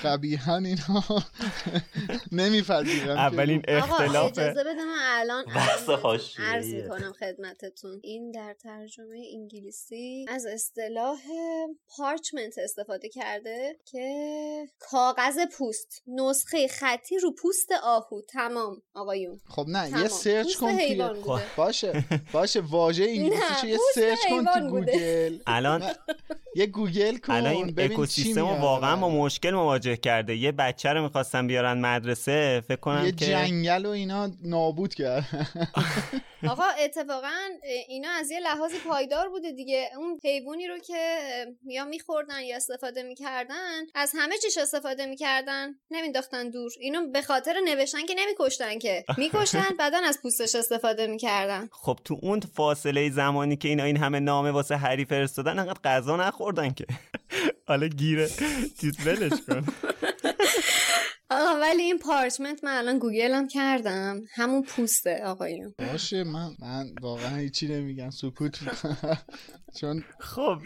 قبیها 0.03 0.57
اینا 0.57 1.03
نمیپذیرم 2.31 3.17
اولین 3.17 3.61
اختلاف 3.67 4.31
اجازه 4.31 4.63
بده 4.63 4.85
من 4.85 4.95
الان. 4.99 5.45
عرض 6.39 6.73
می‌کنم 6.73 7.13
خدمتتون 7.19 7.99
این 8.03 8.31
در 8.31 8.53
ترجمه 8.63 9.25
انگلیسی 9.33 10.25
از 10.29 10.45
اصطلاح 10.45 11.19
پارچمنت 11.97 12.57
استفاده 12.57 13.09
کرده 13.09 13.79
که 13.85 14.13
کاغذ 14.79 15.39
پوست 15.57 16.03
نسخه 16.07 16.67
خطی 16.67 17.17
رو 17.17 17.31
پوست 17.31 17.69
آهو 17.83 18.21
تمام 18.21 18.81
آقایون 18.93 19.39
خب 19.49 19.65
نه 19.67 19.89
تمام. 19.89 20.01
یه 20.01 20.07
سرچ 20.07 20.55
کن 20.55 20.77
بوده. 20.77 21.43
باشه 21.57 22.03
باشه 22.33 22.59
واژه 22.59 23.03
انگلیسی 23.03 23.35
نه، 23.35 23.61
چه 23.61 23.67
یه 23.67 23.77
سرچ 23.95 24.19
کن 24.29 24.45
تو. 24.45 24.69
گوگل 24.69 25.39
الان 25.47 25.83
یه 26.55 26.65
گوگل 26.65 27.17
کن 27.17 27.33
الان 27.33 27.53
این 27.53 27.73
اکوسیستم. 27.77 28.41
واقعا 28.41 28.95
با 28.95 29.09
مشکل 29.09 29.52
مواجه 29.53 29.95
کرده. 29.95 30.35
یه 30.35 30.51
بچه 30.51 30.89
رو 30.89 31.03
می‌خواستن 31.03 31.47
بیارن 31.47 31.77
مدرسه 31.77 32.63
فکر 32.67 32.79
کنم 32.79 33.05
یه 33.05 33.11
که 33.11 33.25
جنگل 33.25 33.85
و 33.85 33.89
اینا 33.89 34.31
نابود 34.43 34.93
کرد. 34.93 35.25
آقا 36.49 36.63
اتفاقا 36.79 37.27
اینا 37.87 38.09
از 38.09 38.31
یه 38.31 38.39
لحاظی 38.39 38.75
پایدار 38.89 39.29
بوده 39.29 39.51
دیگه. 39.51 39.89
اون 39.97 40.19
حیوانی 40.23 40.67
رو 40.67 40.77
که 40.77 41.17
یا 41.65 41.85
میخوردن 41.85 42.41
یا 42.41 42.55
استفاده 42.55 43.03
می‌کردن 43.03 43.81
از 43.95 44.11
همه 44.17 44.37
چیش 44.37 44.57
استفاده 44.57 45.05
می‌کردن 45.05 45.69
نمینداختن 45.91 46.49
دور. 46.49 46.71
اینو 46.79 47.11
به 47.11 47.21
خاطر 47.21 47.53
نوشتن 47.65 48.05
که 48.05 48.15
نمیکشتن 48.17 48.79
که. 48.79 49.05
میکشتن 49.17 49.65
بعدا 49.79 49.97
از 50.05 50.19
پوستش 50.21 50.55
استفاده 50.55 51.07
می‌کردن. 51.07 51.69
خب 51.71 51.99
تو 52.05 52.19
اون 52.21 52.39
فاصله 52.39 53.09
زمانی 53.09 53.55
که 53.55 53.67
اینا 53.67 53.83
این 53.83 53.97
همه 53.97 54.19
نامه 54.19 54.51
واسه 54.51 54.77
هری 54.77 55.05
فرستادن 55.05 55.59
انقدر 55.59 55.79
غذا 55.83 56.17
نخوردن 56.17 56.73
که. 56.73 56.85
حالا 57.67 57.87
گیره 57.87 58.29
چیز 58.81 59.07
ولش 59.07 59.41
کن. 59.47 59.65
آقا 61.29 61.59
ولی 61.61 61.81
این 61.81 61.99
پارچمنت 61.99 62.63
من 62.63 62.77
الان 62.77 62.99
گوگل 62.99 63.31
هم 63.31 63.47
کردم. 63.47 64.21
همون 64.35 64.63
پوسته 64.63 65.23
آقایون 65.25 65.73
باشه 65.79 66.23
من 66.23 66.55
من 66.59 66.95
واقعا 67.01 67.37
هیچی 67.37 67.67
نمیگم. 67.67 68.09
سکوت 68.09 68.59
چون 69.79 70.03
خب. 70.19 70.57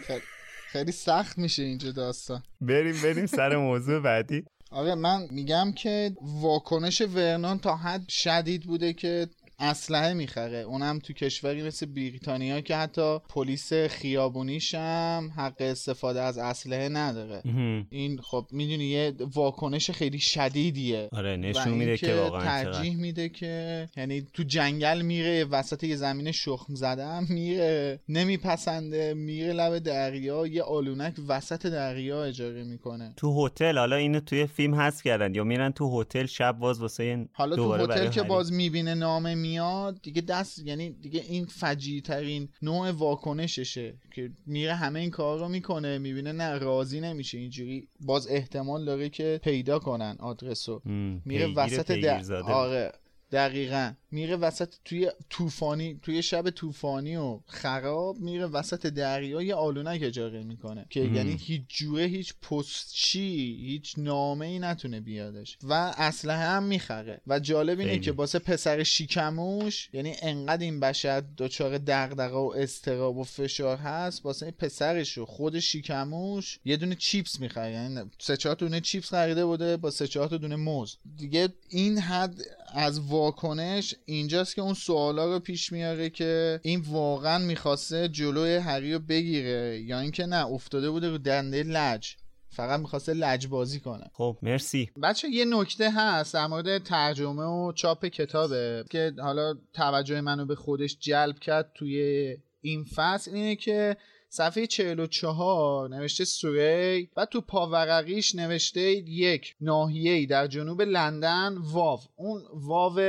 خیلی 0.72 0.91
سخت 0.91 1.38
میشه 1.38 1.63
اینجا 1.63 1.91
داستان. 1.91 2.43
بریم 2.61 3.01
بریم 3.03 3.26
سر 3.26 3.57
موضوع 3.57 3.99
بعدی. 3.99 4.45
آره 4.72 4.95
من 4.95 5.28
میگم 5.32 5.72
که 5.72 6.11
واکنش 6.22 7.01
ورنون 7.01 7.59
تا 7.59 7.76
حد 7.76 8.09
شدید 8.09 8.63
بوده 8.63 8.93
که 8.93 9.28
اسلحه 9.60 10.14
می‌خره. 10.14 10.58
اونم 10.58 10.99
تو 10.99 11.14
کشوری 11.14 11.64
مثل 11.64 11.86
بریتانیا 11.86 12.62
که 12.62 12.76
حتی 12.76 13.20
پلیس 13.30 13.74
خیابونیش 13.74 14.76
هم 14.76 15.32
حق 15.38 15.55
استفاده 15.60 16.22
از 16.22 16.38
اسلحه 16.38 16.89
نداره. 16.89 17.41
این 17.89 18.20
خب 18.22 18.45
می‌دونی 18.51 18.84
یه 18.84 19.14
واکنش 19.34 19.91
خیلی 19.91 20.20
شدیدیه. 20.20 21.10
آره 21.12 21.38
نشون 21.38 21.74
میده 21.74 21.97
که 21.97 22.16
واقعا 22.16 22.43
ترجیح 22.43 22.95
میده 22.95 23.30
که 23.30 23.88
یعنی 23.97 24.28
تو 24.34 24.43
جنگل 24.43 25.01
میره 25.01 25.45
وسط 25.45 25.84
یه 25.84 25.95
زمین 25.95 26.32
شخم 26.32 26.76
زده 26.76 27.20
میره 27.34 27.99
نمیپسنده 28.10 29.14
میره 29.14 29.53
لب 29.53 29.80
دریا 29.80 30.47
یه 30.47 30.64
آلونک 30.64 31.14
وسط 31.28 31.66
دریا 31.66 32.24
اجاره 32.24 32.64
می‌کنه. 32.64 33.14
تو 33.18 33.45
هتل 33.45 33.78
حالا 33.78 33.95
اینو 33.95 34.20
توی 34.20 34.45
فیلم 34.47 34.74
هست 34.74 35.03
کردن 35.03 35.36
یا 35.36 35.43
میرن 35.43 35.72
تو 35.72 36.01
هتل 36.01 36.26
شب 36.26 36.58
باز 36.60 36.82
واسه 36.82 37.28
حالا 37.34 37.55
تو 37.55 37.74
هتل 37.74 38.10
که. 38.10 38.24
باز 38.24 38.53
می‌بینه 38.53 38.93
نامه 38.93 39.47
میاد 39.48 40.02
دیگه 40.02 40.22
دست 40.22 40.60
یعنی 40.66 40.89
دیگه 40.89 41.24
این 41.30 41.45
فجیع 41.45 42.02
ترین 42.02 42.50
نوع 42.62 42.91
واکنششه 42.91 43.98
که 44.16 44.32
میره 44.45 44.74
همه 44.74 45.00
این 45.00 45.10
کار 45.10 45.39
رو 45.39 45.48
می‌کنه 45.50 45.98
می‌بینه 45.98 46.32
نه 46.32 46.58
راضی 46.58 47.02
نمیشه. 47.02 47.38
اینجوری 47.38 47.88
باز 48.00 48.28
احتمال 48.28 48.86
داره 48.86 49.10
که 49.10 49.39
پیدا 49.43 49.80
کنن 49.80 50.16
آدرسو 50.20 50.82
میره 51.26 51.54
وسط 51.54 51.91
در... 51.91 52.43
آره. 52.43 52.91
دقیقا. 53.32 53.93
میره 54.11 54.36
وسط 54.36 54.73
توی 54.86 55.11
طوفانی 55.30 55.99
توی 56.01 56.23
شب 56.23 56.49
طوفانی 56.49 57.15
و 57.15 57.39
خراب 57.45 58.19
میره 58.19 58.45
وسط 58.45 58.88
دریا 58.88 59.41
یه 59.41 59.55
آلونک 59.55 60.03
اجاره 60.03 60.43
می‌کنه 60.43 60.86
که 60.89 61.03
مم. 61.03 61.15
یعنی 61.15 61.38
هیچ 61.39 61.61
جوره 61.67 62.03
هیچ 62.03 62.34
پستچی 62.41 63.57
هیچ 63.65 63.93
نامه 63.97 64.45
ای 64.45 64.59
نتونه 64.59 64.99
بیادش. 64.99 65.57
و 65.63 65.73
اسلحه 65.97 66.45
هم 66.47 66.63
می‌خره. 66.63 67.21
و 67.28 67.39
جالب 67.39 67.80
اینه. 67.80 67.99
که 67.99 68.11
واسه 68.11 68.39
پسر 68.39 68.84
شیکموش 68.84 69.89
یعنی 69.93 70.15
انقدر 70.21 70.63
این 70.63 70.80
بشر 70.80 71.23
دچار 71.38 71.78
دغدغه 71.78 72.38
و 72.38 72.53
استراب 72.57 73.17
و 73.17 73.23
فشار 73.23 73.78
هست 73.78 74.25
واسه 74.25 74.45
این 74.45 74.55
پسرش 74.59 75.17
و 75.17 75.25
خود 75.25 75.59
شیکموش 75.59 76.59
یه 76.65 76.78
دونه 76.78 76.95
چیپس 76.95 77.39
می‌خره. 77.39 77.71
یعنی 77.71 78.01
سه 78.19 78.38
چهار 78.38 78.55
دونه 78.55 78.82
چیپس 78.82 79.09
خریده 79.09 79.45
بوده 79.45 79.78
با 79.78 79.91
سه 79.91 80.07
چهار 80.07 80.28
دونه 80.28 80.55
موز. 80.55 80.97
دیگه 81.17 81.49
این 81.69 81.99
حد 81.99 82.41
از 82.74 82.99
واکنش 82.99 83.95
اینجاست 84.05 84.55
که 84.55 84.61
اون 84.61 84.74
سوالا 84.74 85.34
رو 85.34 85.39
پیش 85.39 85.72
میاره 85.72 86.09
که 86.09 86.59
این 86.63 86.84
واقعا 86.89 87.38
می‌خواسته 87.38 88.07
جلوی 88.07 88.55
هری 88.55 88.93
رو 88.93 88.99
بگیره 88.99 89.82
یا 89.86 89.99
اینکه 89.99 90.26
نه 90.26 90.45
افتاده 90.47 90.89
بوده 90.89 91.09
رو 91.09 91.18
دنده 91.18 91.63
لج. 91.63 92.15
فقط 92.49 92.80
می‌خواسته 92.80 93.13
لجبازی 93.13 93.80
کنه. 93.80 94.03
خب 94.13 94.38
مرسی. 94.41 94.89
بچه 95.03 95.30
یه 95.30 95.45
نکته 95.45 95.91
هست 95.91 96.34
در 96.34 96.47
مورد 96.47 96.84
ترجمه 96.84 97.43
و 97.43 97.72
چاپ 97.72 98.05
کتابه 98.05 98.86
که 98.89 99.13
حالا 99.20 99.53
توجه 99.74 100.22
منو 100.22 100.45
به 100.45 100.55
خودش 100.55 100.97
جلب 100.99 101.39
کرد 101.39 101.72
توی 101.76 102.28
این 102.61 102.86
فصل. 102.95 103.34
اینه 103.34 103.55
که 103.55 103.97
صفحه 104.30 104.65
44 104.65 105.89
نوشته 105.89 106.25
سوری 106.25 107.09
و 107.17 107.25
تو 107.25 107.41
پاورقیش 107.41 108.36
نوشته 108.36 108.82
یک 108.82 109.55
ناحیه‌ای 109.61 110.25
در 110.25 110.47
جنوب 110.47 110.82
لندن 110.82 111.57
واو. 111.57 111.99
اون 112.15 112.41
واو 112.53 112.99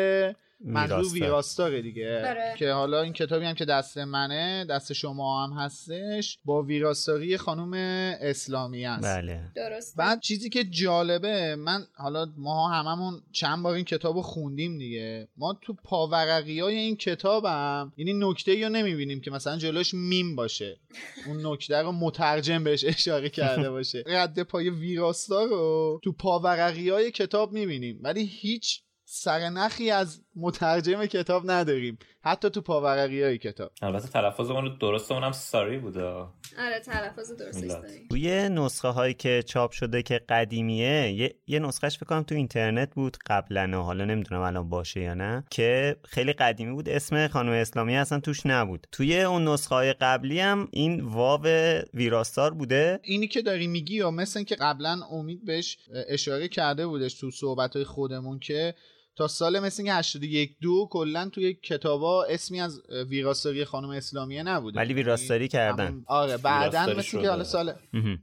منظور 0.60 1.12
ویراستاره 1.12 1.82
دیگه. 1.82 2.28
آره. 2.28 2.54
که 2.58 2.72
حالا 2.72 3.02
این 3.02 3.12
کتابی 3.12 3.44
هم 3.44 3.54
که 3.54 3.64
دست 3.64 3.98
منه 3.98 4.64
دست 4.70 4.92
شما 4.92 5.46
هم 5.46 5.52
هستش 5.52 6.38
با 6.44 6.62
ویراستاری 6.62 7.36
خانم 7.36 7.72
اسلامی 8.20 8.86
است. 8.86 9.04
بله. 9.04 9.40
درست 9.56 9.96
بعد 9.96 10.20
چیزی 10.20 10.50
که 10.50 10.64
جالبه 10.64 11.56
من 11.56 11.86
حالا 11.94 12.26
ما 12.36 12.68
هممون 12.68 13.22
چند 13.32 13.62
بار 13.62 13.74
این 13.74 13.84
کتاب 13.84 14.16
رو 14.16 14.22
خوندیم 14.22 14.78
دیگه. 14.78 15.28
ما 15.36 15.58
تو 15.62 15.74
پاورقی 15.84 16.60
های 16.60 16.76
این 16.76 16.96
کتاب 16.96 17.44
هم 17.44 17.92
یعنی 17.96 18.12
نکته 18.12 18.62
رو 18.62 18.68
نمی‌بینیم 18.68 19.20
که 19.20 19.30
مثلا 19.30 19.56
جلوش 19.56 19.94
میم 19.94 20.36
باشه. 20.36 20.80
اون 21.26 21.46
نکته 21.46 21.76
رو 21.76 21.92
مترجم 21.92 22.64
بهش 22.64 22.84
اشاره 22.84 23.28
کرده 23.28 23.70
باشه. 23.70 24.04
رد 24.06 24.42
پای 24.42 24.70
ویراستا 24.70 25.44
رو 25.44 26.00
تو 26.04 26.12
پاورقی 26.12 26.90
های 26.90 27.10
کتاب 27.10 27.52
می‌بینیم. 27.52 28.00
ولی 28.02 28.24
هیچ 28.24 28.82
سرنخی 29.10 29.90
از 29.90 30.22
مترجم 30.38 31.06
کتاب 31.06 31.50
نداریم. 31.50 31.98
حتی 32.20 32.50
تو 32.50 32.60
پاورقی 32.60 33.22
های 33.22 33.38
کتاب. 33.38 33.70
البته 33.82 34.08
تلفظ 34.08 34.50
اون 34.50 34.64
رو 34.64 34.68
درسته 34.68 35.14
اونم 35.14 35.32
ساری 35.32 35.78
بوده. 35.78 36.04
آره 36.04 36.80
تلفظ 36.84 37.32
درستش 37.32 37.70
داری 37.70 38.06
توی 38.10 38.48
نسخه 38.48 38.88
هایی 38.88 39.14
که 39.14 39.42
چاپ 39.46 39.72
شده 39.72 40.02
که 40.02 40.20
قدیمیه 40.28 41.12
یه, 41.12 41.34
یه 41.46 41.58
نسخهش 41.58 41.96
فکر 41.96 42.06
کنم 42.06 42.22
تو 42.22 42.34
اینترنت 42.34 42.94
بود 42.94 43.16
قبلا 43.26 43.82
حالا 43.82 44.04
نمی‌دونم 44.04 44.42
الان 44.42 44.68
باشه 44.68 45.00
یا 45.00 45.14
نه 45.14 45.44
که 45.50 45.96
خیلی 46.04 46.32
قدیمی 46.32 46.72
بود. 46.72 46.88
اسم 46.88 47.28
خانم 47.28 47.52
اسلامی 47.52 47.96
اصلا 47.96 48.20
توش 48.20 48.46
نبود. 48.46 48.86
توی 48.92 49.22
اون 49.22 49.48
نسخه 49.48 49.74
های 49.74 49.92
قبلی 49.92 50.40
هم 50.40 50.68
این 50.72 51.00
واو 51.00 51.46
ویراستار 51.94 52.54
بوده. 52.54 53.00
اینی 53.02 53.28
که 53.28 53.42
داری 53.42 53.66
میگی 53.66 53.94
یا 53.94 54.10
مثل 54.10 54.42
که 54.42 54.54
قبلا 54.54 55.00
امید 55.10 55.44
بهش 55.44 55.78
اشاره 56.08 56.48
کرده 56.48 56.86
بودش 56.86 57.14
تو 57.14 57.30
صحبت 57.30 57.76
های 57.76 57.84
خودمون 57.84 58.38
که 58.38 58.74
تا 59.18 59.28
سال 59.28 59.60
مثل 59.60 59.82
اینکه 59.82 59.98
81 59.98 60.56
دو 60.62 60.88
کلا 60.90 61.28
توی 61.28 61.54
کتابا 61.54 62.24
اسمی 62.24 62.60
از 62.60 62.82
ویراستاری 63.08 63.64
خانم 63.64 63.90
اسلامیه 63.90 64.42
نبوده. 64.42 64.78
ولی 64.78 64.94
ویراستاری 64.94 65.48
کردن. 65.48 66.04
آره 66.06 66.36
بعدا 66.36 66.68
ویراستاری 66.68 66.98
مثل. 66.98 67.22
که 67.22 67.30
حالا 67.30 67.44
سال. 67.44 67.72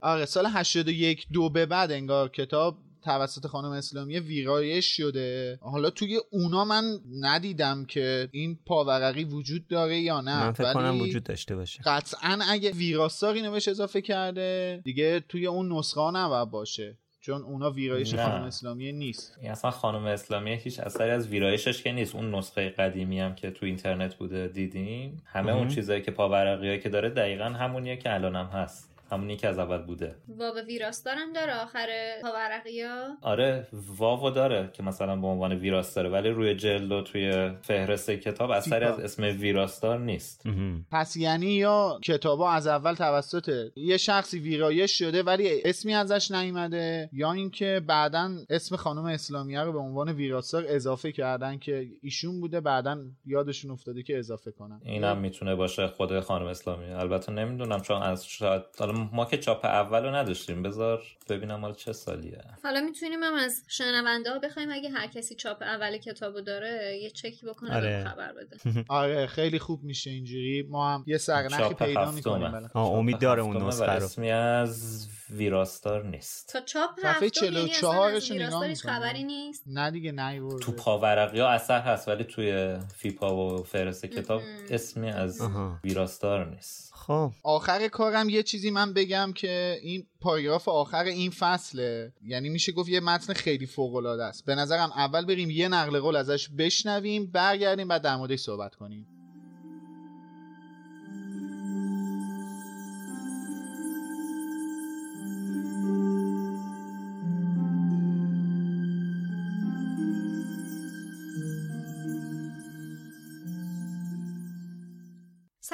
آره 0.00 0.24
سال 0.24 0.46
81 0.46 1.26
دو 1.32 1.50
به 1.50 1.66
بعد 1.66 1.92
انگار 1.92 2.28
کتاب 2.28 2.78
توسط 3.02 3.46
خانم 3.46 3.70
اسلامی 3.70 4.18
ویرایش 4.18 4.96
شده. 4.96 5.58
حالا 5.62 5.90
توی 5.90 6.20
اونا 6.30 6.64
من 6.64 6.98
ندیدم 7.20 7.84
که 7.84 8.28
این 8.32 8.58
پاورقی 8.66 9.24
وجود 9.24 9.68
داره 9.68 9.98
یا 9.98 10.20
نه 10.20 10.44
من 10.44 10.52
فکر 10.52 10.72
کنم 10.72 11.00
وجود 11.00 11.24
داشته 11.24 11.56
باشه. 11.56 11.82
قطعا 11.86 12.38
اگه 12.50 12.70
ویراستار 12.70 13.34
اینو 13.34 13.50
بهش 13.50 13.68
اضافه 13.68 14.00
کرده 14.00 14.80
دیگه 14.84 15.20
توی 15.28 15.46
اون 15.46 15.72
نسخه 15.72 16.00
ها 16.00 16.10
نباید 16.10 16.50
باشه. 16.50 16.98
چون 17.26 17.42
اونا 17.42 17.70
ویرایش 17.70 18.14
نه. 18.14 18.24
خانم 18.24 18.44
اسلامی 18.44 18.92
نیست 18.92 19.38
این 19.42 19.50
اصلا 19.50 19.70
خانم 19.70 20.04
اسلامی 20.04 20.54
هیچ 20.54 20.80
اثری 20.80 21.10
از 21.10 21.28
ویرایشش 21.28 21.82
که 21.82 21.92
نیست 21.92 22.14
اون 22.14 22.34
نسخه 22.34 22.68
قدیمی 22.68 23.20
هم 23.20 23.34
که 23.34 23.50
تو 23.50 23.66
اینترنت 23.66 24.14
بوده 24.14 24.48
دیدیم 24.48 25.22
همه 25.26 25.52
اون. 25.52 25.68
چیزایی 25.68 26.02
که 26.02 26.10
پاورقی 26.10 26.78
که 26.78 26.88
داره 26.88 27.10
دقیقا 27.10 27.44
همونیه 27.44 27.96
که 27.96 28.14
الان 28.14 28.36
هم 28.36 28.46
هست 28.46 28.95
همونی 29.10 29.36
که 29.36 29.48
از 29.48 29.58
اول 29.58 29.82
بوده. 29.82 30.14
واو 30.28 30.54
ویراستارم 30.66 31.32
داره 31.32 31.62
آخر 31.62 31.88
پاورقیا 32.22 33.16
آره 33.22 33.66
واو 33.72 34.30
داره 34.30 34.70
که 34.72 34.82
مثلا 34.82 35.16
به 35.16 35.26
عنوان 35.26 35.52
ویراستاره 35.52 36.08
ولی 36.08 36.30
روی 36.30 36.54
جلد 36.54 36.92
و 36.92 37.02
توی 37.02 37.50
فهرست 37.62 38.10
کتاب 38.10 38.50
اثری 38.50 38.84
از 38.84 39.00
اسم 39.00 39.22
ویراستار 39.22 39.98
نیست. 39.98 40.42
پس 40.92 41.16
یعنی 41.16 41.46
یا 41.46 41.98
کتابا 42.04 42.50
از 42.50 42.66
اول 42.66 42.94
توسط 42.94 43.70
یه 43.76 43.96
شخصی 43.96 44.38
ویرایش 44.38 44.98
شده 44.98 45.22
ولی 45.22 45.62
اسمی 45.64 45.94
ازش 45.94 46.30
نیومده 46.30 47.10
یا 47.12 47.32
اینکه 47.32 47.80
بعدا 47.86 48.30
اسم 48.50 48.76
خانم 48.76 49.04
اسلامیه 49.04 49.60
رو 49.60 49.72
به 49.72 49.78
عنوان 49.78 50.08
ویراستار 50.08 50.64
اضافه 50.68 51.12
کردن 51.12 51.58
که 51.58 51.86
ایشون 52.02 52.40
بوده 52.40 52.60
بعدا 52.60 52.98
یادشون 53.24 53.70
افتاده 53.70 54.02
که 54.02 54.18
اضافه 54.18 54.50
کنن. 54.50 54.80
اینم 54.84 55.18
می‌تونه 55.18 55.54
باشه 55.54 55.86
خود 55.86 56.20
خانم 56.20 56.46
اسلامی 56.46 56.84
البته 56.84 57.32
نمی‌دونم 57.32 57.80
چون 57.80 58.02
از 58.02 58.26
شاید 58.26 58.62
حالا 58.78 58.92
ما 59.12 59.24
که 59.24 59.38
چاپ 59.38 59.64
اول 59.64 60.04
رو 60.04 60.14
نداشتیم 60.14 60.62
بذار 60.62 61.02
ببینم 61.28 61.60
مال 61.60 61.74
چه 61.74 61.92
سالیه 61.92 62.40
حالا 62.62 62.80
می‌تونیم 62.80 63.22
هم 63.22 63.34
از 63.34 63.62
شنونده 63.68 64.30
ها 64.30 64.38
بخوایم 64.38 64.70
اگه 64.72 64.90
هر 64.90 65.06
کسی 65.06 65.34
چاپ 65.34 65.62
اول 65.62 65.96
کتابو 65.96 66.40
داره 66.40 66.98
یه 67.02 67.10
چکی 67.10 67.46
بکنه 67.46 67.76
آره. 67.76 68.04
خبر 68.04 68.32
بده 68.32 68.56
آره 68.88 69.26
خیلی 69.26 69.58
خوب 69.58 69.82
میشه 69.82 70.10
اینجوری 70.10 70.62
ما 70.62 70.94
هم 70.94 71.04
یه 71.06 71.18
سرنخی 71.18 71.56
چاپ 71.56 71.82
پیدا. 71.84 72.10
می‌کنیم. 72.10 72.70
آه، 72.74 72.90
امید 72.92 73.18
داره 73.18 73.42
اون 73.42 73.56
نسخه 73.56 73.84
رو 73.84 74.04
اسمی 74.04 74.30
از 74.30 75.08
ویراستار 75.30 76.04
نیست 76.06 76.48
تا 76.52 76.60
چاپ 76.60 76.90
صفحه 77.00 77.10
هفتم 77.10 77.44
یعنی 77.44 77.56
اصلا 77.56 77.66
44 77.68 78.12
از 78.14 78.26
شو 78.26 78.34
نگاه. 78.34 78.74
خبری 78.74 79.24
نیست 79.24 79.62
نه 79.66 79.90
دیگه 79.90 80.12
نیورده 80.12 80.64
تو 80.64 80.72
پاورقی 80.72 81.40
ها 81.40 81.48
اثر 81.48 81.80
هست 81.80 82.08
ولی 82.08 82.24
توی 82.24 82.76
فیپا 82.94 83.36
و 83.36 83.62
فهرست 83.62 84.06
کتاب. 84.06 84.42
اسمی 84.70 85.10
از. 85.10 85.40
ویراستار 85.84 86.46
نیست 86.46 86.92
خب. 87.06 87.32
آخر 87.42 87.88
کارم 87.88 88.28
یه 88.28 88.42
چیزی 88.42 88.70
من 88.70 88.92
بگم 88.92 89.32
که 89.34 89.78
این 89.82 90.06
پاراگراف 90.20 90.68
آخر 90.68 91.04
این 91.04 91.30
فصله. 91.30 92.12
یعنی 92.22 92.48
میشه 92.48 92.72
گفت 92.72 92.88
یه 92.88 93.00
متن 93.00 93.32
خیلی 93.32 93.66
فوق 93.66 93.94
العاده 93.94 94.24
است. 94.24 94.44
به 94.44 94.54
نظرم 94.54 94.92
اول 94.92 95.24
بریم 95.24 95.50
یه 95.50 95.68
نقل 95.68 96.00
قول 96.00 96.16
ازش 96.16 96.48
بشنویم 96.48 97.26
برگردیم 97.26 97.88
بعد 97.88 98.02
در 98.02 98.16
موردش 98.16 98.40
صحبت 98.40 98.74
کنیم. 98.74 99.15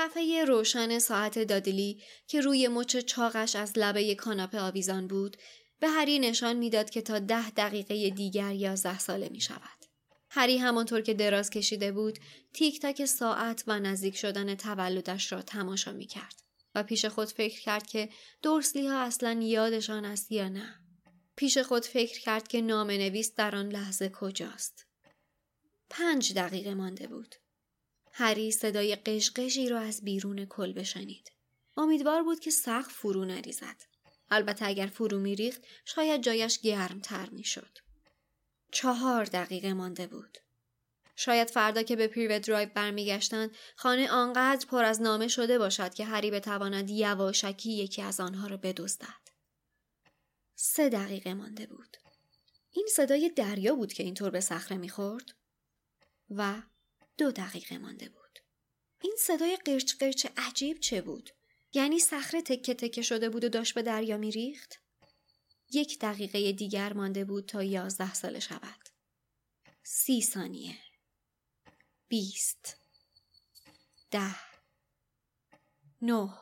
صفحه 0.02 0.44
روشن 0.44 0.98
ساعت 0.98 1.38
دادلی 1.38 2.02
که 2.26 2.40
روی 2.40 2.68
مچ 2.68 2.96
چاقش 2.96 3.56
از 3.56 3.72
لبه 3.76 4.14
کاناپه 4.14 4.60
آویزان 4.60 5.06
بود 5.06 5.36
به 5.80 5.88
هری 5.88 6.18
نشان 6.18 6.56
می‌داد 6.56 6.90
که 6.90 7.02
تا 7.02 7.18
ده 7.18 7.50
دقیقه 7.50 8.10
دیگر 8.10 8.52
یازده 8.52 8.98
ساله 8.98 9.28
می 9.28 9.40
شود. 9.40 9.86
هری 10.30 10.58
همانطور 10.58 11.00
که 11.00 11.14
دراز 11.14 11.50
کشیده 11.50 11.92
بود 11.92 12.18
تیک 12.52 12.80
تاک 12.80 13.04
ساعت 13.04 13.64
و 13.66 13.80
نزدیک 13.80 14.16
شدن 14.16 14.54
تولدش 14.54 15.32
را 15.32 15.42
تماشا 15.42 15.92
می 15.92 16.06
کرد 16.06 16.34
و 16.74 16.82
پیش 16.82 17.04
خود 17.04 17.28
فکر 17.28 17.60
کرد 17.60 17.86
که 17.86 18.08
دورسلی 18.42 18.86
ها 18.86 19.00
اصلا 19.00 19.32
یادشان 19.42 20.04
است 20.04 20.32
یا 20.32 20.48
نه. 20.48 20.74
پیش 21.36 21.58
خود 21.58 21.84
فکر 21.84 22.20
کرد 22.20 22.48
که 22.48 22.60
نام 22.60 22.90
نویس 22.90 23.34
در 23.34 23.56
آن 23.56 23.68
لحظه 23.68 24.08
کجاست. 24.08 24.86
پنج 25.90 26.34
دقیقه 26.34 26.74
مانده 26.74 27.06
بود. 27.06 27.34
هری 28.12 28.52
صدای 28.52 28.96
قشقشی 28.96 29.68
را 29.68 29.80
از 29.80 30.04
بیرون 30.04 30.44
کلبه 30.44 30.84
شنید. 30.84 31.32
امیدوار 31.76 32.22
بود 32.22 32.40
که 32.40 32.50
سقف 32.50 32.92
فرو 32.92 33.24
نریزد. 33.24 33.76
البته 34.30 34.66
اگر 34.66 34.86
فرو 34.86 35.18
میریخت 35.18 35.62
شاید 35.84 36.22
جایش 36.22 36.60
گرم 36.60 37.00
تر 37.00 37.30
می 37.30 37.44
شد. 37.44 37.78
چهار 38.70 39.24
دقیقه 39.24 39.74
مانده 39.74 40.06
بود. 40.06 40.38
شاید 41.16 41.50
فردا 41.50 41.82
که 41.82 41.96
به 41.96 42.06
پیرو 42.06 42.38
درایو 42.38 42.68
برمیگشتند 42.74 43.50
خانه 43.76 44.10
آنقدر 44.10 44.66
پر 44.66 44.84
از 44.84 45.02
نامه 45.02 45.28
شده 45.28 45.58
باشد 45.58 45.94
که 45.94 46.04
هری 46.04 46.30
بتواند 46.30 46.90
یواشکی 46.90 47.72
یکی 47.72 48.02
از 48.02 48.20
آنها 48.20 48.46
را 48.46 48.56
بدزدد. 48.56 49.22
سه 50.54 50.88
دقیقه 50.88 51.34
مانده 51.34 51.66
بود. 51.66 51.96
این 52.70 52.88
صدای 52.94 53.28
دریا 53.28 53.74
بود 53.74 53.92
که 53.92 54.02
اینطور 54.02 54.30
به 54.30 54.40
صخره 54.40 54.76
می‌خورد 54.76 55.34
و 56.30 56.62
دو 57.22 57.30
دقیقه 57.30 57.78
مانده 57.78 58.08
بود. 58.08 58.38
این 59.00 59.16
صدای 59.18 59.56
قرچ 59.56 59.96
قرچ 59.96 60.26
عجیب 60.36 60.80
چه 60.80 61.00
بود؟ 61.00 61.30
یعنی 61.72 61.98
صخره 61.98 62.42
تکه 62.42 62.74
تکه 62.74 63.02
شده 63.02 63.28
بود 63.28 63.44
و 63.44 63.48
داشت 63.48 63.74
به 63.74 63.82
دریا 63.82 64.16
میریخت؟ 64.16 64.80
یک 65.72 65.98
دقیقه 65.98 66.52
دیگر 66.52 66.92
مانده 66.92 67.24
بود 67.24 67.46
تا 67.46 67.62
یازده 67.62 68.14
ساله 68.14 68.40
شود. 68.40 68.88
سی 69.82 70.22
ثانیه. 70.22 70.78
بیست. 72.08 72.76
ده. 74.10 74.34
نه. 76.02 76.34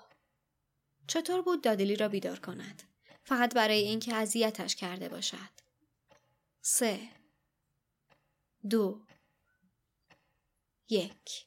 چطور 1.06 1.42
بود 1.42 1.62
دادلی 1.62 1.96
را 1.96 2.08
بیدار 2.08 2.38
کند؟ 2.38 2.82
فقط 3.24 3.54
برای 3.54 3.82
اینکه 3.82 4.14
اذیتش 4.14 4.76
کرده 4.76 5.08
باشد. 5.08 5.50
سه. 6.62 7.08
دو. 8.70 9.09
یک. 10.90 11.46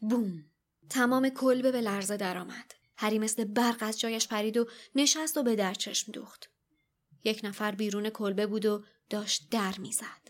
بوم. 0.00 0.44
تمام 0.88 1.28
کلبه 1.28 1.72
به 1.72 1.80
لرزه 1.80 2.16
درآمد. 2.16 2.74
هری 2.96 3.18
مثل 3.18 3.44
برق 3.44 3.76
از 3.80 4.00
جایش 4.00 4.28
پرید 4.28 4.56
و 4.56 4.68
نشست 4.94 5.36
و 5.36 5.42
به 5.42 5.56
در 5.56 5.74
چشم 5.74 6.12
دوخت. 6.12 6.50
یک 7.24 7.40
نفر 7.44 7.74
بیرون 7.74 8.10
کلبه 8.10 8.46
بود 8.46 8.66
و 8.66 8.84
داشت 9.10 9.48
در 9.50 9.74
می‌زد. 9.78 10.23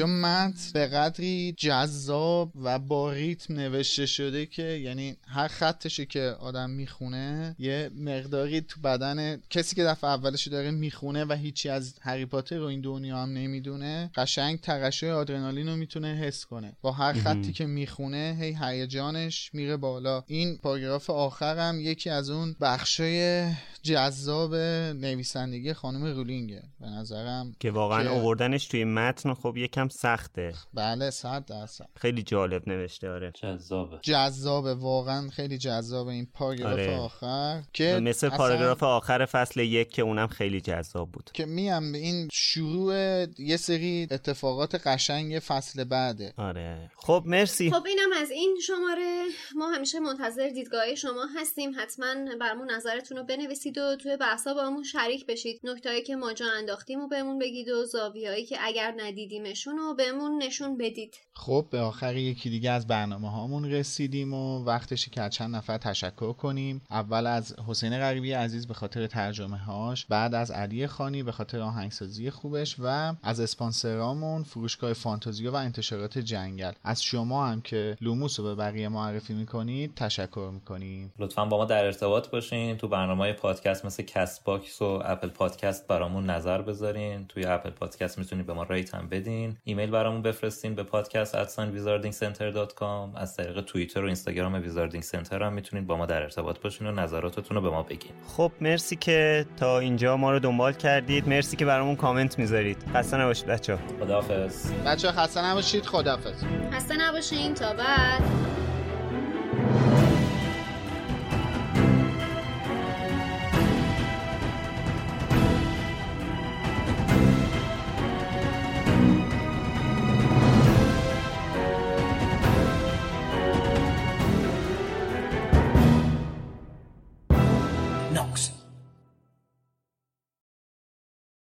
اینجا 0.00 0.28
متن 0.28 0.70
به 0.74 0.86
قدری 0.86 1.54
جذاب 1.56 2.52
و 2.62 2.78
با 2.78 3.12
ریتم 3.12 3.54
نوشته 3.54 4.06
شده 4.06 4.46
که 4.46 4.62
یعنی 4.62 5.16
هر 5.26 5.48
خطشی 5.48 6.06
که 6.06 6.20
آدم 6.20 6.70
می‌خونه 6.70 7.56
یه 7.58 7.90
مقداری 7.96 8.60
تو 8.60 8.80
بدن 8.80 9.40
کسی 9.50 9.76
که 9.76 9.84
دفعه 9.84 10.10
اولش 10.10 10.48
داره 10.48 10.70
می‌خونه 10.70 11.24
و 11.24 11.32
هیچی 11.32 11.68
از 11.68 11.94
هری 12.00 12.26
پاتر 12.26 12.56
رو 12.56 12.64
این 12.64 12.80
دنیا 12.80 13.18
هم 13.18 13.32
نمی‌دونه 13.32 14.10
قشنگ 14.14 14.60
تقشع 14.60 15.10
آدرنالین 15.10 15.68
رو 15.68 15.76
می‌تونه 15.76 16.08
حس 16.08 16.44
کنه. 16.44 16.72
با 16.82 16.92
هر 16.92 17.12
خطی 17.12 17.52
که 17.52 17.66
می‌خونه 17.66 18.36
هی 18.40 18.56
هیجانش 18.62 19.50
میره 19.54 19.76
بالا. 19.76 20.24
این 20.26 20.58
پاراگراف 20.58 21.10
آخرم 21.10 21.80
یکی 21.80 22.10
از 22.10 22.30
اون 22.30 22.56
بخشای 22.60 23.46
جذاب 23.82 24.54
نویسندگی 24.94 25.72
خانم 25.72 26.04
رولینگه. 26.04 26.62
به 26.80 26.86
نظرم 26.86 27.52
که 27.60 27.70
واقعا 27.70 28.10
آوردنش 28.10 28.66
توی 28.66 28.84
متن 28.84 29.34
خب 29.34 29.56
یکم 29.56 29.88
سخته. 29.88 30.54
بله 30.74 31.10
صد 31.10 31.44
درصد. 31.44 31.88
خیلی 31.96 32.22
جالب 32.22 32.68
نوشته 32.68 33.10
آره. 33.10 33.32
جذابه. 33.42 33.98
جذابه 34.02 34.74
واقعا 34.74 35.28
خیلی 35.28 35.58
جذابه 35.58 36.10
این 36.12 36.26
پاراگراف 36.34 36.72
آره. 36.72 36.96
آخر 36.96 37.62
که 37.72 38.00
مثل 38.02 38.26
اصلا- 38.26 38.38
پاراگراف 38.38 38.82
آخر 38.82 39.24
فصل 39.26 39.60
یک 39.60 39.90
که 39.90 40.02
اونم 40.02 40.26
خیلی 40.26 40.60
جذاب 40.60 41.12
بود. 41.12 41.30
که 41.34 41.46
میم 41.46 41.92
این 41.92 42.28
شروع 42.32 42.94
یه 43.38 43.56
سری 43.56 44.08
اتفاقات 44.10 44.74
قشنگ 44.86 45.38
فصل 45.38 45.84
بعده. 45.84 46.34
آره. 46.36 46.90
خب 46.96 47.22
مرسی. 47.26 47.70
خب 47.70 47.86
اینم 47.86 48.10
از 48.22 48.30
این 48.30 48.56
شماره. 48.66 49.24
ما 49.56 49.68
همیشه 49.70 50.00
منتظر 50.00 50.48
دیدگاه 50.48 50.94
شما 50.94 51.26
هستیم. 51.40 51.70
حتما 51.78 52.14
برامون 52.40 52.70
نظرتون 52.70 53.16
رو 53.18 53.24
بنویسید. 53.24 53.69
و 53.78 53.96
توی 53.96 54.16
بحثا 54.16 54.54
با 54.54 54.62
همون 54.62 54.82
شریک 54.82 55.26
بشید. 55.26 55.60
نکتهایی 55.64 56.02
که 56.02 56.16
ما 56.16 56.32
جا 56.32 56.46
انداختیم 56.58 57.00
و 57.00 57.08
بهمون 57.08 57.38
بگید 57.38 57.68
و 57.68 57.84
زاویه‌هایی 57.84 58.44
که 58.46 58.56
اگر 58.60 58.94
ندیدیمشون 58.98 59.76
رو 59.76 59.94
بهمون 59.94 60.42
نشون 60.42 60.76
بدید. 60.76 61.14
خب 61.34 61.66
به 61.70 61.80
آخر 61.80 62.16
یکی 62.16 62.50
دیگه 62.50 62.70
از 62.70 62.86
برنامه 62.86 63.30
هامون 63.30 63.70
رسیدیم 63.70 64.34
و 64.34 64.64
وقتشه 64.64 65.10
که 65.10 65.20
از 65.20 65.30
چند 65.30 65.56
نفر 65.56 65.78
تشکر 65.78 66.32
کنیم. 66.32 66.82
اول 66.90 67.26
از 67.26 67.54
حسین 67.68 67.98
غریبی 67.98 68.32
عزیز 68.32 68.66
به 68.66 68.74
خاطر 68.74 69.06
ترجمه 69.06 69.58
هاش 69.58 70.06
بعد 70.06 70.34
از 70.34 70.50
علی 70.50 70.86
خانی 70.86 71.22
به 71.22 71.32
خاطر 71.32 71.60
آهنگسازی 71.60 72.30
خوبش 72.30 72.76
و 72.78 73.14
از 73.22 73.40
اسپانسرامون 73.40 74.42
فروشگاه 74.42 74.92
فانتازیو 74.92 75.50
و 75.50 75.56
انتشارات 75.56 76.18
جنگل. 76.18 76.72
از 76.84 77.02
شما 77.02 77.46
هم 77.46 77.60
که 77.60 77.96
لوموس 78.00 78.40
رو 78.40 78.46
به 78.46 78.54
بقیه 78.54 78.88
معرفی 78.88 79.34
می‌کنید 79.34 79.94
تشکر 79.94 80.50
می‌کنیم. 80.52 81.12
لطفا 81.18 81.44
با 81.44 81.56
ما 81.56 81.64
در 81.64 81.84
ارتباط 81.84 82.30
باشین 82.30 82.76
تو 82.76 82.88
برنامه 82.88 83.20
های 83.20 83.32
پادکست 83.60 83.84
مثل 83.84 84.02
کست 84.02 84.44
باکس 84.44 84.82
و 84.82 85.02
اپل 85.04 85.28
پادکست 85.28 85.86
برامون 85.86 86.30
نظر 86.30 86.62
بذارین. 86.62 87.26
توی 87.26 87.44
اپل 87.44 87.70
پادکست 87.70 88.18
می‌تونید 88.18 88.46
به 88.46 88.52
ما 88.52 88.62
rate 88.62 88.94
هم 88.94 89.08
بدین. 89.08 89.56
ایمیل 89.64 89.90
برامون 89.90 90.22
بفرستین 90.22 90.74
به 90.74 90.82
podcast@wizardingcenter.com 90.82 93.16
از 93.16 93.36
طریق 93.36 93.60
توییتر 93.60 94.02
و 94.02 94.06
اینستاگرام 94.06 94.54
ویزاردینگ 94.54 95.02
سنتر 95.02 95.42
هم 95.42 95.52
می‌تونید 95.52 95.86
با 95.86 95.96
ما 95.96 96.06
در 96.06 96.22
ارتباط 96.22 96.60
باشین 96.60 96.86
و 96.86 96.92
نظراتتون 96.92 97.56
رو 97.56 97.62
به 97.62 97.70
ما 97.70 97.82
بگین. 97.82 98.12
خب 98.36 98.52
مرسی 98.60 98.96
که 98.96 99.46
تا 99.56 99.78
اینجا 99.78 100.16
ما 100.16 100.32
رو 100.32 100.38
دنبال 100.38 100.72
کردید. 100.72 101.28
مرسی 101.28 101.56
که 101.56 101.64
برامون 101.64 101.96
کامنت 101.96 102.38
می‌ذارید. 102.38 102.84
خسته 102.94 103.16
نباشید 103.16 103.46
بچه 103.46 103.78
خداحافظ. 104.00 104.72
بچه 104.86 105.12
خسته 105.12 105.44
نباشید. 105.44 105.86
خدافظ 105.86 106.44
خسته 106.72 106.96
نباشین. 106.96 107.54
تا 107.54 107.72
بعد. 107.72 108.22